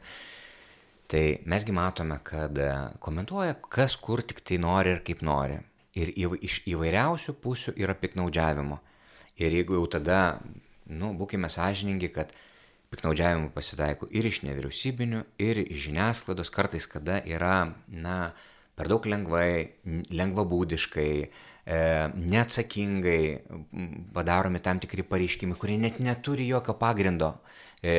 Tai 1.12 1.24
mesgi 1.44 1.74
matome, 1.76 2.16
kad 2.24 2.56
e, 2.56 2.70
komentuoja, 3.04 3.58
kas 3.68 3.98
kur 4.00 4.22
tik 4.24 4.40
tai 4.40 4.56
nori 4.62 4.94
ir 4.94 5.02
kaip 5.04 5.20
nori. 5.20 5.58
Ir 5.92 6.08
įv 6.16 6.38
iš 6.40 6.62
įvairiausių 6.72 7.34
pusių 7.42 7.74
yra 7.76 7.92
piknaudžiavimo. 8.00 8.78
Ir 9.44 9.52
jeigu 9.58 9.76
jau 9.76 9.84
tada, 9.98 10.22
nu, 10.88 11.12
būkime 11.18 11.52
sąžiningi, 11.52 12.08
kad 12.16 12.32
piknaudžiavimų 12.92 13.52
pasitaiko 13.54 14.08
ir 14.12 14.28
iš 14.28 14.42
nevyriausybinių, 14.46 15.22
ir 15.42 15.62
iš 15.64 15.88
žiniasklaidos, 15.88 16.52
kartais 16.52 16.86
kada 16.90 17.20
yra, 17.28 17.72
na, 17.88 18.16
per 18.76 18.90
daug 18.90 19.06
lengvai, 19.08 19.72
lengvabūdiškai, 20.12 21.10
e, 21.22 21.80
neatsakingai 22.34 23.22
padaromi 24.16 24.62
tam 24.64 24.80
tikri 24.82 25.04
pareiškimai, 25.08 25.58
kurie 25.60 25.78
net 25.80 26.00
neturi 26.04 26.48
jokio 26.50 26.76
pagrindo. 26.80 27.34
E, 27.82 27.96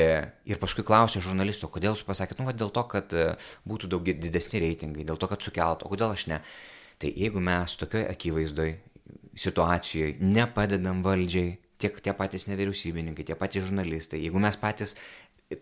ir 0.47 0.61
paskui 0.61 0.85
klausia 0.87 1.21
žurnalisto, 1.23 1.67
kodėl 1.67 1.97
jūs 1.97 2.05
pasakėt, 2.07 2.39
nu, 2.39 2.47
va, 2.47 2.55
dėl 2.55 2.71
to, 2.73 2.85
kad 2.91 3.13
e, 3.17 3.33
būtų 3.67 3.89
daug 3.91 4.07
didesni 4.07 4.61
reitingai, 4.63 5.07
dėl 5.09 5.19
to, 5.19 5.27
kad 5.31 5.43
sukeltų, 5.43 5.89
o 5.89 5.93
kodėl 5.93 6.15
aš 6.15 6.29
ne. 6.31 6.39
Tai 7.01 7.09
jeigu 7.11 7.41
mes 7.43 7.73
tokioje 7.81 8.07
akivaizdoje 8.13 8.77
situacijoje 9.35 10.15
nepadedam 10.21 11.01
valdžiai, 11.03 11.57
tiek 11.83 11.99
tie 12.03 12.15
patys 12.17 12.47
nevyriausybininkai, 12.51 13.27
tie 13.27 13.37
patys 13.39 13.67
žurnalistai, 13.67 14.21
jeigu 14.23 14.41
mes 14.43 14.57
patys 14.59 14.95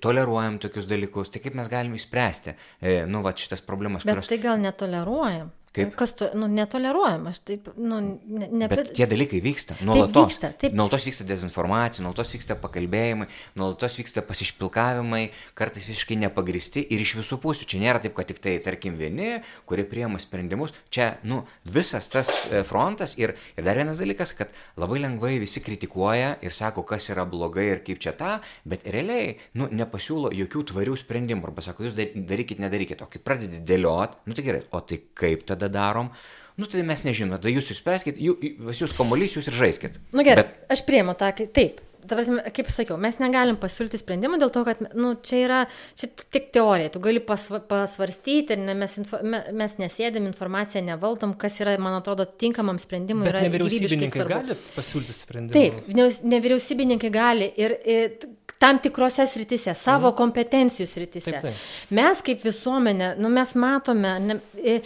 toleruojam 0.02 0.60
tokius 0.62 0.88
dalykus, 0.90 1.32
tai 1.34 1.42
kaip 1.44 1.58
mes 1.58 1.70
galime 1.72 1.98
išspręsti, 2.00 2.54
e, 2.80 2.94
nu, 3.10 3.24
va, 3.26 3.34
šitas 3.38 3.64
problemas, 3.66 4.06
Bet 4.06 4.16
kurios... 4.16 4.30
tai 4.32 4.40
gal 4.44 4.62
netoleruojam. 4.62 5.52
Kaip? 5.72 5.94
Kas 5.96 6.12
tu, 6.20 6.28
nu, 6.36 6.50
netoleruojam, 6.52 7.30
aš 7.32 7.38
taip, 7.48 7.70
nu, 7.80 8.02
ne, 8.28 8.48
ne, 8.52 8.68
Bet 8.68 8.90
tie 8.98 9.06
dalykai 9.08 9.40
vyksta 9.40 9.78
nuolatos. 9.88 10.26
vyksta, 10.28 10.50
taip. 10.60 10.74
Nuolatos 10.76 11.06
vyksta 11.08 11.24
dezinformacija, 11.30 12.04
nuolatos 12.04 12.34
vyksta 12.36 12.58
pakalbėjimai, 12.60 13.28
nuolatos 13.56 13.96
vyksta 14.02 14.20
pasišpilkavimai, 14.28 15.30
kartais 15.56 15.88
visiškai 15.88 16.18
nepagristi 16.26 16.84
ir 16.92 17.00
iš 17.06 17.14
visų 17.22 17.40
pusių. 17.44 17.68
Čia 17.72 17.80
nėra 17.86 18.02
taip, 18.04 18.14
kad 18.18 18.28
tik 18.28 18.42
tai, 18.44 18.58
tarkim, 18.64 18.98
vieni, 19.00 19.38
kurie 19.70 19.86
priema 19.88 20.20
sprendimus. 20.20 20.74
Čia, 20.92 21.14
nu, 21.24 21.46
visas 21.64 22.10
tas 22.12 22.34
e, 22.52 22.64
frontas 22.68 23.16
ir, 23.18 23.34
ir 23.56 23.64
dar 23.64 23.80
vienas 23.80 24.04
dalykas, 24.04 24.36
kad 24.36 24.52
labai 24.76 25.00
lengvai 25.06 25.38
visi 25.40 25.64
kritikuoja 25.64 26.34
ir 26.44 26.52
sako, 26.52 26.84
kas 26.84 27.08
yra 27.16 27.24
blogai 27.24 27.70
ir 27.78 27.84
kaip 27.88 28.04
čia 28.04 28.12
tą, 28.20 28.34
bet 28.68 28.84
realiai, 28.92 29.38
nu, 29.56 29.70
nepasiūlo 29.72 30.34
jokių 30.36 30.66
tvarių 30.74 31.00
sprendimų 31.00 31.48
arba 31.48 31.64
sako, 31.64 31.88
jūs 31.88 31.96
dar- 31.96 32.12
darykit, 32.16 32.60
nedarykit. 32.60 33.02
O 33.02 33.08
kai 33.08 33.24
pradedi 33.24 33.64
dėliot, 33.64 34.20
nu 34.28 34.36
tai 34.36 34.44
gerai, 34.52 34.64
o 34.76 34.84
tai 34.84 35.00
kaip 35.16 35.48
tada 35.48 35.61
darom? 35.70 36.10
Nu, 36.58 36.66
tai 36.66 36.84
mes 36.86 37.06
nežinome, 37.06 37.40
tada 37.40 37.54
jūs 37.54 37.72
išspręskit, 37.74 38.20
pas 38.66 38.82
jūs 38.82 38.96
komolys, 38.98 39.38
jūs 39.38 39.48
ir 39.50 39.56
žaiskit. 39.58 40.02
Nu 40.14 40.26
gerai, 40.26 40.44
Bet 40.44 40.76
aš 40.76 40.86
prieimu 40.88 41.16
tą, 41.18 41.32
taip. 41.54 41.80
Ta 42.02 42.18
prasme, 42.18 42.42
kaip 42.50 42.70
sakiau, 42.74 42.96
mes 43.02 43.20
negalim 43.22 43.58
pasiūlyti 43.62 44.00
sprendimų 44.02 44.40
dėl 44.42 44.50
to, 44.54 44.64
kad 44.66 44.80
nu, 44.98 45.12
čia 45.22 45.38
yra 45.44 45.60
čia 46.00 46.10
tik 46.34 46.48
teorija. 46.56 46.90
Tu 46.96 47.02
gali 47.04 47.22
pasva, 47.22 47.60
pasvarstyti, 47.62 48.56
ir 48.56 48.64
ne, 48.64 48.74
mes, 48.78 48.96
info, 48.98 49.20
me, 49.22 49.44
mes 49.58 49.78
nesėdėm, 49.78 50.26
informaciją 50.32 50.82
nevaldom, 50.88 51.36
kas 51.40 51.60
yra, 51.62 51.76
man 51.82 52.00
atrodo, 52.00 52.26
tinkamam 52.26 52.82
sprendimui. 52.82 53.28
Bet 53.30 53.46
nevyriausybininkai 53.46 54.18
svarbu. 54.18 54.34
gali 54.34 54.58
pasiūlyti 54.74 55.18
sprendimą. 55.18 55.60
Taip, 55.94 56.24
nevyriausybininkai 56.34 57.14
gali 57.14 57.52
ir, 57.62 57.78
ir 57.86 58.18
tam 58.62 58.82
tikrose 58.82 59.28
sritise, 59.30 59.74
savo 59.78 60.10
mhm. 60.10 60.18
kompetencijų 60.24 60.90
sritise. 60.90 61.38
Taip, 61.38 61.48
taip. 61.52 61.70
Mes 62.02 62.26
kaip 62.26 62.44
visuomenė, 62.46 63.14
nu, 63.22 63.30
mes 63.34 63.54
matome, 63.62 64.18
ne, 64.26 64.42
i, 64.58 64.80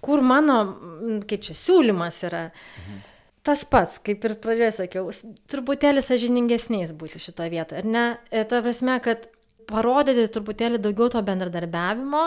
kur 0.00 0.22
mano, 0.22 0.58
kaip 1.28 1.42
čia, 1.46 1.54
siūlymas 1.54 2.22
yra. 2.28 2.46
Mhm. 2.86 3.02
Tas 3.42 3.64
pats, 3.64 3.98
kaip 4.04 4.24
ir 4.28 4.34
pradžioje 4.36 4.72
sakiau, 4.82 5.06
truputėlį 5.48 6.02
sažiningesniais 6.04 6.90
būti 6.92 7.16
šitoje 7.24 7.48
vietoje. 7.54 7.78
Ir 7.80 7.86
ne, 7.88 8.18
e, 8.30 8.44
ta 8.44 8.60
prasme, 8.60 8.98
kad 9.00 9.28
parodyti 9.70 10.26
truputėlį 10.34 10.76
daugiau 10.82 11.08
to 11.14 11.22
bendradarbiavimo, 11.24 12.26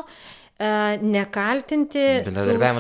e, 0.57 0.97
nekaltinti 1.03 2.23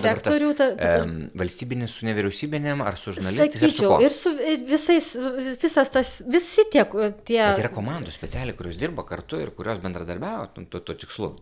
sektorių. 0.01 0.49
ta- 0.57 0.69
ta- 0.75 1.03
em, 1.03 1.29
valstybinis 1.35 1.91
su 1.93 2.05
nevyriausybinėm 2.09 2.81
ar 2.81 2.95
su 2.97 3.11
žurnalistais 3.13 3.61
ar 3.61 3.69
su 3.69 3.83
Sakyčiau, 3.83 4.01
ir 4.01 4.09
su 4.17 4.29
visais, 4.65 5.15
visas 5.61 5.89
tas, 5.93 6.21
visi 6.25 6.65
tie, 6.71 6.85
tie 7.25 7.41
Bet 7.53 7.59
yra 7.65 7.69
komandų 7.69 8.11
specialiai, 8.11 8.55
kurios 8.57 8.77
dirba 8.77 9.03
kartu 9.05 9.39
ir 9.41 9.51
kurios 9.51 9.77
bendradarbiavo 9.77 10.47
tu- 10.55 10.65
tu- 10.65 10.79
tuo 10.79 10.95
tikslu. 10.95 11.35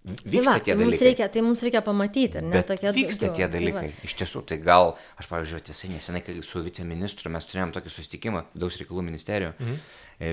Vyksta 0.00 0.30
Tai 0.30 0.40
va, 0.46 0.60
tie 0.64 0.72
tai 0.72 0.80
mums 0.80 0.94
dalykai. 0.96 1.06
reikia, 1.10 1.26
tai 1.28 1.40
mums 1.44 1.60
reikia 1.60 1.80
pamatyti, 1.84 2.38
ar 2.40 2.42
ne? 2.46 2.54
Bet 2.56 2.66
tokie 2.70 2.92
vyksta 2.96 3.26
du- 3.28 3.34
tie 3.36 3.44
tai 3.48 3.58
dalykai. 3.60 3.90
Iš 4.08 4.14
tiesų, 4.16 4.40
tai 4.48 4.56
gal, 4.64 4.94
aš 5.20 5.26
pavyzdžiui, 5.28 5.60
tiesai 5.66 5.90
nesenai, 5.92 6.22
kai 6.24 6.38
su 6.42 6.62
viceministru 6.64 7.28
mes 7.28 7.44
turėjom 7.44 7.74
tokį 7.76 7.92
susitikimą, 7.92 8.44
daus 8.56 8.78
reikalų 8.80 9.04
ministerijų, 9.10 9.52
mhm. 9.60 9.76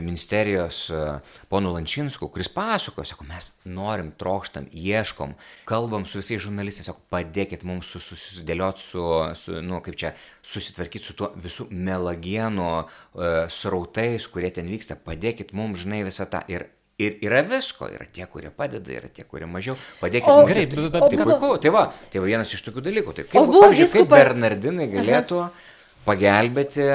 ministerijos 0.08 0.90
e, 0.90 1.02
ponu 1.50 1.72
Lančinsku, 1.74 2.28
kuris 2.32 2.48
pasako, 2.52 3.04
sako, 3.08 3.26
mes 3.28 3.52
norim, 3.66 4.12
trokštam, 4.20 4.68
ieškom, 4.72 5.36
kalbam 5.68 6.06
su 6.06 6.20
visais 6.20 6.42
žurnalistais, 6.44 6.88
sako, 6.88 7.04
padėkit 7.12 7.64
mums 7.68 7.92
su- 7.92 8.00
su- 8.04 8.16
susidėliot 8.16 8.80
su, 8.80 9.04
su, 9.36 9.60
nu, 9.64 9.82
kaip 9.84 9.96
čia, 10.00 10.14
susitvarkyti 10.44 11.06
su 11.12 11.14
tuo 11.20 11.32
visų 11.36 11.68
melagienų 11.72 12.72
uh, 12.84 12.88
srautais, 13.52 14.28
kurie 14.32 14.52
ten 14.52 14.68
vyksta, 14.72 14.96
padėkit 14.96 15.52
mums, 15.56 15.84
žinai, 15.84 16.04
visą 16.08 16.28
tą. 16.32 16.44
Ir 16.52 16.68
Ir 16.98 17.20
yra 17.22 17.44
visko, 17.46 17.86
yra 17.94 18.08
tie, 18.10 18.26
kurie 18.26 18.50
padeda, 18.50 18.90
yra 18.90 19.08
tie, 19.14 19.22
kurie 19.30 19.46
mažiau. 19.46 19.76
Padėkite 20.02 20.34
mums. 20.34 20.50
Gerai, 20.50 20.64
tai- 20.66 20.90
bet- 20.90 21.04
tai 21.12 21.18
tai- 21.20 21.26
puiku, 21.30 21.50
tai 21.62 21.70
va, 21.70 21.84
tai 22.10 22.20
va 22.24 22.26
vienas 22.26 22.54
iš 22.58 22.64
tokių 22.66 22.82
dalykų. 22.88 23.14
Tai 23.14 23.24
kaip, 23.30 23.38
pavyzdžiui, 23.54 23.92
kaip 23.94 24.08
Bernardinai 24.10 24.88
galėtų 24.90 25.44
pagelbėti 26.08 26.88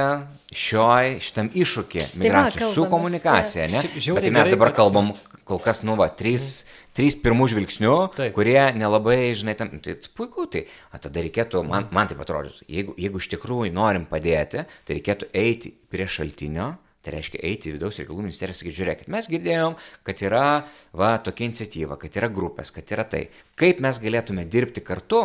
šioj, 0.52 1.20
šitam 1.22 1.50
iššūkį 1.54 2.02
migracijos 2.18 2.74
su 2.74 2.86
komunikacija, 2.90 3.68
ne? 3.70 3.82
Bet 4.16 4.24
tai 4.26 4.30
mes 4.34 4.50
dabar 4.50 4.72
kalbam, 4.74 5.12
kol 5.44 5.60
kas, 5.62 5.82
nu, 5.86 5.94
va, 5.94 6.08
trys, 6.08 6.64
trys 6.96 7.14
pirmų 7.22 7.46
žvilgsnių, 7.54 7.94
Taip. 8.16 8.34
kurie 8.34 8.72
nelabai, 8.74 9.30
žinai, 9.38 9.54
tam, 9.56 9.70
tai 9.78 9.94
puiku, 10.16 10.48
tai 10.50 10.66
a, 10.90 10.98
tada 10.98 11.22
reikėtų, 11.22 11.62
man, 11.66 11.86
man 11.92 12.08
taip 12.10 12.18
atrodytų, 12.18 12.66
jeigu, 12.66 12.94
jeigu 12.98 13.22
iš 13.22 13.28
tikrųjų 13.36 13.72
norim 13.72 14.04
padėti, 14.10 14.66
tai 14.84 14.98
reikėtų 14.98 15.30
eiti 15.32 15.72
prie 15.90 16.06
šaltinio, 16.10 16.72
tai 17.02 17.16
reiškia 17.16 17.42
eiti 17.42 17.70
į 17.70 17.76
vidaus 17.76 17.98
reikalų 18.00 18.26
ministeriją 18.26 18.54
ir 18.54 18.60
sakyti, 18.60 18.78
žiūrėkit, 18.78 19.12
mes 19.12 19.28
girdėjom, 19.32 19.76
kad 20.06 20.24
yra, 20.24 20.46
va, 20.96 21.14
tokia 21.24 21.48
iniciatyva, 21.50 21.98
kad 22.00 22.18
yra 22.20 22.30
grupės, 22.32 22.70
kad 22.74 22.94
yra 22.94 23.06
tai. 23.08 23.24
Kaip 23.58 23.82
mes 23.82 23.98
galėtume 24.02 24.46
dirbti 24.48 24.84
kartu, 24.86 25.24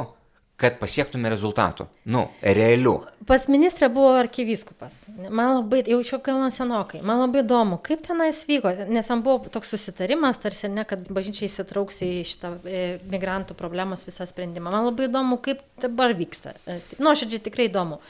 kad 0.58 0.80
pasiektume 0.82 1.30
rezultatų, 1.30 1.86
nu, 2.10 2.24
realių. 2.42 2.96
Pas 3.30 3.44
ministrę 3.52 3.92
buvo 3.94 4.16
arkivyskupas. 4.18 5.04
Man 5.30 5.52
labai, 5.52 5.84
jau 5.86 6.00
čia 6.08 6.18
gal 6.26 6.40
nuo 6.42 6.48
senokai, 6.54 7.04
man 7.06 7.22
labai 7.22 7.44
įdomu, 7.44 7.78
kaip 7.86 8.02
tenais 8.08 8.40
vyko, 8.50 8.72
nes 8.90 9.12
man 9.14 9.22
buvo 9.26 9.52
toks 9.54 9.76
susitarimas, 9.76 10.40
tarsi 10.42 10.72
ne, 10.74 10.86
kad 10.90 11.04
bažnyčia 11.14 11.46
įsitrauks 11.46 12.02
į 12.08 12.10
šitą 12.32 12.56
e, 12.66 12.82
migrantų 13.12 13.58
problemos 13.60 14.08
visą 14.08 14.26
sprendimą. 14.30 14.74
Man 14.74 14.90
labai 14.90 15.12
įdomu, 15.12 15.38
kaip 15.46 15.62
dabar 15.84 16.18
vyksta. 16.18 16.56
E, 16.66 16.80
Nuoširdžiai 16.98 17.46
tikrai 17.52 17.70
įdomu. 17.70 18.02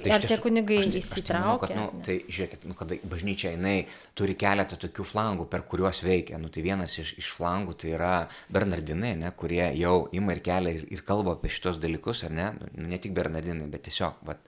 Tai 0.00 0.12
Ar 0.16 0.22
tie 0.24 0.38
kunigai 0.40 0.78
aš 0.80 0.86
tai- 0.92 1.00
aš 1.00 1.22
tai 1.26 1.36
manau, 1.36 1.58
kad, 1.60 1.70
įsitraukia? 1.70 1.76
nu, 1.76 2.02
tai 2.06 2.14
žiūrėkit, 2.28 2.64
nu, 2.70 2.74
kada 2.78 2.96
bažnyčia 3.04 3.52
jinai 3.52 3.86
turi 4.16 4.34
keletą 4.34 4.78
tokių 4.80 5.04
flangų, 5.04 5.46
per 5.52 5.62
kuriuos 5.62 6.00
veikia. 6.06 6.38
Nu, 6.40 6.48
tai 6.48 6.62
vienas 6.64 6.96
iš, 6.98 7.14
iš 7.20 7.28
flangų 7.36 7.76
tai 7.76 7.92
yra 7.98 8.28
Bernardinai, 8.48 9.14
ne, 9.16 9.30
kurie 9.36 9.66
jau 9.76 10.08
ima 10.12 10.32
ir 10.32 10.40
kelia 10.40 10.72
ir, 10.78 10.86
ir 10.90 11.02
kalba 11.02 11.36
apie 11.36 11.50
šitos 11.52 11.78
dalykus, 11.82 12.24
ar 12.24 12.30
ne? 12.30 12.48
Nu, 12.74 12.88
ne 12.88 12.98
tik 12.98 13.12
Bernardinai, 13.12 13.68
bet 13.68 13.82
tiesiog 13.88 14.14
vat, 14.24 14.40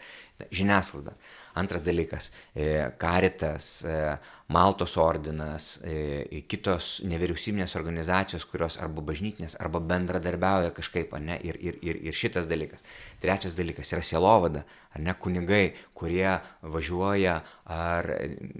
žiniasklaida. 0.50 1.12
Antras 1.54 1.82
dalykas 1.82 2.32
e,- 2.54 2.90
Karitas, 2.98 3.84
e, 3.84 4.18
Maltos 4.52 4.96
ordinas, 5.00 5.78
e, 5.84 6.42
kitos 6.48 7.00
nevyriausybinės 7.08 7.76
organizacijos, 7.78 8.44
kurios 8.48 8.76
arba 8.80 9.04
bažnytinės, 9.04 9.56
arba 9.60 9.80
bendradarbiauja 9.80 10.74
kažkaip, 10.76 11.12
ne? 11.20 11.38
Ir, 11.44 11.56
ir, 11.60 11.78
ir, 11.80 12.00
ir 12.08 12.16
šitas 12.16 12.48
dalykas. 12.48 12.84
Trečias 13.20 13.56
dalykas 13.56 13.92
yra 13.92 14.02
sielovada, 14.04 14.64
ar 14.92 15.00
ne 15.00 15.14
kunigai, 15.16 15.72
kurie 15.96 16.38
važiuoja 16.60 17.38
ar 17.64 18.08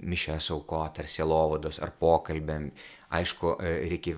mišęs 0.01 0.49
aukot, 0.55 0.97
ar 0.97 1.09
sielovados, 1.09 1.81
ar 1.81 1.93
pokalbėm. 1.99 2.71
Aišku, 3.13 3.51
reikia 3.61 4.15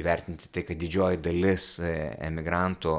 įvertinti 0.00 0.48
tai, 0.50 0.64
kad 0.66 0.80
didžioji 0.80 1.20
dalis 1.22 1.76
emigrantų, 1.78 2.96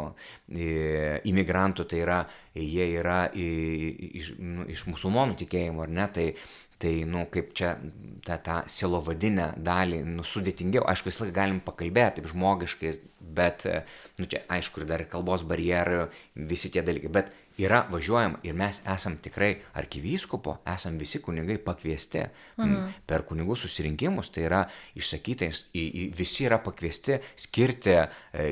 imigrantų, 1.28 1.84
tai 1.92 2.00
yra, 2.00 2.22
jie 2.56 2.86
yra 3.02 3.26
iš, 3.36 4.30
nu, 4.40 4.64
iš 4.72 4.86
musulmonų 5.14 5.40
tikėjimo, 5.44 5.88
ar 5.88 5.98
ne? 6.02 6.10
Tai, 6.14 6.34
Tai, 6.84 7.06
nu, 7.08 7.22
kaip 7.32 7.54
čia 7.56 7.78
tą, 8.28 8.36
tą 8.44 8.56
silovadinę 8.68 9.54
dalį, 9.64 10.02
nu, 10.18 10.24
sudėtingiau, 10.28 10.82
aišku, 10.92 11.08
visą 11.08 11.22
laiką 11.24 11.36
galim 11.38 11.62
pakalbėti, 11.64 12.18
taip 12.18 12.28
žmogiškai, 12.34 12.92
bet, 13.38 13.64
nu, 14.20 14.28
čia, 14.28 14.42
aišku, 14.52 14.82
ir 14.82 14.90
dar 14.90 15.06
kalbos 15.08 15.46
barjerai, 15.48 16.10
visi 16.36 16.74
tie 16.74 16.84
dalykai, 16.84 17.14
bet 17.14 17.32
yra 17.58 17.84
važiuojama 17.92 18.40
ir 18.44 18.56
mes 18.58 18.80
esam 18.90 19.18
tikrai 19.22 19.52
arkivyskupo, 19.78 20.58
esam 20.74 20.98
visi 20.98 21.22
kunigai 21.22 21.60
pakviesti 21.62 22.24
mhm. 22.58 22.90
per 23.08 23.26
kunigų 23.30 23.58
susirinkimus, 23.60 24.32
tai 24.34 24.48
yra 24.48 24.64
išsakytai, 24.98 25.50
visi 26.18 26.48
yra 26.48 26.60
pakviesti 26.64 27.20
skirti 27.46 27.94
e, 27.94 28.06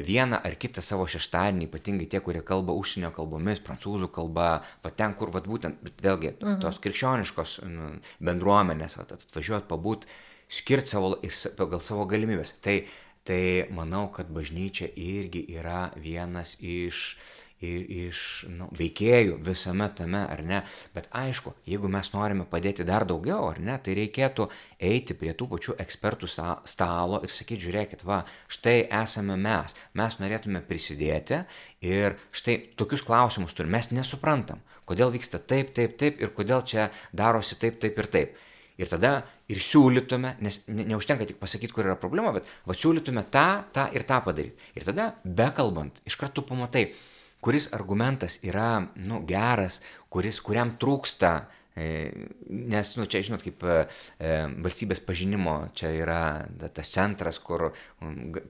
vieną 0.05 0.41
ar 0.45 0.57
kitą 0.61 0.83
savo 0.85 1.07
šeštadienį, 1.09 1.67
ypatingai 1.69 2.09
tie, 2.11 2.21
kurie 2.23 2.43
kalba 2.45 2.75
užsienio 2.77 3.11
kalbomis, 3.15 3.63
prancūzų 3.65 4.11
kalba, 4.13 4.51
va 4.83 4.93
ten, 4.95 5.15
kur, 5.17 5.33
va 5.33 5.43
būtent, 5.45 5.81
bet 5.85 6.01
vėlgi, 6.05 6.35
mhm. 6.37 6.59
tos 6.63 6.81
krikščioniškos 6.83 7.59
bendruomenės, 8.21 8.99
va, 8.99 9.07
atvažiuot, 9.17 9.69
pabūt, 9.71 10.09
skirti 10.51 10.93
savo, 10.93 11.15
pagal 11.57 11.81
savo 11.81 12.05
galimybės. 12.09 12.57
Tai, 12.61 12.81
tai 13.25 13.43
manau, 13.73 14.09
kad 14.13 14.29
bažnyčia 14.33 14.89
irgi 14.99 15.45
yra 15.57 15.87
vienas 16.01 16.57
iš 16.59 17.15
i- 17.15 17.40
iš 17.61 18.21
nu, 18.49 18.67
veikėjų 18.77 19.37
visame 19.45 19.87
tame, 19.95 20.23
ar 20.25 20.41
ne. 20.45 20.61
Bet 20.95 21.09
aišku, 21.13 21.53
jeigu 21.69 21.89
mes 21.91 22.09
norime 22.13 22.45
padėti 22.49 22.85
dar 22.87 23.05
daugiau, 23.09 23.45
ar 23.51 23.61
ne, 23.61 23.77
tai 23.83 23.95
reikėtų 23.99 24.47
eiti 24.81 25.17
prie 25.17 25.33
tų 25.37 25.47
pačių 25.53 25.77
ekspertų 25.83 26.29
stalo 26.31 27.21
ir 27.21 27.31
sakyti, 27.31 27.67
žiūrėkit, 27.67 28.05
va, 28.07 28.23
štai 28.51 28.87
esame 29.01 29.37
mes, 29.37 29.75
mes 29.93 30.19
norėtume 30.21 30.63
prisidėti 30.65 31.43
ir 31.85 32.17
štai 32.33 32.57
tokius 32.79 33.05
klausimus 33.05 33.53
turime, 33.57 33.77
mes 33.77 33.91
nesuprantam, 33.93 34.63
kodėl 34.89 35.13
vyksta 35.13 35.39
taip, 35.39 35.75
taip, 35.77 35.97
taip 36.01 36.21
ir 36.21 36.33
kodėl 36.35 36.65
čia 36.65 36.89
darosi 37.13 37.59
taip, 37.61 37.77
taip 37.83 38.01
ir 38.01 38.09
taip. 38.11 38.39
Ir 38.81 38.89
tada 38.89 39.19
ir 39.51 39.59
siūlytume, 39.61 40.31
nes 40.41 40.61
ne, 40.71 40.85
neužtenka 40.89 41.27
tik 41.29 41.37
pasakyti, 41.41 41.73
kur 41.75 41.85
yra 41.85 41.97
problema, 41.99 42.31
bet 42.33 42.47
va 42.65 42.73
siūlytume 42.73 43.27
tą, 43.29 43.67
tą 43.75 43.85
ir 43.93 44.07
tą 44.09 44.21
padaryti. 44.25 44.57
Ir 44.79 44.87
tada, 44.87 45.11
bekalbant, 45.21 45.99
iš 46.07 46.15
karto 46.17 46.41
pamatai, 46.47 46.87
kuris 47.41 47.69
argumentas 47.73 48.37
yra 48.45 48.85
nu, 48.95 49.23
geras, 49.27 49.81
kuris, 50.09 50.39
kuriam 50.45 50.75
trūksta. 50.81 51.33
E, 51.81 52.31
Nes, 52.51 52.89
nu, 52.99 53.05
čia, 53.07 53.21
žinot, 53.23 53.43
kaip 53.45 53.61
e, 53.63 53.75
e, 54.19 54.31
valstybės 54.65 54.99
pažinimo, 55.07 55.53
čia 55.77 55.87
yra 55.95 56.21
ta- 56.59 56.67
tas 56.81 56.89
centras, 56.91 57.37
kur, 57.39 57.69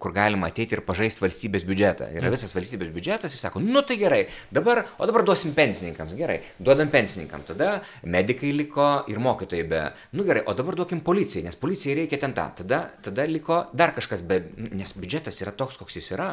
kur 0.02 0.14
galima 0.16 0.50
ateiti 0.50 0.74
ir 0.74 0.82
pažaisti 0.88 1.22
valstybės 1.22 1.66
biudžetą. 1.70 2.08
Yra 2.18 2.32
visas 2.34 2.56
valstybės 2.58 2.90
biudžetas, 2.96 3.36
jis 3.36 3.44
sako, 3.46 3.62
nu 3.62 3.84
tai 3.86 4.00
gerai, 4.02 4.24
dabar, 4.54 4.82
o 4.98 5.06
dabar 5.06 5.26
duosim 5.28 5.54
pensininkams, 5.58 6.16
gerai, 6.18 6.40
duodam 6.58 6.90
pensininkams, 6.94 7.52
tada 7.52 7.70
medikai 8.02 8.50
liko 8.58 8.88
ir 9.12 9.22
mokytojai 9.22 9.68
be, 9.70 9.84
nu 10.18 10.26
gerai, 10.26 10.44
o 10.50 10.58
dabar 10.58 10.80
duokim 10.82 11.04
policijai, 11.06 11.46
nes 11.46 11.60
policijai 11.62 12.00
reikia 12.02 12.22
ten 12.26 12.34
tą, 12.38 12.48
tada, 12.64 12.82
tada 13.06 13.28
liko 13.30 13.62
dar 13.78 13.94
kažkas 13.98 14.26
be, 14.26 14.42
nes 14.74 14.96
biudžetas 14.98 15.38
yra 15.46 15.54
toks, 15.54 15.78
koks 15.78 16.00
jis 16.02 16.10
yra. 16.18 16.32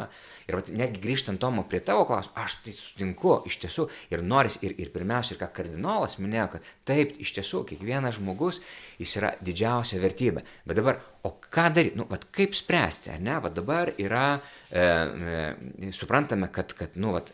Ir 0.49 0.57
netgi 0.73 1.03
grįžtant 1.05 1.37
Tomo 1.39 1.61
prie 1.69 1.83
tavo 1.85 2.07
klausimų, 2.09 2.33
aš 2.41 2.57
tai 2.65 2.73
sutinku, 2.73 3.35
iš 3.45 3.59
tiesų, 3.61 3.85
ir 4.09 4.25
noris, 4.25 4.57
ir, 4.65 4.73
ir 4.81 4.89
pirmiausia, 4.95 5.35
ir 5.35 5.43
ką 5.43 5.51
kardinolas 5.59 6.17
minėjo, 6.19 6.47
kad 6.55 6.73
taip, 6.89 7.13
iš 7.21 7.33
tiesų, 7.37 7.63
kiekvienas 7.69 8.17
žmogus, 8.17 8.59
jis 8.99 9.15
yra 9.21 9.31
didžiausia 9.45 10.01
vertybė. 10.01 10.43
Bet 10.67 10.79
dabar, 10.81 10.99
o 11.27 11.35
ką 11.39 11.69
daryti, 11.75 11.99
nu, 11.99 12.07
vat, 12.09 12.25
kaip 12.35 12.57
spręsti, 12.57 13.13
ar 13.13 13.23
ne, 13.23 13.37
vat 13.43 13.55
dabar 13.57 13.93
yra, 14.01 14.27
e, 14.71 14.83
e, 14.83 15.93
suprantame, 15.95 16.49
kad, 16.53 16.73
kad, 16.77 16.97
nu, 16.99 17.13
vat, 17.17 17.31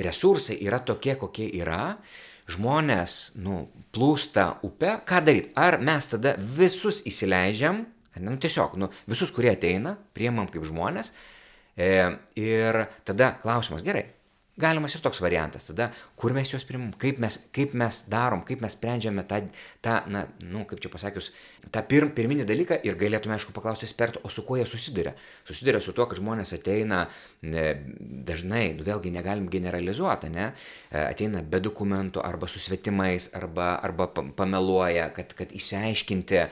resursai 0.00 0.58
yra 0.64 0.80
tokie, 0.86 1.16
kokie 1.20 1.48
yra, 1.60 1.96
žmonės, 2.50 3.16
nu, 3.42 3.64
plūsta 3.94 4.46
upę, 4.66 4.96
ką 5.06 5.20
daryti? 5.26 5.52
Ar 5.60 5.78
mes 5.82 6.08
tada 6.10 6.34
visus 6.38 7.02
įsileidžiam, 7.06 7.84
nu, 8.20 8.38
tiesiog, 8.42 8.78
nu, 8.80 8.90
visus, 9.10 9.32
kurie 9.34 9.52
ateina, 9.52 9.94
priemam 10.16 10.48
kaip 10.50 10.64
žmonės, 10.66 11.12
e, 11.76 11.92
ir 12.40 12.84
tada 13.06 13.34
klausimas, 13.42 13.84
gerai, 13.86 14.08
galimas 14.62 14.94
ir 14.94 15.02
toks 15.04 15.20
variantas, 15.22 15.66
tada 15.68 15.90
kur 16.20 16.34
mes 16.36 16.50
juos 16.52 16.64
primam, 16.68 16.92
kaip 17.00 17.20
mes, 17.22 17.38
kaip 17.54 17.74
mes 17.78 18.02
darom, 18.12 18.42
kaip 18.46 18.62
mes 18.64 18.76
sprendžiame 18.76 19.24
tą, 19.28 19.42
tą 19.84 19.96
na, 20.12 20.24
nu, 20.44 20.64
kaip 20.68 20.82
čia 20.82 20.90
pasakius, 20.92 21.30
tą 21.72 21.82
pir, 21.88 22.06
pirminį 22.16 22.46
dalyką 22.48 22.80
ir 22.86 22.98
galėtume, 23.00 23.36
aišku, 23.36 23.54
paklausti 23.56 23.88
ekspertų, 23.88 24.22
o 24.24 24.32
su 24.32 24.44
kuo 24.46 24.58
jie 24.60 24.66
susiduria. 24.68 25.14
Susiduria 25.48 25.80
su 25.84 25.94
tuo, 25.96 26.06
kad 26.10 26.20
žmonės 26.20 26.54
ateina 26.56 27.02
ne, 27.42 27.66
dažnai, 28.28 28.70
nu, 28.78 28.86
vėlgi 28.86 29.12
negalim 29.14 29.48
generalizuoti, 29.52 30.30
ne, 30.32 30.50
ateina 30.90 31.42
be 31.42 31.60
dokumentų 31.64 32.22
arba 32.24 32.48
su 32.50 32.62
svetimais, 32.62 33.30
arba, 33.36 33.72
arba 33.82 34.08
pa- 34.12 34.26
pameluoja, 34.36 35.08
kad, 35.16 35.34
kad 35.38 35.52
įsiaiškinti 35.56 36.40
e, 36.40 36.48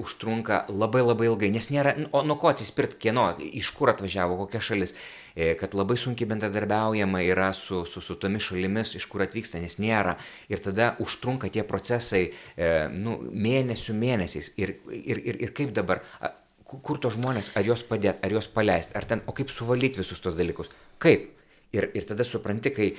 užtrunka 0.00 0.64
labai 0.72 1.04
labai 1.04 1.30
ilgai, 1.30 1.52
nes 1.54 1.70
nėra, 1.72 1.96
o 2.12 2.24
nuo 2.26 2.38
ko 2.40 2.50
atsispirt, 2.52 2.98
kieno, 3.00 3.30
iš 3.38 3.70
kur 3.76 3.92
atvažiavo, 3.94 4.38
kokia 4.44 4.62
šalis, 4.64 4.94
kad 5.34 5.74
labai 5.74 5.96
sunkiai 5.98 6.28
bendradarbiaujama 6.30 7.22
yra 7.26 7.50
su, 7.56 7.82
su, 7.90 8.02
su 8.04 8.14
tomis 8.22 8.46
šalimis, 8.46 8.94
iš 8.94 9.08
kur 9.10 9.24
atvyksta, 9.24 9.58
nes 9.62 9.80
nėra. 9.82 10.14
Ir 10.52 10.62
tada 10.62 10.92
užtrunka 11.02 11.50
tie 11.50 11.64
procesai 11.66 12.24
e, 12.30 12.72
nu, 12.94 13.18
mėnesių 13.34 13.96
mėnesiais. 13.98 14.52
Ir, 14.60 14.76
ir, 14.94 15.18
ir, 15.18 15.40
ir 15.48 15.54
kaip 15.56 15.74
dabar, 15.74 16.04
kur 16.64 17.00
tos 17.02 17.16
žmonės, 17.18 17.52
ar 17.58 17.66
juos 17.66 17.82
padėti, 17.86 18.22
ar 18.24 18.36
juos 18.36 18.48
paleisti, 18.50 18.94
ar 18.98 19.06
ten, 19.10 19.24
o 19.26 19.34
kaip 19.36 19.50
suvaldyti 19.50 20.02
visus 20.02 20.22
tos 20.22 20.38
dalykus. 20.38 20.70
Kaip? 21.02 21.32
Ir, 21.74 21.90
ir 21.98 22.06
tada 22.06 22.22
supranti, 22.26 22.70
kai 22.70 22.92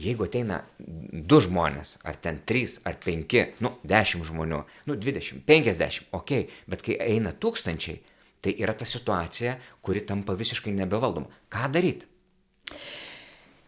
jeigu 0.00 0.26
ateina 0.26 0.62
du 0.78 1.38
žmonės, 1.44 1.96
ar 2.08 2.16
ten 2.18 2.40
trys, 2.48 2.80
ar 2.88 2.98
penki, 3.02 3.52
nu, 3.62 3.76
dešimt 3.86 4.26
žmonių, 4.26 4.62
nu, 4.88 4.96
dvidešimt, 4.98 5.44
penkiasdešimt, 5.46 6.10
okei, 6.16 6.46
okay, 6.46 6.64
bet 6.72 6.82
kai 6.86 6.98
eina 7.04 7.34
tūkstančiai, 7.38 8.00
tai 8.42 8.56
yra 8.58 8.74
ta 8.74 8.86
situacija, 8.88 9.56
kuri 9.84 10.02
tampa 10.06 10.34
visiškai 10.38 10.74
nebevaldoma. 10.74 11.30
Ką 11.52 11.68
daryti? 11.72 12.08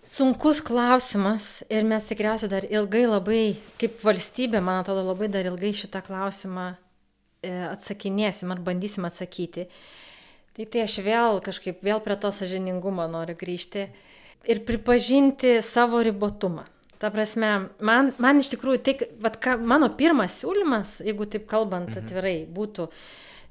Sunkus 0.05 0.61
klausimas 0.61 1.63
ir 1.73 1.87
mes 1.89 2.05
tikriausiai 2.05 2.51
dar 2.53 2.67
ilgai 2.69 3.07
labai, 3.09 3.45
kaip 3.81 4.03
valstybė, 4.05 4.61
man 4.61 4.83
atrodo, 4.83 5.07
labai 5.07 5.31
dar 5.33 5.47
ilgai 5.49 5.71
šitą 5.73 6.03
klausimą 6.05 6.75
e, 6.75 7.53
atsakinėsim 7.71 8.53
ar 8.53 8.61
bandysim 8.67 9.07
atsakyti. 9.09 9.65
Tai 10.55 10.67
tai 10.71 10.85
aš 10.85 10.99
vėl 11.07 11.41
kažkaip 11.43 11.81
vėl 11.83 12.03
prie 12.05 12.19
to 12.21 12.29
sažiningumo 12.37 13.07
noriu 13.11 13.35
grįžti 13.39 13.89
ir 14.45 14.61
pripažinti 14.69 15.57
savo 15.65 16.03
ribotumą. 16.05 16.67
Ta 17.01 17.09
prasme, 17.11 17.71
man, 17.81 18.13
man 18.23 18.39
iš 18.41 18.53
tikrųjų, 18.53 18.81
tai, 18.85 18.95
vat, 19.25 19.41
ką, 19.43 19.57
mano 19.61 19.89
pirmas 19.97 20.37
siūlymas, 20.41 20.99
jeigu 21.05 21.27
taip 21.33 21.49
kalbant 21.51 21.97
atvirai, 21.99 22.45
būtų 22.45 22.87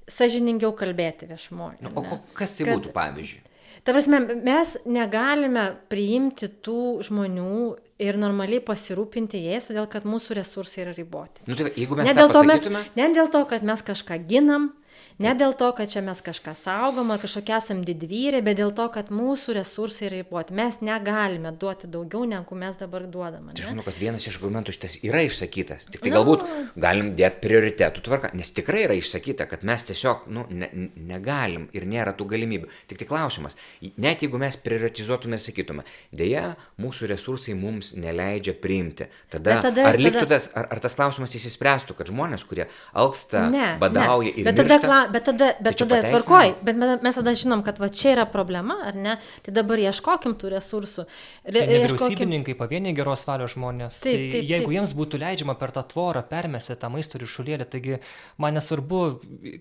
sažiningiau 0.10 0.74
kalbėti 0.78 1.28
viešumoje. 1.30 1.82
Nu, 1.82 1.94
o 1.96 2.20
kas 2.38 2.58
tai 2.58 2.68
Kad- 2.68 2.80
būtų, 2.80 2.94
pavyzdžiui? 2.96 3.42
Ta 3.84 3.92
prasme, 3.92 4.20
mes 4.48 4.78
negalime 4.88 5.76
priimti 5.92 6.48
tų 6.64 7.04
žmonių 7.04 7.76
ir 8.00 8.16
normaliai 8.20 8.62
pasirūpinti 8.64 9.42
jais, 9.44 9.68
todėl 9.68 9.90
kad 9.92 10.06
mūsų 10.08 10.38
resursai 10.40 10.86
yra 10.86 10.94
riboti. 10.96 11.44
Nu, 11.48 11.56
tai, 11.60 11.68
jeigu 11.76 11.98
mes 12.00 12.08
Ne 12.08 12.14
dėl, 12.16 12.32
to 12.32 12.44
mes, 12.48 12.64
ne 12.96 13.10
dėl 13.16 13.28
to, 13.32 13.44
kad 13.50 13.66
mes 13.68 13.84
kažką 13.84 14.22
ginam, 14.30 14.72
ne 15.20 15.34
dėl 15.36 15.54
to, 15.58 15.72
kad 15.78 15.90
čia 15.92 16.02
mes 16.02 16.22
kažką 16.26 16.54
saugom 16.58 17.12
ar 17.14 17.20
kažkokie 17.22 17.54
esam 17.58 17.84
didvyriai, 17.86 18.42
bet 18.46 18.58
dėl 18.58 18.72
to, 18.76 18.88
kad 18.94 19.10
mūsų 19.14 19.56
resursai 19.60 20.08
yra 20.08 20.22
riboti. 20.22 20.54
Mes 20.58 20.80
negalime 20.82 21.52
duoti 21.52 21.88
daugiau, 21.88 22.26
negu 22.26 22.56
mes 22.56 22.78
dabar 22.80 23.06
duodame. 23.08 23.54
Tai 23.54 23.64
aš 23.64 23.70
manau, 23.72 23.84
kad 23.86 24.00
vienas 24.02 24.26
iš 24.28 24.38
argumentų 24.40 24.74
šitas 24.76 24.98
yra 25.04 25.22
išsakytas. 25.28 25.86
Tik 25.92 26.02
tai 26.02 26.10
Nu. 26.12 26.18
galbūt 26.18 26.46
galim 26.78 27.14
dėti 27.16 27.42
prioritetų 27.44 28.02
tvarką, 28.08 28.34
nes 28.34 28.52
tikrai 28.52 28.86
yra 28.88 28.98
išsakyta, 29.00 29.48
kad 29.50 29.64
mes 29.64 29.84
tiesiog 29.84 30.28
nu, 30.28 30.46
ne, 30.50 30.70
ne- 30.74 30.90
negalim 30.96 31.68
ir 31.74 31.86
nėra 31.86 32.14
tų 32.18 32.26
galimybių. 32.34 32.68
Tik 32.88 32.98
tai 33.04 33.06
klausimas, 33.10 33.56
net 33.98 34.22
jeigu 34.22 34.38
mes 34.40 34.58
prioritizuotume 34.58 35.34
ir 35.38 35.44
sakytume, 35.44 35.84
dėja, 36.14 36.56
mūsų 36.80 37.08
resursai 37.14 37.56
mums 37.56 37.94
neleidžia 37.96 38.54
priimti, 38.60 39.08
tada, 39.30 39.56
Bet 39.62 39.64
tada- 39.70 39.86
ar, 39.90 39.96
liktų 39.98 40.20
tada- 40.26 40.30
tas, 40.40 40.50
ar, 40.56 40.68
ar 40.72 40.80
tas 40.80 40.96
klausimas 40.96 41.34
įsispręstų, 41.36 41.96
kad 41.96 42.08
žmonės, 42.08 42.44
kurie 42.48 42.68
alksta, 42.94 43.50
Ne, 43.50 43.78
badauja 43.80 44.32
ne. 44.34 44.40
ir 44.40 44.46
bet 44.46 44.56
tada, 44.56 44.76
miršta, 44.78 44.88
kla, 44.88 45.03
bet 45.12 45.26
tada, 45.26 45.52
bet 45.60 45.78
tai 45.78 45.88
tada 45.88 46.10
tvarkoj, 46.10 46.54
bet 46.64 46.76
me- 46.76 47.00
mes 47.02 47.16
tada 47.16 47.34
žinom, 47.38 47.64
kad 47.64 47.80
va 47.80 47.90
čia 47.90 48.14
yra 48.16 48.26
problema, 48.30 48.78
ar 48.86 48.96
ne? 48.96 49.18
Tai 49.44 49.54
dabar 49.54 49.78
ieškokim 49.82 50.36
tų 50.40 50.52
resursų. 50.56 51.06
Re, 51.46 51.60
Tai 51.64 51.68
nevyriausybininkai, 51.68 52.56
pavieniai 52.60 52.96
geros 52.96 53.26
valios 53.28 53.56
žmonės. 53.56 54.00
Taip, 54.04 54.20
tai 54.20 54.32
taip, 54.32 54.50
jeigu 54.50 54.70
taip. 54.70 54.76
jiems 54.78 54.94
būtų 55.00 55.20
leidžiama 55.24 55.58
per 55.60 55.72
tą 55.76 55.84
tvorą 55.94 56.24
permesti 56.28 56.76
tą 56.80 56.90
maisto 56.94 57.18
ryšulėlį, 57.22 57.66
taigi 57.70 58.00
man 58.38 58.54
nesvarbu, 58.54 59.02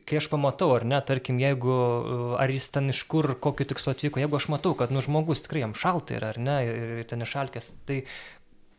kai 0.07 0.21
aš 0.23 0.29
pamatau, 0.33 0.75
ar 0.77 0.85
ne, 0.85 1.01
tarkim, 1.01 1.39
jeigu, 1.43 2.37
ar 2.39 2.49
jis 2.49 2.69
ten 2.71 2.89
iš 2.91 3.03
kur, 3.05 3.35
kokiu 3.35 3.67
tikslu 3.67 3.93
atvyko, 3.95 4.21
jeigu 4.23 4.37
aš 4.37 4.49
matau, 4.53 4.75
kad 4.79 4.91
nu 4.91 5.03
žmogus 5.05 5.43
tikrai 5.45 5.65
jam 5.67 5.75
šaltai 5.75 6.21
yra, 6.21 6.33
ar 6.35 6.39
ne, 6.39 6.59
ir 7.01 7.05
ten 7.09 7.21
išalkęs, 7.25 7.73
tai 7.87 8.05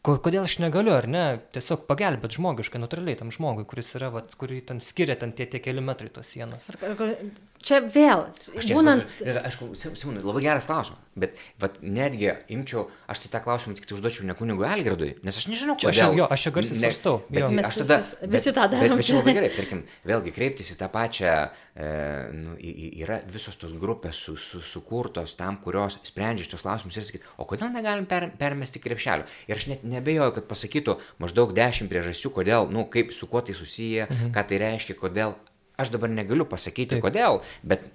ko- 0.03 0.19
kodėl 0.23 0.45
aš 0.47 0.57
negaliu, 0.63 0.93
ar 0.97 1.07
ne, 1.09 1.23
tiesiog 1.55 1.85
pagelbėti 1.89 2.37
žmogiškai, 2.39 2.81
natūraliai 2.83 3.19
tam 3.19 3.31
žmogui, 3.33 3.65
kuris 3.69 3.95
yra, 3.99 4.11
vat, 4.13 4.35
kurį 4.39 4.61
ten 4.69 4.83
skiria 4.83 5.15
ten 5.19 5.33
tie, 5.37 5.47
tie 5.49 5.63
keli 5.63 5.83
metrai 5.83 6.11
tos 6.13 6.29
sienos. 6.35 6.69
Ar- 6.73 6.93
ar- 6.93 7.17
Čia 7.63 7.79
vėl, 7.87 8.25
Aš 8.59 8.65
tiesą 8.67 8.75
būnant... 8.75 9.05
Rita, 9.23 9.41
Aišku, 9.47 9.69
Sim- 9.79 9.93
Simonai, 9.95 10.19
labai 10.25 10.41
geras 10.43 10.65
klausimas, 10.67 10.99
bet 11.15 11.37
vat, 11.63 11.77
netgi 11.79 12.27
imčiau, 12.51 12.89
aš 13.07 13.21
tai 13.23 13.29
tą 13.37 13.39
klausimą 13.45 13.77
tik 13.77 13.85
tai 13.87 13.95
užduočiau 13.95 14.25
ne 14.27 14.35
kunigui 14.35 14.65
Algirdui, 14.67 15.13
nes 15.23 15.37
aš 15.39 15.45
nežinau, 15.47 15.77
Čia 15.79 15.87
aš 15.93 15.95
kodėl. 15.95 16.09
jau- 16.11 16.17
jo, 16.19 16.27
aš 16.35 16.43
čia 16.43 16.51
garsiai 16.57 16.79
svarstau, 16.81 17.15
Bet 17.29 17.39
jo. 17.45 17.49
Mes 17.55 17.69
aš 17.69 17.77
tada, 17.81 17.97
visi- 18.01 18.17
bet- 18.19 18.33
visi 18.35 18.51
tą 18.57 18.65
Bet, 18.67 18.75
darom, 18.83 18.97
bet 18.99 19.07
čia 19.07 19.15
labai 19.15 19.35
gerai, 19.37 19.51
tarkim, 19.55 19.83
vėlgi 20.11 20.33
kreiptis 20.35 20.73
į 20.73 20.77
tą 20.81 20.89
pačią, 20.91 21.31
e, 21.79 21.87
nu, 22.35 22.57
į, 22.59 22.73
į, 22.83 22.89
yra 23.05 23.21
visos 23.31 23.55
tos 23.55 23.71
grupės 23.79 24.19
su, 24.25 24.35
su, 24.35 24.59
sukurtos 24.59 25.37
tam, 25.39 25.55
kurios 25.63 25.97
sprendžia 26.03 26.43
šitos 26.49 26.65
klausimus 26.67 26.99
ir 26.99 27.07
sakyti, 27.07 27.23
o 27.39 27.47
kodėl 27.47 27.71
negalim 27.71 28.05
per, 28.05 28.27
permesti 28.37 28.83
krepšelio. 28.83 29.23
Ir 29.47 29.55
aš 29.55 29.67
net 29.71 29.87
nebejoju, 29.87 30.35
kad 30.35 30.51
pasakytų 30.51 30.97
maždaug 31.23 31.55
dešimt 31.55 31.87
priežasčių, 31.87 32.33
kodėl, 32.35 32.67
nu, 32.69 32.83
kaip 32.91 33.15
su 33.15 33.27
kuo 33.31 33.39
tai 33.39 33.55
susiję, 33.55 34.09
mhm. 34.11 34.35
ką 34.35 34.47
tai 34.51 34.59
reiškia, 34.67 34.99
kodėl. 34.99 35.35
Aš 35.83 35.91
dabar 35.93 36.11
negaliu 36.13 36.47
pasakyti, 36.49 36.95
Taip. 36.95 37.03
kodėl, 37.03 37.41
bet 37.67 37.85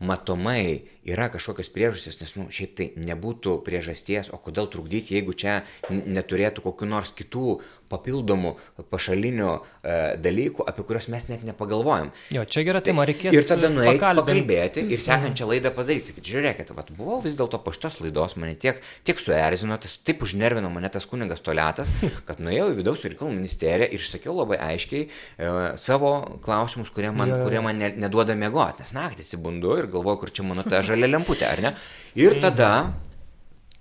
matomai 0.00 0.80
yra 1.04 1.28
kažkokios 1.32 1.70
priežastys, 1.74 2.18
nes, 2.20 2.34
nu, 2.38 2.48
šiaip 2.52 2.74
tai 2.78 2.88
nebūtų 2.96 3.58
priežasties, 3.66 4.30
o 4.32 4.40
kodėl 4.42 4.68
trukdyti, 4.72 5.16
jeigu 5.18 5.34
čia 5.36 5.60
neturėtų 5.90 6.64
kokiu 6.64 6.88
nors 6.88 7.12
kitų 7.16 7.58
papildomų 7.92 8.54
pašalinių 8.90 9.50
e, 9.54 9.96
dalykų, 10.24 10.64
apie 10.66 10.84
kuriuos 10.86 11.08
mes 11.12 11.28
net 11.30 11.44
nepagalvojam. 11.46 12.10
Jo, 12.34 12.44
čia 12.48 12.64
gera 12.66 12.80
tema, 12.84 13.04
reikės 13.08 13.36
Ir 13.36 13.46
tada 13.48 13.70
nueiti, 13.72 14.00
pakalbėti 14.00 14.86
ir 14.94 15.02
sekančią 15.04 15.48
laidą 15.50 15.72
padaryti. 15.76 16.10
Sakyti, 16.10 16.32
žiūrėkit, 16.34 16.72
vat, 16.76 16.90
buvau 16.96 17.20
vis 17.24 17.36
dėlto 17.38 17.60
po 17.62 17.74
šitos 17.74 18.00
laidos, 18.02 18.36
mane 18.40 18.56
tiek, 18.60 18.80
tiek 19.06 19.20
suerzino, 19.20 19.78
tas 19.80 19.96
taip 20.02 20.24
užnervino 20.26 20.72
mane 20.72 20.90
tas 20.92 21.06
kunigas 21.08 21.44
toletas, 21.44 21.92
kad 22.28 22.42
nuėjau 22.42 22.72
į 22.72 22.78
vidaus 22.80 23.04
reikalų 23.06 23.36
ministeriją 23.36 23.90
ir 23.92 24.02
išsakiau 24.02 24.36
labai 24.40 24.58
aiškiai 24.72 25.04
e, 25.06 25.52
savo 25.80 26.14
klausimus, 26.44 26.92
kurie 26.94 27.12
man, 27.14 27.30
Jo, 27.30 27.40
jo, 27.40 27.48
kurie 27.48 27.62
man 27.64 27.78
ne, 27.80 27.92
neduoda 28.06 28.36
mėgoti. 28.38 28.82
Nes 28.84 28.92
naktį 28.96 29.24
įsibundu 29.24 29.78
ir 29.80 29.88
galvoju, 29.92 30.22
kur 30.24 30.34
čia 30.34 30.46
mano 30.46 30.64
ta 30.66 30.82
žalia 30.84 30.93
lemputė, 30.96 31.46
ar 31.50 31.60
ne? 31.60 31.74
Ir 32.16 32.40
tada 32.40 32.92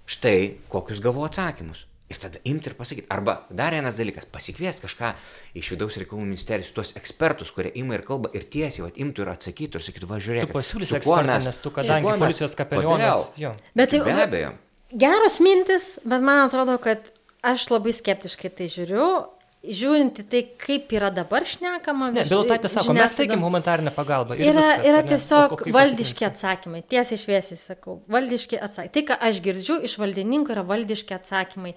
štai 0.06 0.58
kokius 0.72 1.00
gavau 1.04 1.26
atsakymus. 1.28 1.86
Ir 2.12 2.20
tada 2.22 2.38
imti 2.46 2.70
ir 2.70 2.76
pasakyti. 2.78 3.08
Arba 3.10 3.40
dar 3.50 3.74
vienas 3.74 3.96
dalykas- 3.98 4.26
pasikviesti 4.36 4.84
kažką 4.86 5.14
iš 5.56 5.70
vidaus 5.72 5.96
reikalų 5.98 6.26
ministerijos, 6.28 6.72
tuos 6.76 6.92
ekspertus, 7.00 7.50
kurie 7.52 7.72
ima 7.76 7.96
ir 7.96 8.02
kalba 8.06 8.30
ir 8.34 8.44
tiesiai, 8.44 8.84
vat, 8.86 8.96
imtų 8.98 9.20
ir 9.24 9.32
atsakytų 9.34 9.76
ir 9.80 9.86
sakytų, 9.88 10.08
va 10.08 10.18
žiūrėk. 10.18 10.48
Tu 10.48 10.54
pasiūlysi 10.54 10.98
ekspertą, 11.00 11.40
nes 11.46 11.58
tu, 11.60 11.72
kadangi 11.72 12.20
policijos 12.20 12.56
kapelionas, 12.56 13.32
jo. 13.38 13.56
Bet 13.76 13.90
tai- 13.90 14.04
Be 14.04 14.12
abejo. 14.12 14.54
Geros 14.96 15.40
mintis, 15.40 15.98
bet 16.06 16.22
man 16.22 16.48
atrodo, 16.50 16.78
kad 16.80 17.00
aš 17.44 17.68
labai 17.70 17.94
skeptiškai 17.94 18.50
tai 18.56 18.66
žiūriu. 18.68 19.28
Žiūrint 19.64 20.18
į 20.20 20.24
tai, 20.28 20.40
kaip 20.60 20.92
yra 20.92 21.08
dabar 21.16 21.46
šnekama. 21.48 22.10
Ne, 22.12 22.26
Bilotaitė 22.28 22.68
sako, 22.68 22.92
mes 22.92 23.00
žiniasklaidom. 23.00 23.16
teikiam 23.22 23.44
humanitarinę 23.48 23.94
pagalbą. 23.96 24.36
ir 24.36 24.50
Yra, 24.52 24.60
viskas, 24.60 24.88
yra 24.92 25.04
tiesiog 25.08 25.54
O- 25.56 25.58
o 25.70 25.72
valdiški 25.72 26.26
atsakymai, 26.28 26.82
tiesiai 26.84 27.18
šviesiai 27.22 27.58
sakau, 27.62 28.02
valdiški 28.12 28.60
atsakymai. 28.60 28.92
Tai, 28.92 29.04
ką 29.08 29.18
aš 29.30 29.40
girdžiu 29.46 29.78
iš 29.88 29.96
valdininkų, 29.98 30.52
yra 30.52 30.64
valdiški 30.68 31.16
atsakymai. 31.16 31.74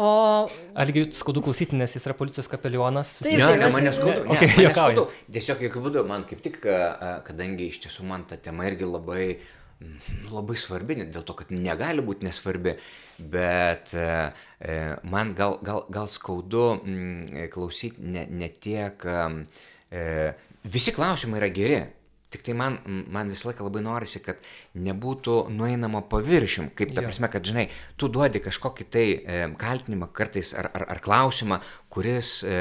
O 0.00 0.48
Algi 0.74 1.06
skaudu 1.12 1.42
klausyti, 1.42 1.76
nes 1.76 1.92
jis 1.94 2.06
yra 2.06 2.14
policijos 2.14 2.48
kapelionas. 2.48 3.18
Taip, 3.22 3.38
Ne, 3.38 3.56
ne, 3.56 3.64
aš- 3.66 3.72
mane 3.74 3.92
skaudu. 3.92 4.24
Ne, 4.24 4.30
Okay, 4.34 4.48
okay, 4.48 4.64
juokauju. 4.66 4.94
skaudu. 4.94 5.10
Tiesiog 5.30 5.58
jokių 5.70 5.82
būdų, 5.86 6.06
man 6.08 6.24
kaip 6.24 6.42
tik, 6.42 6.60
kadangi 7.26 7.68
iš 7.68 7.80
tiesų 7.86 8.02
man 8.06 8.24
ta 8.24 8.36
tema 8.36 8.64
irgi 8.64 8.86
labai, 8.90 9.36
mm, 9.36 9.40
labai 10.30 10.56
svarbi, 10.60 10.98
dėl 11.08 11.24
to, 11.24 11.34
kad 11.38 11.52
negali 11.54 12.04
būti 12.04 12.26
nesvarbi, 12.26 12.74
bet 13.32 13.94
e, 13.96 14.08
e, 14.60 14.76
man 15.08 15.32
gal, 15.38 15.56
gal, 15.64 15.86
gal 15.92 16.10
skaudu 16.10 16.66
mm, 16.76 17.46
klausyti 17.54 18.04
ne, 18.04 18.26
ne 18.28 18.50
tiek, 18.52 19.06
e, 19.06 20.04
visi 20.68 20.94
klausimai 20.96 21.40
yra 21.40 21.50
geri. 21.54 21.80
Tik 22.30 22.44
tai 22.46 22.54
man, 22.54 22.76
man 23.10 23.30
visą 23.32 23.48
laiką 23.48 23.64
labai 23.66 23.80
norisi, 23.82 24.20
kad 24.22 24.38
nebūtų 24.78 25.48
nueinama 25.50 26.04
paviršium. 26.12 26.68
Kaip 26.78 26.92
ta 26.94 27.02
prasme, 27.02 27.26
kad, 27.32 27.42
žinai, 27.42 27.64
tu 27.98 28.06
duodi 28.06 28.38
kažkokį 28.44 28.86
tai 28.86 29.06
e, 29.10 29.40
kaltinimą 29.58 30.12
kartais 30.14 30.52
ar, 30.54 30.68
ar, 30.70 30.84
ar 30.94 31.00
klausimą, 31.02 31.58
kuris, 31.90 32.36
e, 32.46 32.60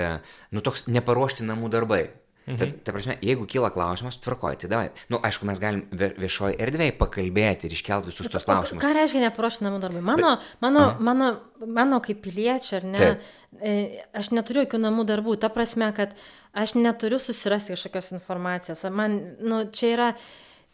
nu, 0.56 0.66
toks 0.66 0.88
neparuošti 0.90 1.46
namų 1.46 1.70
darbai. 1.76 2.08
Mhm. 2.50 2.58
Ta, 2.58 2.66
ta 2.84 2.92
prasme, 2.96 3.16
jeigu 3.22 3.46
kyla 3.46 3.70
klausimas, 3.70 4.18
tvarkoji, 4.18 4.58
tai 4.64 4.70
davai. 4.72 4.88
Na, 4.90 5.16
nu, 5.16 5.20
aišku, 5.28 5.46
mes 5.46 5.60
galim 5.62 5.84
vie- 5.92 6.16
viešoje 6.18 6.58
erdvėje 6.58 6.96
pakalbėti 6.98 7.70
ir 7.70 7.76
iškelti 7.78 8.10
visus 8.10 8.28
tos 8.28 8.42
O 8.42 8.46
klausimus. 8.50 8.82
Ką 8.82 8.94
reiškia 8.98 9.22
neparuošti 9.28 9.68
namų 9.68 9.80
darbai? 9.84 10.02
Mano, 10.02 10.32
mano, 10.62 10.86
mano, 11.00 11.28
mano 11.66 12.00
kaip 12.02 12.24
piliečia, 12.26 12.80
ar 12.82 12.84
ne, 12.90 12.98
Taip. 12.98 13.22
e, 13.62 13.74
aš 14.18 14.32
neturiu 14.34 14.66
jokių 14.66 14.82
namų 14.82 15.06
darbų. 15.14 15.38
Ta 15.40 15.50
prasme, 15.54 15.92
kad 15.94 16.16
aš 16.58 16.74
neturiu 16.74 17.20
susirasti 17.22 17.76
kažkokios 17.78 18.12
informacijos. 18.18 18.82
Man, 18.90 19.20
nu, 19.40 19.64
čia 19.72 19.94
yra 19.94 20.10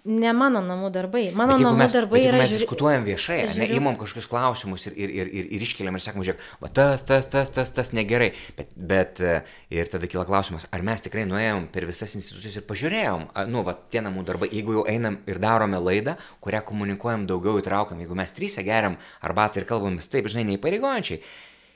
ne 0.05 0.31
mano 0.37 0.61
namų 0.61 0.89
darbai. 0.93 1.23
Mano 1.37 1.55
namų 1.57 1.79
mes, 1.79 1.93
darbai 1.95 2.21
yra... 2.21 2.39
mes 2.41 2.51
žiūri- 2.51 2.63
diskutuojam 2.63 3.05
viešai, 3.07 3.37
ar 3.47 3.53
ne, 3.59 3.67
imam 3.73 3.97
kažkokius 3.99 4.27
klausimus 4.29 4.85
ir, 4.89 4.97
ir, 4.97 5.13
ir, 5.21 5.31
ir, 5.41 5.47
ir 5.57 5.65
iškeliam 5.65 5.97
ir 5.97 6.03
sakom, 6.03 6.25
žiūrėk, 6.25 6.43
va 6.61 6.69
tas, 6.79 7.03
tas, 7.07 7.27
tas, 7.31 7.49
tas, 7.53 7.71
tas 7.73 7.91
negerai. 7.97 8.31
Bet, 8.57 8.75
bet 8.77 9.23
e, 9.25 9.39
ir 9.73 9.89
tada 9.91 10.09
kyla 10.11 10.27
klausimas, 10.29 10.67
ar 10.75 10.85
mes 10.85 11.03
tikrai 11.05 11.25
nuėjom 11.29 11.67
per 11.73 11.87
visas 11.89 12.13
institucijas 12.19 12.59
ir 12.61 12.67
pažiūrėjom, 12.69 13.27
nu, 13.51 13.65
va 13.65 13.75
tie 13.91 14.03
namų 14.05 14.27
darbai, 14.29 14.51
jeigu 14.53 14.79
jau 14.79 14.85
einam 14.91 15.19
ir 15.29 15.41
darome 15.41 15.81
laidą, 15.81 16.15
kurią 16.45 16.61
komunikuojam 16.69 17.25
daugiau 17.29 17.57
įtraukiam, 17.61 17.99
jeigu 18.03 18.17
mes 18.17 18.35
trys 18.37 18.61
geriam 18.65 18.99
arbatą 19.25 19.61
ir 19.61 19.69
kalbamės 19.69 20.09
taip, 20.11 20.29
žinai, 20.31 20.47
neįpareigojančiai. 20.53 21.21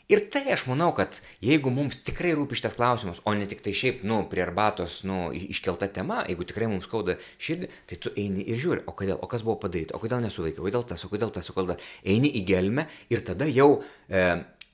Ir 0.09 0.23
tai 0.33 0.47
aš 0.49 0.63
manau, 0.65 0.87
kad 0.97 1.19
jeigu 1.45 1.69
mums 1.69 1.99
tikrai 2.01 2.31
rūpi 2.33 2.57
šitas 2.57 2.73
klausimas, 2.73 3.19
o 3.29 3.33
ne 3.37 3.45
tik 3.49 3.59
tai 3.61 3.75
šiaip, 3.77 3.99
nu, 4.09 4.23
prie 4.31 4.41
arbatos, 4.41 5.03
nu, 5.05 5.27
iškelta 5.37 5.85
tema, 5.93 6.23
jeigu 6.25 6.47
tikrai 6.49 6.65
mums 6.71 6.87
skauda 6.89 7.13
širdį, 7.37 7.67
tai 7.85 7.97
tu 8.01 8.11
eini 8.17 8.41
ir 8.49 8.57
žiūri, 8.57 8.87
o 8.89 8.95
kodėl, 8.97 9.19
o 9.21 9.27
kas 9.29 9.43
buvo 9.45 9.59
padaryta, 9.61 9.93
o 9.93 10.01
kodėl 10.01 10.23
nesuveikia, 10.23 10.63
kodėl 10.65 10.87
tas, 10.89 11.03
o 11.05 11.09
kodėl 11.11 11.29
tas, 11.35 11.51
o 11.51 11.53
kodėl. 11.53 11.77
Eini 12.01 12.31
į 12.39 12.41
gelmę 12.47 12.87
ir 13.13 13.21
tada 13.27 13.45
jau, 13.53 13.67
e, 14.09 14.23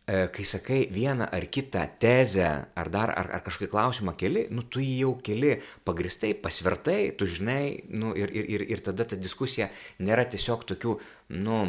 e, 0.07 0.21
kai 0.37 0.45
sakai 0.47 0.77
vieną 0.95 1.27
ar 1.27 1.47
kitą 1.57 1.83
tezę, 1.99 2.53
ar 2.71 2.91
dar, 2.93 3.11
ar, 3.11 3.33
ar 3.35 3.43
kažkokį 3.43 3.69
klausimą 3.73 4.13
keli, 4.15 4.45
nu, 4.55 4.63
tu 4.63 4.79
jį 4.79 4.93
jau 5.01 5.17
keli 5.19 5.57
pagristai, 5.83 6.31
pasvertai, 6.39 7.11
tu 7.19 7.27
žinai, 7.27 7.81
nu, 7.91 8.15
ir, 8.15 8.31
ir, 8.31 8.47
ir, 8.55 8.65
ir 8.71 8.85
tada 8.87 9.03
ta 9.03 9.19
diskusija 9.19 9.67
nėra 9.99 10.23
tiesiog 10.31 10.63
tokių, 10.71 10.95
nu, 11.43 11.59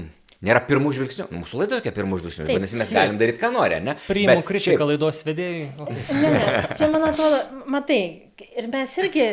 Nėra 0.45 0.61
pirmų 0.68 0.91
žvilgsnių. 0.93 1.26
Mūsų 1.32 1.62
laida 1.62 1.78
tokia 1.78 1.93
pirmų 1.97 2.18
žvilgsnių. 2.20 2.45
Vadinasi, 2.51 2.76
mes 2.76 2.91
galim 2.93 3.16
daryti, 3.20 3.41
ką 3.41 3.49
nori, 3.55 3.78
ne? 3.80 3.95
Priimu 4.05 4.34
Bet 4.34 4.45
kritiką 4.51 4.74
šiaip- 4.76 4.91
laidos 4.91 5.22
vedėjai. 5.24 5.62
Okay. 5.80 6.03
Ne, 6.12 6.32
ne, 6.34 6.51
čia 6.76 6.89
man 6.93 7.07
atrodo, 7.09 7.39
matai, 7.72 8.01
ir 8.61 8.68
mes 8.72 8.97
irgi 9.01 9.28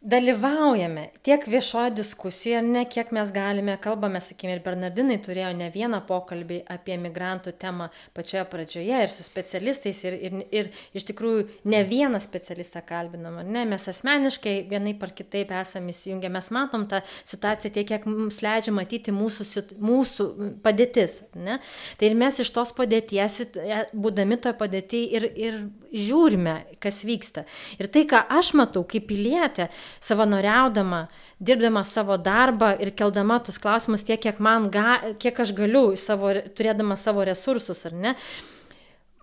dalyvaujame 0.00 1.08
tiek 1.22 1.42
viešoje 1.46 1.90
diskusijoje, 1.90 2.62
ne 2.62 2.84
kiek 2.86 3.10
mes 3.10 3.32
galime, 3.34 3.74
kalbame, 3.82 4.20
sakykime, 4.22 4.54
ir 4.54 4.60
Bernardinai 4.62 5.16
turėjo 5.26 5.50
ne 5.58 5.66
vieną 5.74 5.98
pokalbį 6.06 6.60
apie 6.70 6.94
migrantų 7.02 7.52
temą 7.58 7.88
pačioje 8.14 8.44
pradžioje 8.52 9.00
ir 9.04 9.10
su 9.10 9.26
specialistais, 9.26 10.04
ir, 10.06 10.14
ir, 10.28 10.36
ir 10.54 10.70
iš 10.94 11.08
tikrųjų 11.08 11.48
ne 11.72 11.82
vieną 11.88 12.20
specialistą 12.22 12.84
kalbinam, 12.86 13.40
ne, 13.42 13.64
mes 13.66 13.88
asmeniškai 13.90 14.54
vienai 14.70 14.94
par 15.00 15.10
kitaip 15.18 15.50
esame 15.58 15.90
įsijungę, 15.90 16.30
mes 16.30 16.52
matom 16.54 16.86
tą 16.90 17.02
situaciją 17.24 17.74
tiek, 17.74 17.90
kiek 17.90 18.06
mums 18.06 18.38
leidžia 18.44 18.76
matyti 18.76 19.14
mūsų, 19.14 19.66
mūsų 19.82 20.28
padėtis. 20.62 21.24
Ne? 21.34 21.58
Tai 21.98 22.12
ir 22.12 22.16
mes 22.18 22.38
iš 22.38 22.54
tos 22.54 22.70
padėties, 22.76 23.40
būdami 23.90 24.38
toje 24.38 24.54
padėtyje 24.62 25.10
ir, 25.18 25.28
ir 25.34 25.60
žiūrime, 25.90 26.54
kas 26.82 27.02
vyksta. 27.06 27.44
Ir 27.80 27.90
tai, 27.92 28.04
ką 28.08 28.22
aš 28.38 28.52
matau 28.58 28.84
kaip 28.88 29.08
pilietė, 29.10 29.68
savanoriaudama, 30.00 31.06
dirbdama 31.40 31.84
savo 31.86 32.18
darbą 32.18 32.74
ir 32.82 32.92
keldama 32.98 33.40
tus 33.44 33.58
klausimus 33.62 34.04
tiek, 34.06 34.20
kiek, 34.22 34.40
ga, 34.72 35.00
kiek 35.18 35.40
aš 35.40 35.54
galiu, 35.56 35.96
savo, 35.96 36.32
turėdama 36.56 36.96
savo 36.96 37.24
resursus, 37.26 37.84
ar 37.86 37.94
ne, 37.94 38.14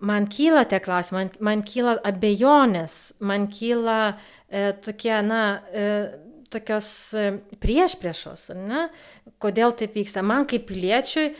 man 0.00 0.28
kyla 0.28 0.66
tie 0.68 0.80
klausimai, 0.84 1.26
man, 1.26 1.34
man 1.40 1.64
kyla 1.66 1.96
abejonės, 2.04 3.16
man 3.20 3.48
kyla 3.52 4.16
e, 4.48 4.72
tokie, 4.84 5.14
na, 5.24 5.42
e, 5.72 5.88
tokios 6.52 6.88
e, 7.14 7.28
prieš 7.60 7.96
priešos, 8.00 8.50
ne, 8.56 8.86
kodėl 9.42 9.74
taip 9.76 9.96
vyksta. 9.96 10.24
Man 10.26 10.46
kaip 10.48 10.66
piliečiui 10.68 11.28
e, 11.30 11.36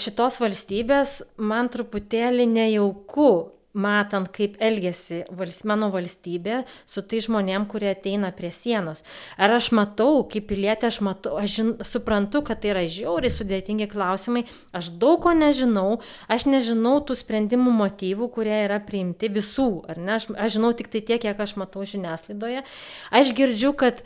šitos 0.00 0.40
valstybės 0.42 1.20
man 1.38 1.70
truputėlį 1.72 2.48
nejauku 2.50 3.30
matant, 3.74 4.28
kaip 4.34 4.56
elgesi 4.62 5.22
vals, 5.34 5.62
mano 5.66 5.90
valstybė 5.92 6.62
su 6.86 7.02
tai 7.02 7.20
žmonėm, 7.24 7.66
kurie 7.70 7.90
ateina 7.90 8.30
prie 8.34 8.50
sienos. 8.54 9.02
Ar 9.36 9.56
aš 9.56 9.72
matau, 9.74 10.22
kaip 10.30 10.46
pilietė, 10.50 10.88
aš 10.92 11.00
matau, 11.04 11.34
aš 11.40 11.56
žin, 11.58 11.72
suprantu, 11.84 12.44
kad 12.46 12.62
tai 12.62 12.72
yra 12.74 12.84
žiauriai 12.86 13.34
sudėtingi 13.34 13.90
klausimai, 13.90 14.44
aš 14.74 14.92
daug 15.02 15.20
ko 15.24 15.34
nežinau, 15.36 16.00
aš 16.30 16.46
nežinau 16.50 17.00
tų 17.04 17.18
sprendimų 17.18 17.74
motyvų, 17.80 18.30
kurie 18.34 18.60
yra 18.64 18.78
priimti 18.84 19.30
visų, 19.32 19.70
ar 19.90 19.98
ne, 19.98 20.18
aš, 20.20 20.30
aš 20.38 20.58
žinau 20.58 20.74
tik 20.78 20.92
tai 20.92 21.02
tiek, 21.02 21.22
kiek 21.26 21.40
aš 21.40 21.56
matau 21.60 21.86
žiniasklaidoje. 21.88 22.62
Aš 23.14 23.34
girdžiu, 23.36 23.74
kad 23.78 24.04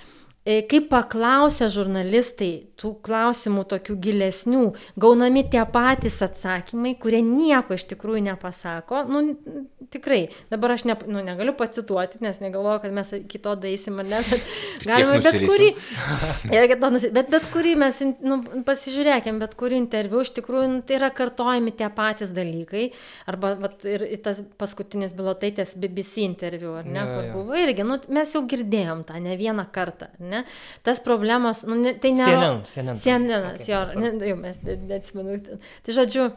kai 0.70 0.80
paklausia 0.88 1.68
žurnalistai 1.72 2.52
tų 2.78 2.92
klausimų 3.04 3.64
tokių 3.72 3.96
gilesnių, 4.06 4.62
gaunami 5.00 5.42
tie 5.50 5.64
patys 5.72 6.20
atsakymai, 6.24 6.94
kurie 7.00 7.20
nieko 7.26 7.74
iš 7.74 7.84
tikrųjų 7.90 8.22
nepasako, 8.28 9.02
nu, 9.10 9.22
tikrai, 9.92 10.20
dabar 10.52 10.76
aš 10.76 10.84
ne, 10.88 10.96
nu, 11.10 11.22
negaliu 11.26 11.54
pacituoti, 11.58 12.20
nes 12.24 12.38
negalvoju, 12.42 12.82
kad 12.84 12.94
mes 12.94 13.10
iki 13.18 13.40
to 13.42 13.54
daisim 13.58 13.98
ar 14.02 14.08
ne, 14.08 14.22
bet 14.28 14.52
galima 14.88 15.18
bet 15.24 15.40
kurį, 15.42 15.68
bet 17.18 17.32
bet 17.34 17.48
kurį 17.52 17.74
mes, 17.82 18.00
nu, 18.22 18.38
pasižiūrėkim, 18.68 19.42
bet 19.42 19.56
kurį 19.58 19.80
interviu, 19.82 20.22
iš 20.22 20.32
tikrųjų, 20.38 20.70
nu, 20.76 20.80
tai 20.86 21.00
yra 21.00 21.10
kartojami 21.14 21.74
tie 21.78 21.90
patys 21.94 22.32
dalykai, 22.36 22.90
arba 23.30 23.54
vat, 23.58 23.82
ir 23.88 24.06
tas 24.22 24.44
paskutinis 24.60 25.16
bilotaitės 25.18 25.74
BBC 25.80 26.22
interviu, 26.28 26.76
ar 26.78 26.86
ne, 26.86 27.02
ja, 27.02 27.08
kur 27.10 27.26
ja. 27.26 27.34
buvo 27.34 27.58
irgi, 27.58 27.86
nu, 27.88 27.98
mes 28.14 28.36
jau 28.36 28.44
girdėjom 28.48 29.02
tą 29.08 29.18
ne 29.24 29.34
vieną 29.40 29.66
kartą, 29.74 30.12
ne? 30.22 30.37
Ne? 30.38 30.44
Tas 30.86 31.02
problemos, 31.04 31.64
nu, 31.68 31.78
ne, 31.82 31.94
tai 32.00 32.14
ne... 32.16 32.26
CNN, 32.26 32.60
CNN. 32.72 33.02
CNN, 33.04 33.48
okay, 33.54 33.70
jo, 33.72 33.82
ne, 34.00 34.12
jau 34.32 34.38
mes 34.40 34.62
neatsimenu. 34.64 35.40
Tai 35.86 35.98
žodžiu, 36.00 36.30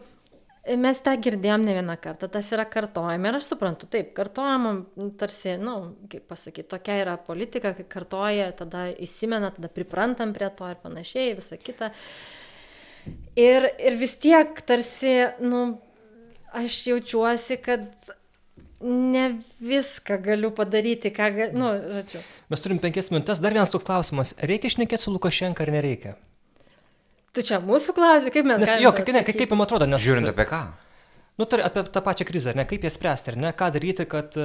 Mes 0.62 1.00
tą 1.02 1.16
girdėjom 1.18 1.64
ne 1.66 1.74
vieną 1.74 1.96
kartą, 1.98 2.28
tas 2.30 2.46
yra 2.54 2.68
kartojama 2.70 3.32
ir 3.32 3.38
aš 3.40 3.48
suprantu, 3.50 3.88
taip, 3.90 4.12
kartojama 4.14 4.76
tarsi, 5.18 5.56
na, 5.58 5.72
nu, 5.74 6.10
kaip 6.12 6.28
pasakyti, 6.30 6.68
tokia 6.70 7.00
yra 7.02 7.16
politika, 7.18 7.72
kai 7.74 7.86
kartoja, 7.90 8.52
tada 8.60 8.84
įsimena, 8.94 9.50
tada 9.56 9.72
priprantam 9.74 10.36
prie 10.36 10.52
to 10.54 10.70
ir 10.70 10.78
panašiai, 10.84 11.34
visa 11.40 11.58
kita. 11.58 11.90
Ir, 13.34 13.66
ir 13.82 13.98
vis 13.98 14.14
tiek 14.22 14.62
tarsi, 14.70 15.16
na, 15.42 15.50
nu, 15.50 15.64
aš 16.62 16.78
jaučiuosi, 16.92 17.58
kad 17.66 18.14
ne 18.84 19.40
viską 19.60 20.18
galiu 20.22 20.52
padaryti, 20.52 21.12
ką 21.14 21.30
galiu. 21.36 21.58
Nu, 21.58 21.72
žodžiu. 21.98 22.22
Mes 22.52 22.64
turim 22.64 22.82
penkias 22.84 23.12
minutės. 23.14 23.42
Dar 23.44 23.56
vienas 23.56 23.72
toks 23.74 23.88
klausimas. 23.88 24.34
Reikia 24.42 24.74
šnekėti 24.74 25.06
su 25.06 25.14
Lukašenka 25.14 25.66
ar 25.66 25.74
nereikia? 25.74 26.16
Tu 27.32 27.46
čia 27.48 27.62
mūsų 27.64 27.96
klausai, 27.96 28.32
kaip 28.34 28.48
mes 28.48 28.60
nes, 28.60 28.74
jo, 28.84 28.92
kaip, 28.96 29.12
ne, 29.16 29.22
kaip, 29.24 29.38
kaip 29.40 29.54
jums 29.54 29.64
atrodo, 29.64 29.88
nes... 29.88 30.04
Žiūrint 30.04 30.34
apie 30.34 30.46
ką? 30.50 30.66
Nu, 31.40 31.48
tar, 31.48 31.64
apie 31.64 31.86
tą 31.88 32.02
pačią 32.04 32.28
krizę, 32.28 32.56
ne, 32.58 32.66
kaip 32.68 32.84
ją 32.84 32.92
spręsti, 32.92 33.32
ar 33.32 33.38
ne, 33.40 33.54
ką 33.56 33.70
daryti, 33.72 34.04
kad, 34.12 34.36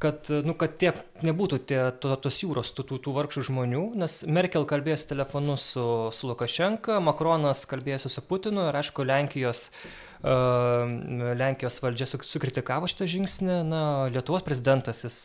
kad, 0.00 0.30
nu, 0.48 0.54
kad 0.56 0.78
tie, 0.80 0.94
nebūtų 1.28 1.58
tie, 1.68 1.82
to, 2.00 2.14
tos 2.24 2.40
jūros, 2.40 2.72
tų, 2.72 2.86
tų, 2.88 3.02
tų 3.04 3.14
vargšų 3.18 3.44
žmonių, 3.50 3.84
nes 4.00 4.22
Merkel 4.32 4.64
kalbėjosi 4.70 5.10
telefonu 5.12 5.58
su, 5.60 5.84
su 6.16 6.32
Lukašenka, 6.32 6.96
Makronas 7.04 7.66
kalbėjosi 7.68 8.14
su 8.16 8.24
Putinu 8.24 8.64
ir, 8.70 8.80
aišku, 8.80 9.04
Lenkijos 9.04 9.66
uh, 9.68 10.05
Lenkijos 10.24 11.76
valdžia 11.82 12.06
sukritikavo 12.08 12.88
šitą 12.88 13.08
žingsnį, 13.10 13.58
na, 13.68 13.82
Lietuvos 14.12 14.44
prezidentas 14.46 15.04
jis 15.04 15.16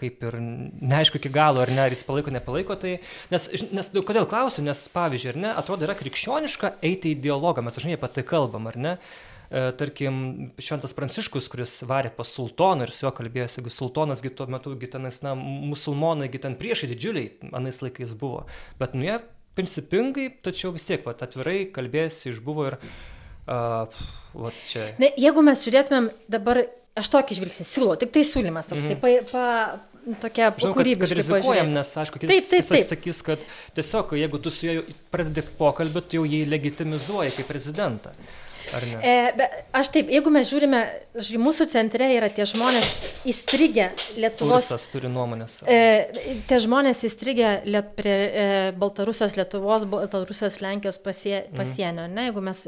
kaip 0.00 0.24
ir 0.26 0.38
neaišku 0.40 1.20
iki 1.20 1.30
galo, 1.32 1.62
ar 1.62 1.70
ne, 1.70 1.84
ar 1.86 1.94
jis 1.94 2.02
palaiko, 2.06 2.34
nepalaiko 2.34 2.76
tai, 2.80 2.96
nes, 3.30 3.46
nes 3.70 3.92
kodėl 3.94 4.26
klausiu, 4.28 4.64
nes 4.66 4.82
pavyzdžiui, 4.92 5.30
ar 5.34 5.40
ne, 5.44 5.54
atrodo 5.62 5.86
yra 5.86 5.96
krikščioniška 5.98 6.76
eiti 6.84 7.14
į 7.14 7.22
dialogą, 7.28 7.64
mes 7.64 7.78
dažnai 7.78 7.96
apie 7.96 8.12
tai 8.18 8.26
kalbam, 8.26 8.66
ar 8.66 8.76
ne, 8.82 8.96
tarkim, 9.78 10.20
Šventas 10.58 10.96
Pranciškus, 10.98 11.46
kuris 11.52 11.78
varė 11.86 12.10
pas 12.16 12.26
sultoną 12.26 12.88
ir 12.88 12.94
su 12.94 13.06
juo 13.06 13.14
kalbėjosi, 13.14 13.60
jeigu 13.60 13.70
sultonasgi 13.70 14.34
tuo 14.34 14.50
metu, 14.50 14.74
tenais, 14.90 15.22
na, 15.22 15.36
musulmonai, 15.38 16.32
ten 16.34 16.58
priešai 16.58 16.90
didžiuliai 16.90 17.52
anais 17.54 17.78
laikais 17.84 18.18
buvo, 18.18 18.48
bet 18.82 18.98
nu 18.98 19.06
jie 19.06 19.20
principingai, 19.56 20.32
tačiau 20.42 20.74
vis 20.74 20.84
tiek, 20.84 21.06
va, 21.06 21.14
atvirai 21.14 21.62
kalbėjosi, 21.72 22.34
išbuvo 22.34 22.72
ir 22.72 22.82
Uh, 22.82 23.15
va 23.46 24.52
čia. 24.66 24.88
Ne, 25.02 25.12
jeigu 25.20 25.44
mes 25.46 25.62
žiūrėtumėm 25.66 26.08
dabar, 26.32 26.64
aš 26.98 27.10
tokį 27.12 27.38
žvilgsnį 27.40 27.66
siūlau, 27.68 27.98
tik 28.00 28.14
tai 28.14 28.24
siūlymas 28.26 28.70
toks, 28.70 28.84
mm 28.84 28.96
-hmm. 28.96 29.28
pa, 29.30 29.30
pa, 29.30 30.16
tokia 30.22 30.50
kūrybiška. 30.54 31.00
Kad, 31.00 31.08
kad 31.08 31.18
rizikuojam, 31.20 31.72
nes 31.74 31.92
aišku, 32.02 32.22
kitas 32.22 32.34
taip, 32.34 32.48
taip, 32.50 32.68
taip. 32.70 32.88
sakys, 32.90 33.22
kad 33.26 33.46
tiesiog 33.76 34.16
jeigu 34.20 34.40
tu 34.42 34.50
su 34.54 34.66
juo 34.68 34.82
pradedi 35.10 35.44
pokalbį, 35.58 36.02
tu 36.06 36.20
jau 36.20 36.26
jį 36.26 36.44
legitimizuoji 36.50 37.34
kaip 37.38 37.50
prezidentą. 37.50 38.14
E, 38.74 39.14
be, 39.36 39.46
aš 39.76 39.90
taip, 39.94 40.10
jeigu 40.12 40.30
mes 40.34 40.48
žiūrime, 40.48 40.80
ži, 41.22 41.38
mūsų 41.42 41.68
centre 41.70 42.08
yra 42.14 42.30
tie 42.32 42.46
žmonės 42.48 42.88
įstrigę 43.28 43.90
Lietuvos. 44.18 44.68
Tursas 44.68 44.88
turi 44.92 45.10
nuomonės. 45.12 45.60
E, 45.70 46.40
tie 46.50 46.60
žmonės 46.62 47.04
įstrigę 47.06 47.60
liet, 47.68 47.92
prie 47.98 48.16
e, 48.16 48.46
Baltarusijos, 48.78 49.36
Lietuvos, 49.38 49.86
Baltarusijos, 49.90 50.60
Lenkijos 50.64 50.98
pasie, 51.02 51.44
mhm. 51.44 51.58
pasienio. 51.60 52.08
Mm. 52.08 52.16
Ne, 52.16 52.28
jeigu 52.30 52.44
mes 52.48 52.64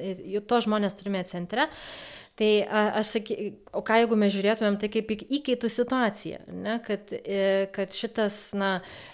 to 0.49 0.63
žmonės 0.65 0.99
turime 0.99 1.25
centre, 1.29 1.69
e, 1.69 2.18
Tai 2.39 2.51
aš 2.71 3.17
saky, 3.17 3.35
o 3.75 3.81
ką 3.83 3.97
jeigu 3.99 4.17
mes 4.19 4.31
žiūrėtumėm 4.31 4.77
tai 4.79 4.87
kaip 4.95 5.09
įkaitų 5.11 5.71
situaciją, 5.75 6.37
ne, 6.55 6.77
kad, 6.85 7.11
e, 7.19 7.67
kad 7.75 7.97
šitas 7.97 8.37
na, 8.55 8.69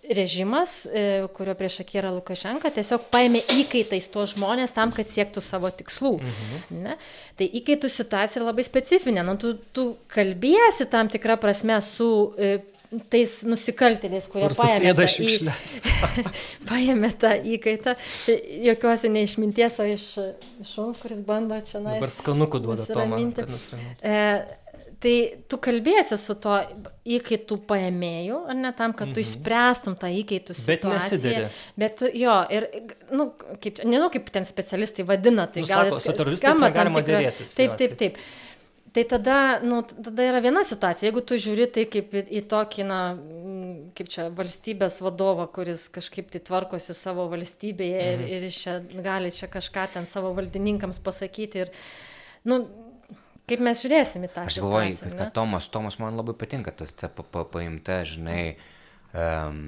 režimas, 0.04 0.82
e, 0.84 1.22
kurio 1.32 1.54
prieš 1.56 1.78
akį 1.86 2.00
yra 2.02 2.10
Lukašenka, 2.12 2.68
tiesiog 2.76 3.06
paėmė 3.14 3.40
įkaitais 3.62 4.10
tuos 4.12 4.34
žmonės 4.34 4.76
tam, 4.76 4.92
kad 4.92 5.08
siektų 5.08 5.40
savo 5.40 5.72
tikslų. 5.72 6.18
Mhm. 6.20 6.82
Ne? 6.84 6.98
Tai 7.40 7.48
įkaitų 7.62 7.88
situacija 7.88 8.44
labai 8.44 8.66
specifinė. 8.68 9.24
Nu, 9.24 9.38
tu, 9.40 9.54
tu 9.72 9.86
kalbėsi 10.12 10.84
tam 10.92 11.08
tikrą 11.08 11.38
prasme 11.40 11.80
su 11.80 12.10
e, 12.36 12.58
tais 13.12 13.36
nusikaltėliais, 13.48 14.26
kurie 14.30 14.48
paėmė 14.54 14.94
tą, 14.98 15.06
į... 15.24 15.52
paėmė 16.70 17.12
tą 17.20 17.32
įkaitą. 17.54 17.96
Čia 18.24 18.36
jokiuosi 18.70 19.12
ne 19.12 19.24
iš 19.26 19.38
minties, 19.42 19.78
o 19.82 19.86
iš 19.88 20.10
šuns, 20.74 21.00
kuris 21.02 21.22
bando 21.26 21.58
čia 21.66 21.80
na. 21.80 21.96
Dabar 21.98 22.12
skanukų 22.12 22.60
duoda 22.64 22.86
Tomą. 22.88 23.20
E, 24.04 24.20
tai 25.04 25.14
tu 25.50 25.58
kalbėsi 25.62 26.18
su 26.20 26.36
to 26.40 26.60
įkaitų 27.16 27.58
paėmėjų, 27.68 28.38
ar 28.52 28.60
ne 28.60 28.72
tam, 28.76 28.94
kad 28.96 29.10
tu 29.10 29.18
mhm. 29.18 29.26
išspręstum 29.26 29.98
tą 30.00 30.12
įkaitų 30.22 30.56
situaciją. 30.56 30.94
Bet 30.94 31.10
nesidėri. 31.10 31.50
Bet 31.80 32.06
jo, 32.22 32.38
ir, 32.54 32.70
nu, 33.12 33.28
kaip, 33.60 33.82
nežinau, 33.84 34.08
kaip 34.14 34.32
ten 34.34 34.48
specialistai 34.48 35.06
vadina, 35.08 35.48
tai 35.50 35.64
nu, 35.64 35.70
gal 35.70 35.90
sako, 35.90 36.00
su 36.06 36.16
teroristais 36.16 36.62
negalima 36.62 37.04
dėrėtis. 37.04 37.58
Taip, 37.58 37.76
taip, 37.80 37.98
taip. 37.98 38.16
taip. 38.16 38.42
Tai 38.94 39.02
tada, 39.10 39.58
nu, 39.58 39.80
tada 39.82 40.22
yra 40.22 40.38
viena 40.38 40.62
situacija, 40.62 41.08
jeigu 41.08 41.22
tu 41.26 41.34
žiūri 41.40 41.64
tai 41.74 41.82
kaip 41.90 42.12
į, 42.14 42.20
į 42.38 42.42
tokį, 42.46 42.84
na, 42.86 42.98
kaip 43.98 44.10
čia, 44.12 44.28
valstybės 44.38 45.00
vadovą, 45.02 45.48
kuris 45.56 45.88
kažkaip 45.90 46.28
tai 46.30 46.38
tvarkosi 46.46 46.94
savo 46.94 47.24
valstybėje 47.32 48.04
mhm. 48.04 48.28
ir, 48.36 48.46
ir 48.46 48.54
čia 48.54 48.76
gali 49.02 49.32
čia 49.34 49.48
kažką 49.50 49.88
ten 49.96 50.06
savo 50.06 50.30
valdininkams 50.36 51.02
pasakyti. 51.02 51.64
Ir, 51.64 51.72
nu, 52.46 52.60
kaip 53.50 53.66
mes 53.66 53.82
žiūrėsim 53.82 54.28
į 54.28 54.30
tą 54.30 54.46
situaciją. 54.46 54.54
Aš 54.54 54.60
galvoju, 54.62 55.00
kad, 55.02 55.18
kad 55.24 55.34
Tomas, 55.40 55.68
Tomas 55.74 55.98
man 55.98 56.14
labai 56.20 56.36
patinka 56.38 56.76
tas 56.78 56.94
ta, 56.94 57.10
pa, 57.10 57.26
pa, 57.26 57.42
paimta, 57.50 57.98
žinai, 58.06 58.54
um, 59.10 59.60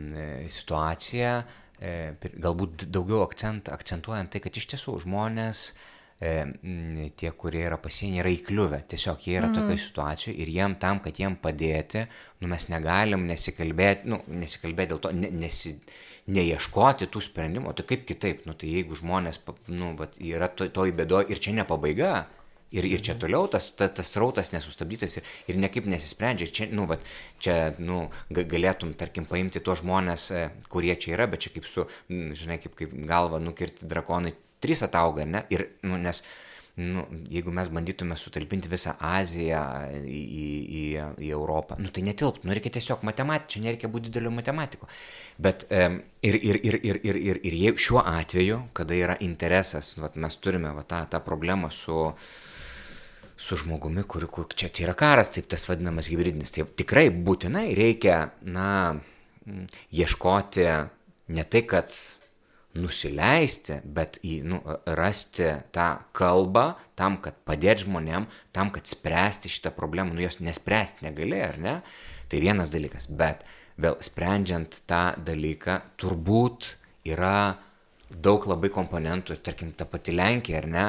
situacija, 0.54 1.34
e, 1.82 1.98
galbūt 2.30 2.86
daugiau 2.94 3.26
akcent, 3.26 3.74
akcentuojant 3.74 4.30
tai, 4.36 4.46
kad 4.46 4.62
iš 4.62 4.70
tiesų 4.76 5.00
žmonės 5.02 5.66
e, 5.72 5.92
tie, 6.18 7.30
kurie 7.36 7.66
yra 7.66 7.76
pasienyje, 7.76 8.22
yra 8.22 8.32
įkliuvę. 8.32 8.80
Tiesiog 8.88 9.26
jie 9.26 9.36
yra 9.36 9.50
mm. 9.50 9.56
tokioje 9.58 9.82
situacijoje 9.82 10.36
ir 10.40 10.52
jiem 10.54 10.76
tam, 10.80 11.00
kad 11.04 11.18
jiem 11.20 11.36
padėti, 11.42 12.06
nu, 12.40 12.48
mes 12.52 12.68
negalim 12.72 13.26
nesikalbėti, 13.28 14.08
nu, 14.08 14.22
nesikalbėti 14.32 14.94
dėl 14.94 15.02
to, 15.04 15.12
ne, 15.16 15.30
nesi, 15.44 15.74
neieškoti 16.32 17.10
tų 17.12 17.22
sprendimų. 17.28 17.74
Tai 17.76 17.84
kaip 17.92 18.08
kitaip, 18.08 18.46
nu, 18.48 18.56
tai 18.56 18.72
jeigu 18.72 18.96
žmonės 18.96 19.42
nu, 19.68 19.92
vat, 20.00 20.16
yra 20.16 20.48
to, 20.48 20.70
toj 20.72 20.96
bėdoje 20.96 21.30
ir 21.34 21.42
čia 21.42 21.56
ne 21.58 21.68
pabaiga, 21.68 22.26
Ir, 22.74 22.82
ir 22.82 22.98
čia 22.98 23.14
toliau 23.14 23.46
tas, 23.46 23.68
ta, 23.78 23.86
tas 23.94 24.08
rautas 24.18 24.48
nesustabdytas 24.50 25.20
ir, 25.20 25.28
ir 25.46 25.58
niekaip 25.62 25.86
nesisprendžia. 25.86 26.48
Čia, 26.50 26.66
nu, 26.74 26.88
vat, 26.90 27.04
čia 27.38 27.76
nu, 27.78 28.08
galėtum, 28.34 28.90
tarkim, 28.98 29.22
paimti 29.30 29.62
tuos 29.62 29.84
žmonės, 29.84 30.24
e, 30.34 30.40
kurie 30.72 30.96
čia 30.98 31.12
yra, 31.14 31.28
bet 31.30 31.46
čia 31.46 31.52
kaip 31.54 31.68
su, 31.70 31.86
žinai, 32.10 32.58
kaip, 32.64 32.74
kaip 32.80 32.96
galva 33.06 33.38
nukirti 33.38 33.86
drakonai, 33.86 34.34
trys 34.66 34.84
atauga, 34.86 35.24
ne? 35.28 35.44
Ir, 35.54 35.64
nu, 35.86 35.96
nes, 36.02 36.20
nu, 36.82 37.06
jeigu 37.32 37.54
mes 37.56 37.70
bandytume 37.72 38.18
sutalpinti 38.20 38.68
visą 38.68 38.96
Aziją 39.08 39.62
į, 39.96 40.22
į, 40.80 40.84
į 41.24 41.30
Europą, 41.32 41.78
nu, 41.80 41.92
tai 41.94 42.04
netilptų, 42.06 42.44
nu, 42.48 42.56
reikia 42.56 42.74
tiesiog 42.76 43.06
matematikų, 43.08 43.52
čia 43.54 43.64
nereikia 43.68 43.92
būti 43.92 44.10
dideliu 44.10 44.34
matematiku. 44.34 44.90
Bet 45.40 45.64
e, 45.70 45.86
ir, 46.26 46.40
ir, 46.40 46.60
ir, 46.60 46.80
ir, 46.82 47.00
ir, 47.00 47.22
ir, 47.30 47.40
ir 47.48 47.60
jeigu 47.62 47.86
šiuo 47.86 48.02
atveju, 48.02 48.66
kada 48.76 48.98
yra 48.98 49.16
interesas, 49.24 49.94
vat, 50.02 50.18
mes 50.20 50.36
turime 50.42 50.74
vat, 50.76 50.90
tą, 50.92 51.06
tą 51.16 51.24
problemą 51.24 51.72
su 51.74 52.10
su 53.36 53.56
žmogumi, 53.60 54.00
kur, 54.08 54.24
kur 54.32 54.46
čia 54.56 54.70
tai 54.72 54.86
yra 54.86 54.94
karas, 54.96 55.28
taip 55.28 55.44
tas 55.52 55.66
vadinamas 55.68 56.08
hybridinis. 56.08 56.54
Tai 56.56 56.64
tikrai 56.72 57.10
būtinai 57.12 57.66
reikia, 57.76 58.30
na, 58.48 58.70
ieškoti 59.92 60.64
ne 61.36 61.44
tai, 61.44 61.62
kad 61.68 61.94
nusileisti, 62.78 63.80
bet 63.84 64.18
į, 64.26 64.40
nu, 64.46 64.60
rasti 64.98 65.48
tą 65.74 65.88
kalbą 66.16 66.66
tam, 66.98 67.18
kad 67.24 67.38
padėti 67.48 67.86
žmonėm, 67.86 68.28
tam, 68.56 68.72
kad 68.74 68.88
spręsti 68.88 69.52
šitą 69.52 69.72
problemą, 69.76 70.14
nu 70.14 70.24
jos 70.24 70.40
nespręsti 70.44 71.08
negali, 71.08 71.40
ar 71.42 71.60
ne? 71.62 71.76
Tai 72.30 72.42
vienas 72.42 72.72
dalykas, 72.72 73.06
bet 73.06 73.44
vėl 73.80 73.98
sprendžiant 74.02 74.80
tą 74.88 75.04
dalyką, 75.26 75.80
turbūt 76.00 76.74
yra 77.06 77.56
daug 78.10 78.46
labai 78.48 78.70
komponentų, 78.74 79.38
tarkim, 79.44 79.72
ta 79.76 79.86
pati 79.88 80.14
Lenkija, 80.14 80.62
ar 80.62 80.68
ne? 80.70 80.88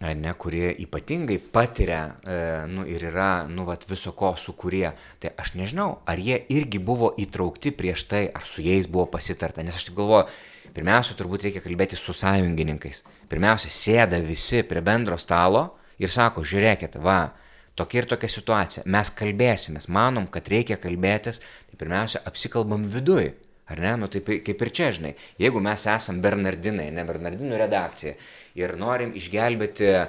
ne, 0.00 0.32
kurie 0.34 0.70
ypatingai 0.80 1.36
patiria 1.52 2.00
e, 2.24 2.36
nu, 2.72 2.86
ir 2.88 3.04
yra 3.10 3.44
nu, 3.48 3.66
vat, 3.68 3.84
viso 3.88 4.14
ko 4.16 4.32
sukūrė. 4.40 4.94
Tai 5.20 5.34
aš 5.40 5.52
nežinau, 5.60 5.90
ar 6.08 6.20
jie 6.20 6.38
irgi 6.56 6.80
buvo 6.80 7.12
įtraukti 7.20 7.72
prieš 7.76 8.06
tai, 8.08 8.22
ar 8.32 8.46
su 8.48 8.64
jais 8.64 8.88
buvo 8.88 9.06
pasitarta. 9.12 9.64
Nes 9.66 9.76
aš 9.76 9.90
taip 9.90 9.98
galvoju, 10.00 10.30
pirmiausia, 10.74 11.16
turbūt 11.18 11.46
reikia 11.46 11.62
kalbėti 11.64 11.98
su 11.98 12.14
sąjungininkais. 12.16 13.02
Pirmiausia, 13.30 13.70
sėda 13.74 14.20
visi 14.24 14.62
prie 14.66 14.82
bendro 14.84 15.18
stalo 15.20 15.66
ir 16.00 16.12
sako, 16.12 16.44
žiūrėkit, 16.46 16.98
va, 17.02 17.32
tokia 17.78 18.02
ir 18.02 18.08
tokia 18.10 18.30
situacija. 18.30 18.86
Mes 18.90 19.12
kalbėsimės, 19.16 19.88
manom, 19.92 20.26
kad 20.32 20.48
reikia 20.52 20.78
kalbėtis, 20.80 21.40
tai 21.70 21.80
pirmiausia, 21.80 22.22
apsikalbam 22.28 22.84
viduje. 22.90 23.34
Ar 23.70 23.78
ne? 23.78 23.92
Nu, 24.02 24.08
taip 24.10 24.26
kaip 24.26 24.62
ir 24.64 24.70
čia, 24.74 24.88
žinai, 24.96 25.12
jeigu 25.38 25.60
mes 25.62 25.84
esam 25.86 26.18
Bernardinai, 26.22 26.88
ne 26.90 27.04
Bernardinų 27.06 27.60
redakcija, 27.60 28.16
ir 28.58 28.74
norim 28.80 29.12
išgelbėti 29.16 29.88
e, 29.90 30.06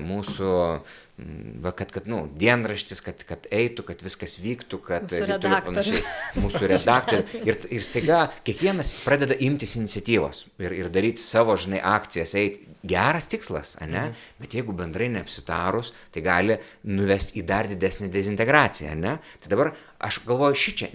mūsų, 0.00 0.52
va, 1.64 1.72
kad, 1.76 1.92
kad, 1.94 2.08
nu, 2.10 2.22
dienraštis, 2.40 3.02
kad, 3.04 3.24
kad 3.28 3.46
eitų, 3.54 3.86
kad 3.90 4.04
viskas 4.04 4.38
vyktų, 4.42 4.80
kad 4.84 5.06
mūsų 5.08 5.28
redaktoriai. 5.32 6.02
Mūsų 6.40 6.72
redaktoriai. 6.74 7.44
Ir, 7.48 7.60
ir 7.70 7.84
staiga 7.84 8.24
kiekvienas 8.46 8.94
pradeda 9.04 9.36
imtis 9.36 9.76
iniciatyvos 9.80 10.46
ir, 10.62 10.76
ir 10.82 10.90
daryti 10.92 11.24
savo, 11.24 11.56
žinai, 11.60 11.82
akcijas, 11.96 12.36
eiti. 12.40 12.66
Geras 12.80 13.26
tikslas, 13.28 13.74
ne? 13.84 14.06
Mhm. 14.06 14.20
Bet 14.40 14.54
jeigu 14.56 14.72
bendrai 14.72 15.10
neapsitarus, 15.12 15.90
tai 16.14 16.22
gali 16.24 16.54
nuvesti 16.88 17.36
į 17.36 17.42
dar 17.44 17.68
didesnį 17.68 18.08
dezintegraciją, 18.08 18.94
ne? 18.96 19.18
Tai 19.42 19.52
dabar 19.52 19.74
aš 20.00 20.22
galvoju 20.24 20.56
šį 20.62 20.72
čia, 20.80 20.88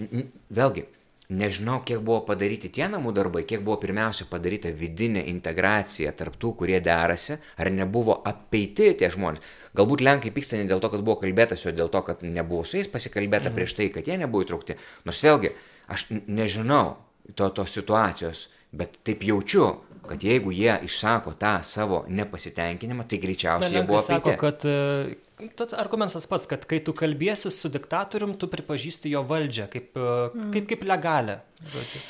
vėlgi, 0.58 0.82
Nežinau, 1.26 1.80
kiek 1.82 2.04
buvo 2.06 2.20
padaryti 2.28 2.68
tie 2.70 2.86
namų 2.86 3.10
darbai, 3.16 3.40
kiek 3.42 3.64
buvo 3.66 3.80
pirmiausia 3.82 4.28
padaryta 4.30 4.70
vidinė 4.70 5.24
integracija 5.32 6.12
tarp 6.14 6.36
tų, 6.38 6.52
kurie 6.60 6.78
derasi, 6.78 7.34
ar 7.58 7.70
nebuvo 7.74 8.14
apeiti 8.30 8.92
tie 8.94 9.08
žmonės. 9.10 9.42
Galbūt 9.74 10.04
Lenkai 10.06 10.30
pyksta 10.30 10.60
ne 10.60 10.68
dėl 10.70 10.78
to, 10.84 10.92
kad 10.92 11.02
buvo 11.02 11.18
kalbėtas, 11.24 11.66
o 11.66 11.74
dėl 11.74 11.90
to, 11.90 12.04
kad 12.06 12.22
nebuvo 12.22 12.62
su 12.62 12.78
jais 12.78 12.90
pasikalbėta 12.92 13.50
mhm. 13.50 13.56
prieš 13.58 13.74
tai, 13.74 13.88
kad 13.90 14.06
jie 14.06 14.20
nebuvo 14.22 14.46
įtraukti. 14.46 14.78
Nors 15.08 15.24
vėlgi, 15.26 15.50
aš 15.90 16.06
nežinau 16.14 16.94
to, 17.34 17.50
tos 17.50 17.74
situacijos, 17.74 18.46
bet 18.76 19.00
taip 19.02 19.26
jaučiu, 19.26 19.72
kad 20.08 20.24
jeigu 20.24 20.52
jie 20.54 20.74
išsako 20.86 21.34
tą 21.40 21.54
savo 21.66 22.04
nepasitenkinimą, 22.08 23.06
tai 23.08 23.20
greičiausiai 23.22 23.78
jie 23.78 23.86
buvo 23.88 24.02
sako, 24.04 24.36
kad 24.40 24.66
e, 24.68 25.16
tas 25.58 25.74
argumentas 25.76 26.28
pats, 26.30 26.48
kad 26.50 26.66
kai 26.68 26.82
tu 26.84 26.94
kalbėsi 26.96 27.52
su 27.54 27.70
diktatorium, 27.72 28.36
tu 28.40 28.50
pripažįsti 28.52 29.12
jo 29.14 29.24
valdžią 29.26 29.68
kaip, 29.72 29.90
mm. 29.96 30.52
kaip, 30.54 30.70
kaip 30.72 30.86
legalę. 30.88 31.40
Žodžiu. 31.74 32.06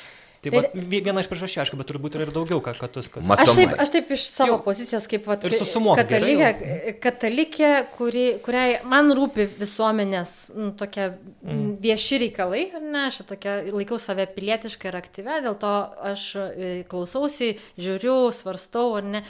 Tai 0.46 0.60
va, 0.62 0.84
viena 0.92 1.22
iš 1.22 1.28
priežasčių, 1.30 1.60
aišku, 1.62 1.78
bet 1.80 1.88
turbūt 1.90 2.16
yra 2.18 2.26
ir 2.26 2.32
daugiau, 2.34 2.60
ką, 2.64 2.74
ką 2.78 2.88
tu 2.92 3.02
sakai. 3.04 3.22
Aš, 3.36 3.52
taip, 3.58 3.74
aš 3.82 3.92
taip 3.94 4.12
iš 4.16 4.26
savo 4.30 4.54
Jau. 4.54 4.62
pozicijos, 4.64 5.06
kaip 5.10 5.26
vat, 5.30 5.44
katalikė, 5.98 6.50
katalikė 7.02 7.70
kuri, 7.96 8.24
kuriai 8.44 8.78
man 8.88 9.12
rūpi 9.16 9.48
visuomenės 9.58 10.34
nu, 10.56 10.70
tokia 10.78 11.08
mm. 11.12 11.76
vieši 11.82 12.20
reikalai, 12.26 12.64
ne, 12.80 13.06
aš 13.10 13.22
tokia 13.28 13.58
laikau 13.74 13.98
save 14.02 14.28
pilietiškai 14.36 14.90
ir 14.90 15.00
aktyvę, 15.00 15.40
dėl 15.46 15.58
to 15.60 15.74
aš 16.12 16.26
e, 16.40 16.72
klausausi, 16.90 17.54
žiūriu, 17.80 18.16
svarstau, 18.34 18.96
ar 19.00 19.08
ne. 19.16 19.24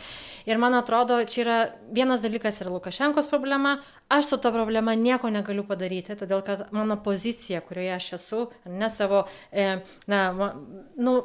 Ir 0.46 0.60
man 0.62 0.76
atrodo, 0.78 1.18
čia 1.28 1.42
yra 1.44 1.58
vienas 1.94 2.24
dalykas 2.24 2.60
yra 2.62 2.74
Lukašenkos 2.74 3.30
problema, 3.30 3.78
aš 4.08 4.26
su 4.26 4.38
ta 4.42 4.52
problema 4.52 4.94
nieko 4.94 5.30
negaliu 5.30 5.64
padaryti, 5.66 6.16
todėl 6.18 6.42
kad 6.46 6.66
mano 6.72 6.98
pozicija, 7.02 7.60
kurioje 7.60 7.92
aš 7.96 8.12
esu, 8.18 8.46
ne 8.66 8.90
savo, 8.90 9.24
e, 9.52 9.80
na, 10.06 10.22
nu, 10.96 11.16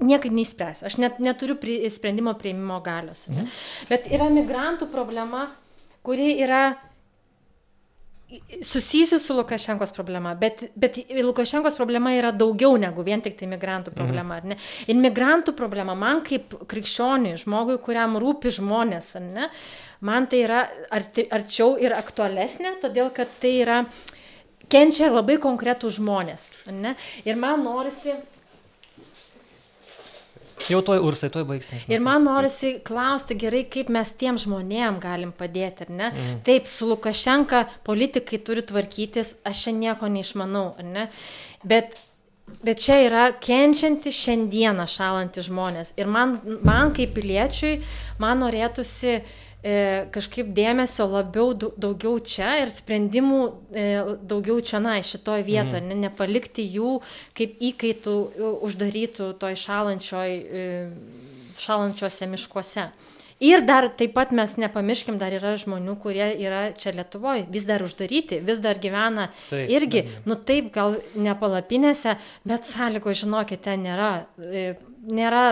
niekaip 0.00 0.32
neįspręsiu. 0.32 0.86
Aš 0.88 0.96
net 1.02 1.18
neturiu 1.20 1.56
pri, 1.60 1.82
sprendimo 1.92 2.34
prieimimo 2.38 2.80
galios. 2.84 3.26
Ne? 3.28 3.42
Mhm. 3.42 3.58
Bet 3.90 4.08
yra 4.12 4.30
migrantų 4.32 4.88
problema, 4.92 5.48
kuri 6.06 6.32
yra 6.40 6.70
susijusi 8.62 9.18
su 9.18 9.34
Lukašenkos 9.34 9.92
problema, 9.92 10.34
bet, 10.34 10.64
bet 10.74 10.98
Lukašenkos 11.22 11.76
problema 11.76 12.12
yra 12.14 12.30
daugiau 12.32 12.76
negu 12.78 13.02
vien 13.06 13.22
tik 13.24 13.36
tai 13.38 13.48
migrantų 13.50 13.94
problema. 13.96 14.40
Mhm. 14.42 14.56
Ir 14.88 15.00
migrantų 15.00 15.54
problema 15.58 15.96
man 15.98 16.22
kaip 16.26 16.54
krikščioniui, 16.70 17.38
žmogui, 17.40 17.78
kuriam 17.82 18.18
rūpi 18.20 18.52
žmonės, 18.60 19.14
ne, 19.24 19.50
man 20.06 20.28
tai 20.30 20.44
yra 20.46 20.64
arti, 20.90 21.26
arčiau 21.30 21.76
ir 21.80 21.94
aktualesnė, 21.96 22.76
todėl 22.82 23.10
kad 23.14 23.30
tai 23.42 23.54
yra 23.64 23.84
kenčia 24.70 25.10
labai 25.10 25.38
konkretų 25.42 25.90
žmonės. 25.98 26.50
Ne? 26.70 26.94
Ir 27.26 27.38
man 27.40 27.64
norisi 27.66 28.14
Jau 30.68 30.82
toj 30.84 31.00
ursai, 31.06 31.30
toj 31.32 31.46
baigsim. 31.48 31.80
Ir 31.90 32.02
man 32.04 32.26
norisi 32.28 32.76
klausti 32.86 33.36
gerai, 33.40 33.64
kaip 33.72 33.90
mes 33.92 34.12
tiem 34.20 34.38
žmonėm 34.40 35.00
galim 35.02 35.32
padėti, 35.36 35.86
ar 35.86 35.94
ne? 35.94 36.10
Mm. 36.12 36.36
Taip, 36.46 36.68
su 36.70 36.90
Lukašenka 36.90 37.64
politikai 37.86 38.42
turi 38.44 38.66
tvarkytis, 38.66 39.36
aš 39.46 39.66
čia 39.66 39.76
nieko 39.76 40.10
neišmanau, 40.12 40.70
ar 40.78 40.88
ne? 40.94 41.10
Bet 41.64 41.98
Bet 42.64 42.80
čia 42.82 42.96
yra 43.04 43.28
kenčianti 43.38 44.10
šiandieną 44.10 44.82
šalantys 44.90 45.46
žmonės. 45.46 45.92
Ir 45.94 46.08
man, 46.10 46.32
man 46.66 46.90
kaip 46.96 47.12
piliečiui, 47.14 47.76
man 48.18 48.40
norėtųsi 48.42 49.12
uh, 49.20 49.28
kažkaip 49.62 50.54
dėmesio 50.56 51.04
labiau 51.10 51.52
daugiau 51.54 52.16
čia 52.24 52.54
ir 52.62 52.72
sprendimų 52.72 53.40
e, 53.76 53.86
daugiau 54.24 54.60
čia, 54.64 54.80
na, 54.80 54.96
šitoje 55.04 55.44
vietoje, 55.44 55.82
mm. 55.82 55.90
ne, 55.92 55.98
nepalikti 56.06 56.64
jų 56.64 56.96
kaip 57.36 57.60
įkaitų 57.60 58.16
uždarytų 58.64 59.34
toj 59.40 59.58
šalančioj, 59.60 60.36
e, 60.40 60.68
šalančiose 61.60 62.28
miškuose. 62.30 62.88
Ir 63.40 63.62
dar 63.64 63.86
taip 63.96 64.12
pat 64.12 64.34
mes 64.36 64.52
nepamirškim, 64.60 65.16
dar 65.20 65.32
yra 65.32 65.54
žmonių, 65.60 65.94
kurie 66.00 66.26
yra 66.44 66.74
čia 66.76 66.92
Lietuvoje, 66.92 67.46
vis 67.48 67.64
dar 67.68 67.80
uždaryti, 67.80 68.42
vis 68.44 68.60
dar 68.60 68.76
gyvena 68.80 69.30
taip, 69.48 69.70
irgi, 69.72 70.02
ne. 70.04 70.22
nu 70.28 70.36
taip, 70.36 70.68
gal 70.74 70.98
ne 71.16 71.32
palapinėse, 71.40 72.18
bet 72.44 72.68
sąlygo, 72.68 73.14
žinokite, 73.16 73.76
nėra, 73.80 74.10
e, 74.44 74.74
nėra 75.08 75.44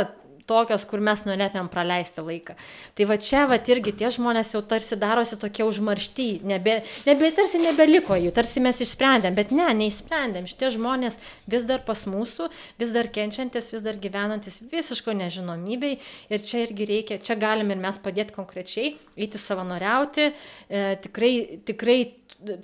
tokios, 0.49 0.85
kur 0.89 1.03
mes 1.05 1.23
norėtumėm 1.27 1.69
praleisti 1.73 2.25
laiką. 2.25 2.57
Tai 2.97 3.07
va 3.11 3.19
čia 3.23 3.45
va 3.51 3.59
irgi 3.71 3.95
tie 4.01 4.11
žmonės 4.15 4.55
jau 4.55 4.63
tarsi 4.67 4.99
darosi 5.01 5.39
tokie 5.41 5.67
užmaršti, 5.67 6.29
nebe, 6.49 6.79
nebe, 7.07 7.31
tarsi 7.37 7.61
nebeliko 7.63 8.17
jų, 8.19 8.33
tarsi 8.37 8.63
mes 8.65 8.81
išsprendėm, 8.85 9.37
bet 9.39 9.53
ne, 9.55 9.69
neišsprendėm. 9.83 10.49
Šitie 10.51 10.73
žmonės 10.75 11.19
vis 11.51 11.67
dar 11.69 11.85
pas 11.87 12.05
mūsų, 12.09 12.49
vis 12.81 12.95
dar 12.95 13.11
kenčiantis, 13.15 13.73
vis 13.75 13.85
dar 13.85 14.01
gyvenantis 14.01 14.61
visiško 14.73 15.15
nežinomybei 15.21 15.99
ir 16.33 16.45
čia 16.45 16.65
irgi 16.67 16.89
reikia, 16.93 17.21
čia 17.23 17.39
galim 17.39 17.75
ir 17.75 17.83
mes 17.83 18.01
padėti 18.03 18.37
konkrečiai, 18.37 18.95
eiti 19.19 19.41
savanoriauti, 19.41 20.31
e, 20.69 20.87
tikrai, 21.05 21.35
tikrai 21.69 22.01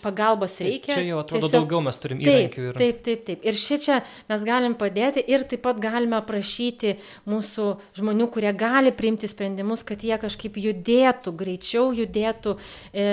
pagalbos 0.02 0.54
reikia. 0.62 0.94
Čia 0.94 1.02
jau 1.02 1.18
atrodo 1.18 1.48
Tiesiog, 1.48 1.64
daugiau 1.64 1.80
mes 1.82 1.98
turim 1.98 2.20
įrankių. 2.22 2.66
Ir... 2.70 2.76
Taip, 2.78 3.00
taip, 3.06 3.24
taip. 3.26 3.42
Ir 3.46 3.58
šičia 3.58 3.98
mes 4.30 4.44
galim 4.46 4.76
padėti 4.78 5.24
ir 5.34 5.42
taip 5.50 5.64
pat 5.64 5.80
galime 5.82 6.20
prašyti 6.26 6.94
mūsų 7.30 7.66
žmonių, 7.98 8.28
kurie 8.34 8.52
gali 8.58 8.94
priimti 8.94 9.30
sprendimus, 9.30 9.82
kad 9.86 10.04
jie 10.06 10.14
kažkaip 10.22 10.58
judėtų 10.62 11.34
greičiau, 11.42 11.90
judėtų, 11.98 12.54
e, 12.94 13.06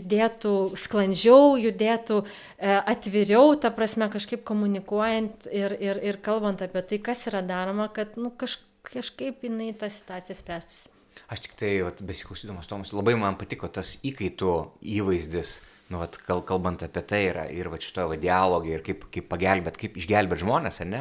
judėtų 0.00 0.54
sklandžiau, 0.82 1.54
judėtų 1.62 2.22
e, 2.24 2.74
atviriau, 2.80 3.54
ta 3.62 3.70
prasme 3.74 4.10
kažkaip 4.10 4.42
komunikuojant 4.48 5.46
ir, 5.54 5.78
ir, 5.78 6.02
ir 6.10 6.22
kalbant 6.24 6.66
apie 6.66 6.82
tai, 6.82 7.02
kas 7.10 7.28
yra 7.30 7.44
daroma, 7.46 7.86
kad 7.94 8.18
nu, 8.18 8.34
kaž, 8.34 8.58
kažkaip 8.90 9.46
jinai 9.46 9.70
tą 9.78 9.92
situaciją 9.92 10.42
spręstųsi. 10.42 10.90
Aš 11.30 11.44
tik 11.44 11.52
tai, 11.58 11.76
vat, 11.86 12.00
besiklausydamas 12.02 12.66
Tomas, 12.66 12.90
labai 12.96 13.14
man 13.18 13.36
patiko 13.38 13.68
tas 13.70 13.94
įkaitų 14.06 14.54
įvaizdis, 14.98 15.60
nu, 15.90 15.98
vat, 15.98 16.16
kal, 16.22 16.44
kalbant 16.46 16.84
apie 16.86 17.02
tai 17.02 17.20
yra 17.32 17.44
ir 17.50 17.68
va 17.70 17.78
šitoje 17.82 18.18
dialogai 18.22 18.76
ir 18.76 18.84
kaip, 18.86 19.08
kaip 19.10 19.26
pagelbėt, 19.30 19.78
kaip 19.80 19.98
išgelbėt 19.98 20.42
žmonės, 20.44 20.80
ar 20.84 20.88
ne? 20.90 21.00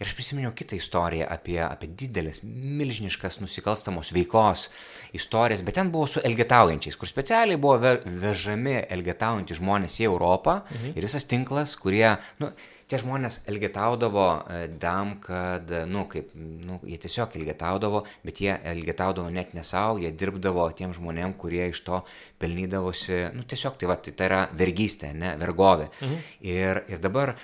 Ir 0.00 0.08
aš 0.08 0.14
prisiminiau 0.18 0.50
kitą 0.58 0.74
istoriją 0.74 1.28
apie, 1.30 1.60
apie 1.62 1.88
didelės, 2.02 2.42
milžiniškas 2.42 3.38
nusikalstamos 3.44 4.10
veikos 4.16 4.66
istorijas, 5.14 5.62
bet 5.62 5.78
ten 5.78 5.92
buvo 5.94 6.08
su 6.10 6.22
elgetaujančiais, 6.26 6.98
kur 6.98 7.10
specialiai 7.10 7.60
buvo 7.62 7.78
ve, 7.84 7.94
vežami 8.24 8.80
elgetaujantys 8.96 9.62
žmonės 9.62 10.00
į 10.02 10.08
Europą 10.10 10.60
mhm. 10.64 10.96
ir 10.98 11.06
visas 11.06 11.30
tinklas, 11.30 11.76
kurie, 11.78 12.08
nu, 12.42 12.50
tie 12.94 13.00
žmonės 13.02 13.40
elgetaudavo 13.50 14.26
e, 14.46 14.60
tam, 14.80 15.16
kad, 15.22 15.70
nu, 15.90 16.04
kaip, 16.10 16.30
nu, 16.34 16.78
jie 16.86 16.98
tiesiog 17.02 17.34
elgetaudavo, 17.40 18.04
bet 18.26 18.42
jie 18.44 18.54
elgetaudavo 18.70 19.32
net 19.34 19.54
ne 19.56 19.64
savo, 19.66 19.98
jie 20.02 20.12
dirbdavo 20.14 20.68
tiem 20.78 20.94
žmonėm, 20.94 21.34
kurie 21.40 21.66
iš 21.72 21.82
to 21.86 22.00
pelnydavosi, 22.42 23.24
nu, 23.34 23.42
tiesiog 23.50 23.78
tai, 23.80 23.90
va, 23.90 23.98
tai, 23.98 24.14
tai 24.14 24.30
yra 24.30 24.40
vergystė, 24.54 25.10
ne, 25.18 25.34
vergovė. 25.40 25.90
Mhm. 25.98 26.24
Ir, 26.54 26.82
ir 26.94 27.02
dabar, 27.02 27.34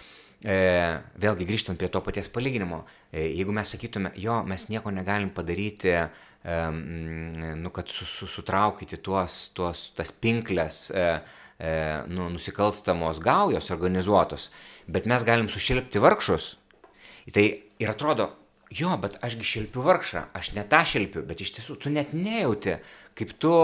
e, 0.44 0.57
vėlgi 1.20 1.51
grįžtant 1.51 1.80
prie 1.80 1.90
to 1.90 2.03
paties 2.07 2.30
palyginimo, 2.30 2.84
e, 3.11 3.26
jeigu 3.26 3.55
mes 3.57 3.74
sakytume, 3.74 4.14
jo, 4.22 4.40
mes 4.46 4.68
nieko 4.70 4.94
negalim 4.94 5.34
padaryti, 5.34 5.96
e, 5.98 6.09
nu, 7.61 7.74
kad 7.74 7.90
su, 7.90 8.07
su, 8.07 8.30
sutraukyti 8.30 9.03
tuos, 9.05 9.51
tuos, 9.57 9.90
tas 9.98 10.14
pinklės, 10.14 10.86
e, 10.94 11.07
e, 11.61 11.72
nu, 12.09 12.30
nusikalstamos 12.32 13.20
gaujos 13.20 13.70
organizuotos, 13.74 14.48
bet 14.91 15.07
mes 15.11 15.24
galim 15.26 15.49
sušilpti 15.53 16.03
vargšus. 16.03 16.57
Tai 17.30 17.45
ir 17.78 17.91
atrodo, 17.91 18.32
jo, 18.74 18.91
bet 19.03 19.18
ašgi 19.24 19.47
šilpiu 19.47 19.84
vargšą, 19.86 20.26
aš 20.34 20.53
ne 20.57 20.64
tą 20.66 20.82
šilpiu, 20.86 21.22
bet 21.26 21.43
iš 21.45 21.55
tiesų 21.59 21.78
tu 21.84 21.93
net 21.95 22.14
nejauti, 22.16 22.78
kaip 23.18 23.34
tu 23.38 23.55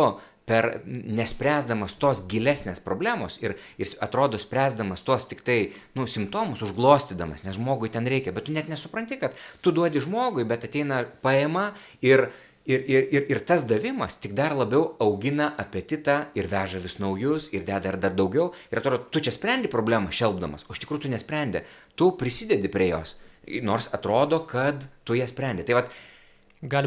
per 0.47 0.69
nespręsdamas 0.87 1.97
tos 1.99 2.21
gilesnės 2.31 2.79
problemos 2.83 3.41
ir, 3.43 3.57
ir 3.83 3.91
atrodo 4.05 4.39
spręsdamas 4.39 5.03
tos 5.07 5.27
tik 5.27 5.43
tai, 5.47 5.59
nu, 5.99 6.07
simptomus, 6.11 6.63
užglostydamas, 6.63 7.43
nes 7.43 7.59
žmogui 7.59 7.91
ten 7.91 8.07
reikia, 8.07 8.35
bet 8.35 8.47
tu 8.47 8.55
net 8.55 8.71
nesupranti, 8.71 9.19
kad 9.19 9.35
tu 9.61 9.75
duodi 9.75 10.03
žmogui, 10.03 10.47
bet 10.47 10.69
ateina 10.69 11.03
paima 11.27 11.73
ir 12.07 12.29
Ir, 12.67 12.83
ir, 12.91 13.05
ir, 13.15 13.27
ir 13.31 13.39
tas 13.47 13.63
davimas 13.63 14.17
tik 14.19 14.33
dar 14.35 14.51
labiau 14.59 14.97
augina 14.99 15.53
apetitą 15.63 16.17
ir 16.35 16.49
veža 16.51 16.81
vis 16.83 16.97
naujus 16.99 17.47
ir 17.55 17.63
deda 17.63 17.79
dar, 17.85 17.99
dar 18.03 18.17
daugiau. 18.19 18.49
Ir 18.73 18.81
atrodo, 18.81 19.05
tu 19.07 19.23
čia 19.23 19.31
sprendi 19.31 19.71
problemą 19.71 20.11
šelbdamas, 20.11 20.67
o 20.67 20.75
iš 20.75 20.83
tikrųjų 20.83 21.05
tu 21.05 21.13
nesprendi, 21.13 21.63
tu 21.95 22.11
prisidedi 22.19 22.67
prie 22.73 22.89
jos, 22.91 23.15
nors 23.63 23.87
atrodo, 23.95 24.43
kad 24.51 24.83
tu 25.07 25.15
ją 25.15 25.29
sprendi. 25.31 25.63
Tai 25.63 25.79
vad, 25.79 25.93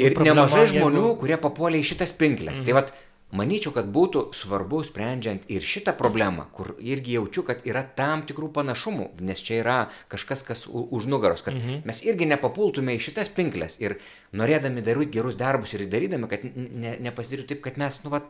ir 0.04 0.20
nemažai 0.20 0.66
žmonių, 0.74 1.06
jeigu... 1.06 1.20
kurie 1.22 1.40
papuolė 1.40 1.80
į 1.80 1.88
šitas 1.94 2.12
pinklės. 2.12 2.60
Mm 2.60 2.62
-hmm. 2.62 2.66
Tai 2.68 2.74
vad, 2.82 2.92
Manyčiau, 3.30 3.70
kad 3.76 3.86
būtų 3.94 4.24
svarbu 4.34 4.80
sprendžiant 4.88 5.44
ir 5.54 5.62
šitą 5.62 5.94
problemą, 5.94 6.48
kur 6.50 6.72
irgi 6.82 7.14
jaučiu, 7.20 7.44
kad 7.46 7.62
yra 7.70 7.84
tam 7.84 8.24
tikrų 8.26 8.48
panašumų, 8.56 9.06
nes 9.22 9.44
čia 9.46 9.60
yra 9.60 9.76
kažkas, 10.10 10.42
kas 10.48 10.64
už 10.66 11.06
nugaros, 11.12 11.44
kad 11.46 11.54
mhm. 11.54 11.84
mes 11.86 12.02
irgi 12.08 12.26
nepapultume 12.32 12.96
į 12.98 13.04
šitas 13.06 13.30
pinklės 13.30 13.78
ir 13.84 14.00
norėdami 14.34 14.82
daryti 14.82 15.14
gerus 15.20 15.38
darbus 15.38 15.76
ir 15.78 15.86
darydami, 15.86 16.32
kad 16.32 16.48
ne, 16.50 16.96
nepasidarytų 17.06 17.54
taip, 17.54 17.64
kad 17.70 17.78
mes, 17.78 18.00
nu, 18.02 18.16
va, 18.16 18.24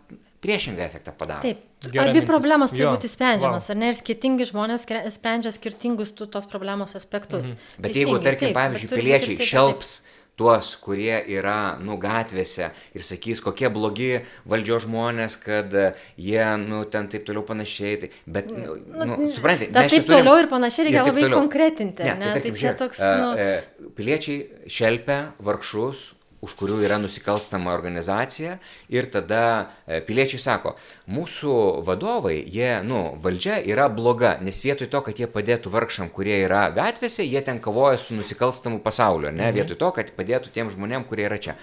priešingą 0.44 0.84
efektą 0.90 1.16
padarome. 1.16 1.48
Taip, 1.48 1.66
Gera 1.88 2.10
abi 2.10 2.20
mintis. 2.20 2.28
problemos 2.28 2.76
turi 2.76 2.90
būti 2.90 3.08
sprendžiamas, 3.08 3.70
wow. 3.70 3.72
ar 3.72 3.80
ne, 3.80 3.94
ir 3.94 4.00
skirtingi 4.02 4.52
žmonės 4.52 4.84
sprendžia 5.16 5.56
skirtingus 5.56 6.12
tos 6.20 6.52
problemos 6.52 7.00
aspektus. 7.00 7.54
Mhm. 7.54 7.68
Bet 7.80 7.94
Teisingai, 7.94 8.04
jeigu, 8.04 8.24
tarkim, 8.28 8.50
taip, 8.50 8.60
pavyzdžiui, 8.60 8.96
piliečiai 8.98 9.54
šelps... 9.56 10.00
Taip, 10.00 10.08
taip 10.10 10.19
tuos, 10.40 10.72
kurie 10.80 11.18
yra, 11.28 11.76
nu, 11.84 11.98
gatvėse 12.00 12.70
ir 12.96 13.06
sakys, 13.06 13.42
kokie 13.44 13.68
blogi 13.74 14.12
valdžios 14.50 14.86
žmonės, 14.88 15.36
kad 15.44 15.74
jie, 16.16 16.44
nu, 16.64 16.86
ten 16.92 17.10
taip 17.12 17.26
toliau 17.28 17.44
panašiai. 17.48 17.98
Tai, 18.04 18.12
bet, 18.38 18.54
nu, 18.56 18.78
nu, 18.80 19.10
nu 19.10 19.32
suprantate, 19.36 19.74
bet 19.76 19.92
taip 19.92 20.08
turim, 20.08 20.14
toliau 20.16 20.44
ir 20.44 20.52
panašiai 20.52 20.88
reikia 20.88 21.04
labai 21.04 21.26
toliau. 21.26 21.42
konkretinti. 21.44 22.08
Ne, 22.08 22.16
ne? 22.16 22.30
Tai, 22.30 22.38
tarkim, 22.38 22.56
tai 22.56 22.64
čia 22.64 22.78
toks. 22.80 23.04
Nu... 23.20 23.92
Piliečiai 24.00 24.70
šelpia 24.72 25.20
vargšus, 25.44 26.06
už 26.46 26.56
kurių 26.60 26.80
yra 26.86 27.00
nusikalstama 27.02 27.74
organizacija 27.76 28.58
ir 28.92 29.10
tada 29.12 29.42
e, 29.86 30.00
piliečiai 30.06 30.40
sako, 30.40 30.76
mūsų 31.12 31.56
vadovai, 31.88 32.38
jie, 32.48 32.80
nu, 32.88 33.02
valdžia 33.24 33.60
yra 33.68 33.90
bloga, 33.92 34.38
nes 34.44 34.62
vietoj 34.64 34.90
to, 34.92 35.04
kad 35.10 35.20
jie 35.20 35.28
padėtų 35.32 35.74
vargšam, 35.74 36.12
kurie 36.14 36.40
yra 36.46 36.68
gatvėse, 36.76 37.26
jie 37.28 37.44
ten 37.46 37.60
kovoja 37.64 38.00
su 38.00 38.16
nusikalstamu 38.18 38.80
pasauliu, 38.86 39.32
ne, 39.32 39.50
mhm. 39.50 39.60
vietoj 39.60 39.82
to, 39.84 39.94
kad 40.00 40.16
padėtų 40.16 40.56
tiem 40.56 40.72
žmonėm, 40.74 41.08
kurie 41.10 41.28
yra 41.28 41.42
čia. 41.42 41.60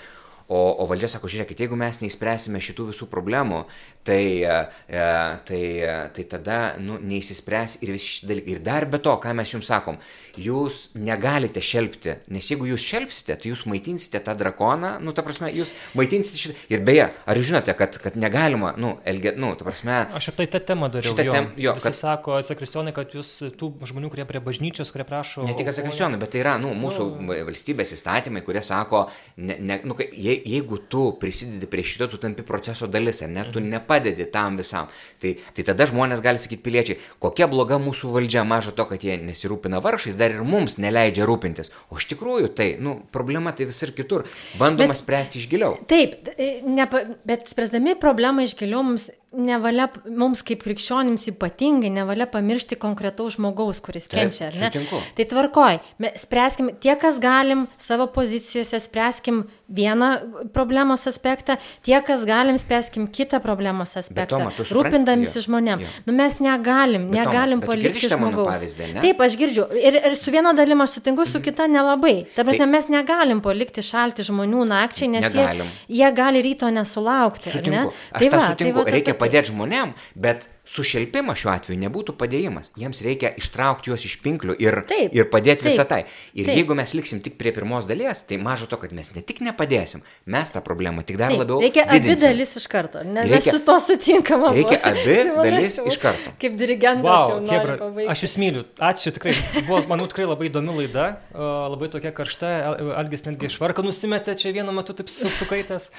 O, 0.47 0.59
o 0.79 0.85
valdžia 0.87 1.09
sako, 1.11 1.27
žiūrėkit, 1.27 1.59
jeigu 1.65 1.75
mes 1.79 1.97
neįspręsime 1.99 2.61
šitų 2.63 2.93
visų 2.93 3.09
problemų, 3.11 3.65
tai, 4.07 4.23
e, 4.47 4.59
e 4.87 5.07
tai, 5.49 5.63
e, 5.83 5.95
tai 6.15 6.25
tada 6.31 6.59
nu, 6.79 7.01
neįsispręs 7.03 7.81
ir 7.83 7.91
visi 7.97 8.13
šitie 8.13 8.29
dalykai. 8.31 8.53
Ir 8.55 8.61
dar 8.63 8.87
be 8.87 9.01
to, 9.03 9.17
ką 9.19 9.33
mes 9.35 9.51
jums 9.51 9.67
sakom, 9.67 9.99
jūs 10.39 10.93
negalite 11.03 11.59
šelpti, 11.59 12.15
nes 12.31 12.51
jeigu 12.53 12.69
jūs 12.71 12.85
šelpsite, 12.93 13.35
tai 13.43 13.51
jūs 13.51 13.65
maitinsite 13.67 14.21
tą 14.23 14.37
drakoną, 14.39 14.93
nu, 15.03 15.15
ta 15.17 15.25
prasme, 15.27 15.51
jūs 15.51 15.73
maitinsite 15.99 16.39
šitą. 16.39 16.55
Ir 16.71 16.87
beje, 16.87 17.09
ar 17.27 17.43
jūs 17.43 17.51
žinote, 17.51 17.75
kad, 17.83 17.99
kad 18.05 18.15
negalima, 18.15 18.71
nu, 18.79 18.95
elgia, 19.03 19.35
nu, 19.35 19.51
ta 19.59 19.67
prasme. 19.67 19.99
Aš 20.15 20.31
apie 20.31 20.47
tą 20.53 20.63
temą 20.63 20.93
dariau. 20.95 21.11
Šitą 21.11 21.27
temą, 21.27 21.53
jo. 21.59 21.75
Visi 21.75 21.91
kad 21.91 21.99
sako, 21.99 22.39
atsakristionai, 22.39 22.95
kad 22.95 23.19
jūs 23.19 23.33
tų 23.59 23.73
žmonių, 23.91 24.15
kurie 24.15 24.29
prie 24.31 24.45
bažnyčios, 24.47 24.95
kurie 24.95 25.09
prašo. 25.09 25.43
Ne 25.51 25.59
tik 25.59 25.75
atsakristionai, 25.75 26.23
bet 26.23 26.37
tai 26.37 26.45
yra, 26.45 26.55
nu, 26.63 26.71
mūsų 26.79 27.11
oh. 27.11 27.35
valstybės 27.51 27.97
įstatymai, 27.99 28.47
kurie 28.47 28.63
sako, 28.63 29.09
ne, 29.43 29.59
ne, 29.59 29.83
nu, 29.83 29.99
jei, 30.37 30.57
jeigu 30.57 30.79
tu 30.79 31.13
prisidedi 31.21 31.67
prie 31.67 31.85
šito, 31.85 32.09
tu 32.11 32.21
tampi 32.21 32.45
proceso 32.47 32.87
dalis, 32.87 33.23
ar 33.23 33.31
ne, 33.31 33.45
tu 33.53 33.61
mhm. 33.61 33.71
nepadedi 33.77 34.29
tam 34.33 34.57
visam. 34.61 34.91
Tai, 35.23 35.35
tai 35.57 35.67
tada 35.67 35.87
žmonės 35.89 36.23
gali 36.25 36.41
sakyti 36.43 36.63
piliečiai, 36.65 37.01
kokia 37.23 37.49
bloga 37.51 37.79
mūsų 37.83 38.13
valdžia, 38.17 38.45
maža 38.49 38.75
to, 38.77 38.87
kad 38.91 39.05
jie 39.05 39.19
nesirūpina 39.23 39.81
varšais, 39.85 40.19
dar 40.19 40.35
ir 40.35 40.45
mums 40.47 40.79
neleidžia 40.83 41.27
rūpintis. 41.29 41.73
O 41.91 42.01
iš 42.01 42.09
tikrųjų 42.13 42.53
tai, 42.57 42.73
nu, 42.83 42.99
problema 43.15 43.55
tai 43.57 43.69
visur 43.71 43.93
kitur. 43.97 44.27
Bandoma 44.61 44.95
bet, 44.95 45.03
spręsti 45.03 45.41
iš 45.43 45.49
giliau. 45.53 45.79
Taip, 45.91 46.19
nepa, 46.67 47.05
bet 47.29 47.47
spręsdami 47.51 47.97
problemą 48.01 48.47
iš 48.47 48.57
giliau 48.59 48.85
mums 48.87 49.11
nevalia, 49.37 49.87
mums 50.09 50.43
kaip 50.47 50.63
krikščionims 50.65 51.29
ypatingai, 51.33 51.91
nevalia 51.93 52.27
pamiršti 52.31 52.79
konkretaus 52.81 53.37
žmogaus, 53.37 53.83
kuris 53.85 54.09
Taip, 54.09 54.31
kenčia, 54.31 54.51
ar 54.51 54.59
ne? 54.59 54.71
Sutinku. 54.71 55.01
Tai 55.17 55.27
tvarkoj, 55.33 55.79
spręskim 56.23 56.73
tie, 56.83 56.95
kas 57.01 57.21
galim 57.23 57.67
savo 57.79 58.09
pozicijose, 58.13 58.81
spręskim 58.83 59.45
vieną 59.69 60.11
problemos 60.55 61.07
aspektą, 61.07 61.57
tie, 61.83 61.99
kas 62.07 62.25
galim, 62.25 62.59
spręskim 62.59 63.09
kitą 63.09 63.41
problemos 63.43 63.97
aspektą, 63.99 64.39
Toma, 64.39 64.53
rūpindamisi 64.55 65.43
žmonėm. 65.47 65.83
Jo. 65.83 65.93
Nu 66.07 66.15
mes 66.17 66.39
negalim, 66.41 67.09
bet 67.11 67.27
negalim 67.27 67.63
Toma, 67.63 67.73
palikti 67.73 68.11
žmogaus. 68.11 68.51
Pavyzdį, 68.53 68.91
ne? 68.95 69.05
Taip, 69.05 69.23
aš 69.27 69.39
girdžiu. 69.41 69.67
Ir, 69.81 69.99
ir 70.11 70.17
su 70.19 70.35
viena 70.35 70.55
dalim 70.57 70.85
aš 70.85 70.99
sutinku, 71.01 71.27
su 71.27 71.41
mhm. 71.41 71.47
kita 71.49 71.67
nelabai. 71.71 72.15
Ta 72.37 72.47
prasme, 72.47 72.65
tai, 72.65 72.73
mes 72.77 72.91
negalim 72.95 73.43
palikti 73.45 73.85
šalti 73.85 74.27
žmonių 74.27 74.69
nakčiai, 74.71 75.11
nes 75.17 75.29
jie, 75.35 75.69
jie 75.99 76.13
gali 76.15 76.45
ryto 76.47 76.71
nesulaukti. 76.71 77.51
Sutinku. 77.57 77.91
Aš 78.13 78.23
tai 78.23 78.31
va, 78.31 78.45
sutinku. 78.53 78.79
Tai 78.79 78.87
va, 78.87 78.97
Reikia 78.97 79.17
padėti 79.27 79.53
žmonėm, 79.53 79.97
bet 80.15 80.49
sušelpimas 80.67 81.39
šiuo 81.39 81.53
atveju 81.53 81.79
nebūtų 81.79 82.15
padėjimas. 82.19 82.73
Jiems 82.79 83.01
reikia 83.07 83.31
ištraukti 83.39 83.93
juos 83.93 84.03
iš 84.09 84.17
pinklių 84.25 84.57
ir, 84.63 84.81
taip, 84.89 85.15
ir 85.15 85.29
padėti 85.31 85.69
visą 85.69 85.87
tai. 85.89 86.01
Ir 86.35 86.49
taip. 86.49 86.59
jeigu 86.59 86.77
mes 86.79 86.95
liksim 86.99 87.21
tik 87.23 87.37
prie 87.39 87.53
pirmos 87.55 87.87
dalies, 87.87 88.25
tai 88.27 88.39
mažo 88.43 88.67
to, 88.71 88.79
kad 88.83 88.95
mes 88.97 89.13
ne 89.15 89.23
tik 89.27 89.43
nepadėsim, 89.47 90.03
mes 90.35 90.53
tą 90.53 90.63
problemą 90.67 91.05
tik 91.07 91.21
dar 91.21 91.31
taip, 91.31 91.45
labiau. 91.45 91.61
Reikia 91.63 91.87
didinsim. 91.87 92.17
abi 92.17 92.25
dalis 92.25 92.57
iš 92.59 92.67
karto. 92.73 93.05
Ne, 93.07 93.27
reikia, 93.29 93.53
mes 93.53 93.61
su 93.61 93.63
to 93.69 93.77
sutinkam. 93.87 94.49
Reikia 94.57 94.81
abi 94.91 95.17
dalis 95.47 95.79
iš 95.85 96.01
karto. 96.03 96.35
Kaip 96.43 96.59
dirigentas. 96.59 97.07
Wow, 97.07 97.47
Hebra, 97.53 97.79
aš 98.11 98.27
jūs 98.27 98.37
myliu. 98.43 98.67
Ačiū 98.91 99.15
tikrai. 99.15 99.37
Buvo, 99.61 99.85
manau, 99.91 100.09
tikrai 100.11 100.27
labai 100.27 100.51
įdomi 100.51 100.81
laida. 100.83 101.13
Labai 101.37 101.93
tokia 101.95 102.11
karšta. 102.17 102.57
Algis 102.99 103.23
netgi 103.29 103.53
švarką 103.55 103.87
nusimetė 103.87 104.35
čia 104.41 104.55
vienu 104.57 104.75
metu 104.75 104.97
taip 104.99 105.13
sukaitęs. 105.13 105.93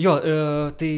Jo, 0.00 0.16
e, 0.16 0.34
tai 0.80 0.90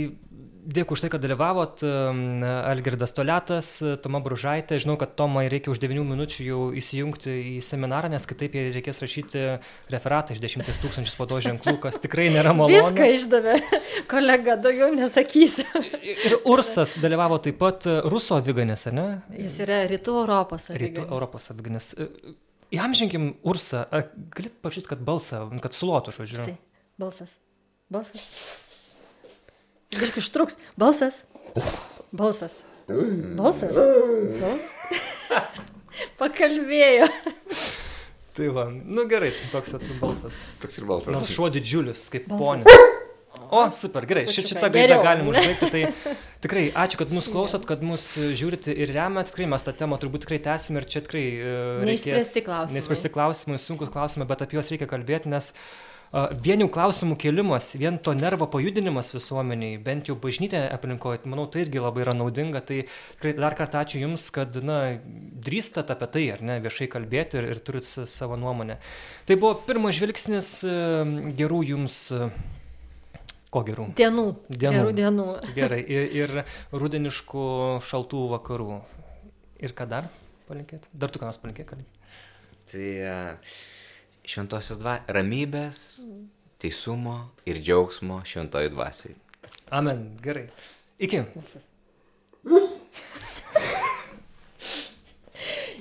Dėkui 0.62 0.94
už 0.94 1.00
tai, 1.02 1.08
kad 1.10 1.22
dalyvavot. 1.24 1.80
Algirdas 1.82 3.10
Toletas, 3.16 3.70
Toma 4.04 4.20
Bružaitė. 4.22 4.76
Žinau, 4.78 4.94
kad 5.00 5.16
Tomai 5.18 5.48
reikia 5.50 5.72
už 5.72 5.80
9 5.82 6.04
minučių 6.06 6.46
jau 6.46 6.60
įsijungti 6.78 7.34
į 7.34 7.54
seminarą, 7.66 8.06
nes 8.12 8.22
kitaip 8.30 8.54
reikės 8.54 9.02
rašyti 9.02 9.42
referatą 9.90 10.36
iš 10.36 10.42
10 10.44 10.70
tūkstančių 10.84 11.10
spaudo 11.10 11.40
ženklų, 11.42 11.74
kas 11.82 11.98
tikrai 12.04 12.28
nėra 12.30 12.54
malonu. 12.54 12.78
Viską 12.78 13.10
išdavė, 13.16 13.56
kolega, 14.12 14.54
daugiau 14.62 14.92
nesakysiu. 14.94 15.66
Ir 16.28 16.38
Ursas 16.46 16.94
dalyvavo 17.02 17.42
taip 17.42 17.58
pat 17.58 17.90
Ruso 18.06 18.38
aviganis, 18.38 18.86
ne? 18.94 19.08
Jis 19.34 19.58
yra 19.66 19.82
Rytų 19.90 20.18
Europos 20.22 20.70
aviganis. 20.70 20.94
Rytų 20.94 21.08
Europos 21.10 21.50
aviganis. 21.50 21.94
Įamžinkim 22.72 23.32
Ursą. 23.42 23.88
Gali 24.30 24.48
paprašyti, 24.54 24.94
kad 24.94 25.02
balsą, 25.02 25.48
kad 25.64 25.74
sulotų, 25.74 26.14
žodžiu. 26.22 26.54
Balsas. 27.02 27.34
Balsas. 27.90 28.30
Biškai 29.92 30.22
užtruks. 30.22 30.56
Balsas. 30.80 31.22
Balsas. 32.12 32.60
Balsas. 33.38 33.76
Bal... 33.76 34.58
Pakalbėjo. 36.20 37.06
Tai 38.32 38.48
va, 38.56 38.64
nu 38.72 39.04
gerai, 39.10 39.32
toks 39.52 39.74
vat 39.76 39.84
balsas. 40.00 40.38
Toks 40.62 40.80
ir 40.80 40.86
balsas. 40.88 41.12
Nors 41.14 41.30
šuo 41.34 41.50
didžiulis, 41.52 42.06
kaip 42.12 42.28
Balsas. 42.30 42.64
ponė. 42.64 42.88
O, 43.52 43.66
super, 43.76 44.04
gerai, 44.08 44.22
ši, 44.28 44.40
Trupučiuką 44.40 44.48
šitą 44.54 44.68
gaidą 44.72 44.96
galim 45.04 45.28
užbaigti. 45.32 45.68
Tai 45.72 46.16
tikrai 46.44 46.64
ačiū, 46.84 47.00
kad 47.02 47.12
mus 47.12 47.28
klausot, 47.32 47.66
kad 47.68 47.84
mus 47.84 48.06
žiūrite 48.16 48.72
ir 48.72 48.92
remet. 48.96 49.28
Tikrai 49.28 49.48
mes 49.52 49.64
tą 49.66 49.74
temą 49.76 49.98
turbūt 50.00 50.24
tikrai 50.24 50.40
tęsim 50.46 50.80
ir 50.80 50.88
čia 50.88 51.04
tikrai... 51.04 51.24
reikės- 51.84 51.88
Neišspręsti 52.08 52.44
klausimai. 52.48 52.78
Neišspręsti 52.78 53.12
klausimai, 53.12 53.60
sunkus 53.60 53.92
klausimai, 53.92 54.28
bet 54.32 54.44
apie 54.46 54.56
juos 54.56 54.72
reikia 54.72 54.88
kalbėti, 54.88 55.32
nes 55.32 55.52
a, 55.52 55.56
vien 56.44 56.60
jau 56.60 56.68
klausimų 56.68 57.16
kelimas, 57.16 57.70
vien 57.80 57.96
to 57.96 58.12
nervo 58.12 58.44
pajudinimas 58.52 59.12
visuomeniai, 59.14 59.78
bent 59.80 60.10
jau 60.10 60.16
bažnytė 60.20 60.60
aplinkoje, 60.74 61.22
manau, 61.24 61.46
tai 61.48 61.64
irgi 61.64 61.80
labai 61.80 62.04
yra 62.04 62.12
naudinga. 62.16 62.60
Tai 62.68 62.82
tikrai 62.84 63.32
dar 63.38 63.56
kartą 63.56 63.80
ačiū 63.80 64.02
Jums, 64.02 64.26
kad, 64.34 64.58
na, 64.60 64.78
drįstat 65.46 65.92
apie 65.94 66.10
tai, 66.12 66.24
ar 66.34 66.44
ne, 66.44 66.58
viešai 66.64 66.90
kalbėti 66.92 67.40
ir, 67.40 67.48
ir 67.54 67.62
turit 67.64 67.88
savo 67.88 68.36
nuomonę. 68.36 68.76
Tai 69.28 69.38
buvo 69.40 69.54
pirmas 69.64 69.96
žvilgsnis 69.96 70.52
e, 70.68 70.76
gerų 71.40 71.62
Jums. 71.72 72.02
e, 72.12 72.28
Ko 73.52 73.60
gerų? 73.68 73.90
Dienų. 73.96 74.26
Dienų. 74.48 74.76
Gerų 74.78 74.92
dienų. 74.96 75.26
Gerai. 75.58 75.82
Ir, 75.84 76.12
ir 76.16 76.36
rudeniškų 76.72 77.48
šaltų 77.88 78.22
vakarų. 78.36 78.78
Ir 79.64 79.74
ką 79.76 79.88
dar 79.88 80.08
palinkėti? 80.48 80.88
Dar 80.92 81.12
tu 81.12 81.20
ką 81.20 81.28
nors 81.28 81.40
palinkėti? 81.40 81.84
Tai 82.72 82.88
e, 82.96 83.16
šventosios 84.26 84.78
dva 84.80 84.98
ramybės, 85.10 86.02
teisumo 86.62 87.16
ir 87.48 87.58
džiaugsmo 87.62 88.20
šventoji 88.28 88.70
dvasiai. 88.74 89.16
Amen. 89.72 90.12
Gerai. 90.22 90.46
Iki. 91.02 91.24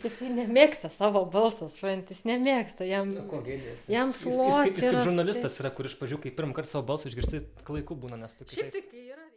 Jisai 0.02 0.32
nemėgsta 0.34 0.90
savo 0.90 1.22
balso, 1.30 1.68
suprantat, 1.70 2.10
jis 2.16 2.24
nemėgsta, 2.26 2.86
jam, 2.90 3.12
jam 3.14 3.44
Jis, 3.46 3.84
jis, 3.86 3.86
kaip, 3.86 4.14
suloti 4.18 4.72
jis 4.72 4.80
kaip 4.80 4.98
žurnalistas 5.06 5.60
yra, 5.62 5.70
kur 5.78 5.86
iš 5.86 5.94
pradžių, 6.00 6.18
kai 6.24 6.32
pirmą 6.40 6.58
kartą 6.58 6.74
savo 6.74 6.88
balsą 6.88 7.12
išgirsti, 7.12 7.44
klaiku 7.68 7.98
būna, 8.02 8.18
nes 8.18 8.34
tu 8.34 8.48
Šiaip 8.50 8.72
kitaip. 8.72 8.74
tai 8.74 8.82
kai 8.90 9.04
yra 9.14 9.28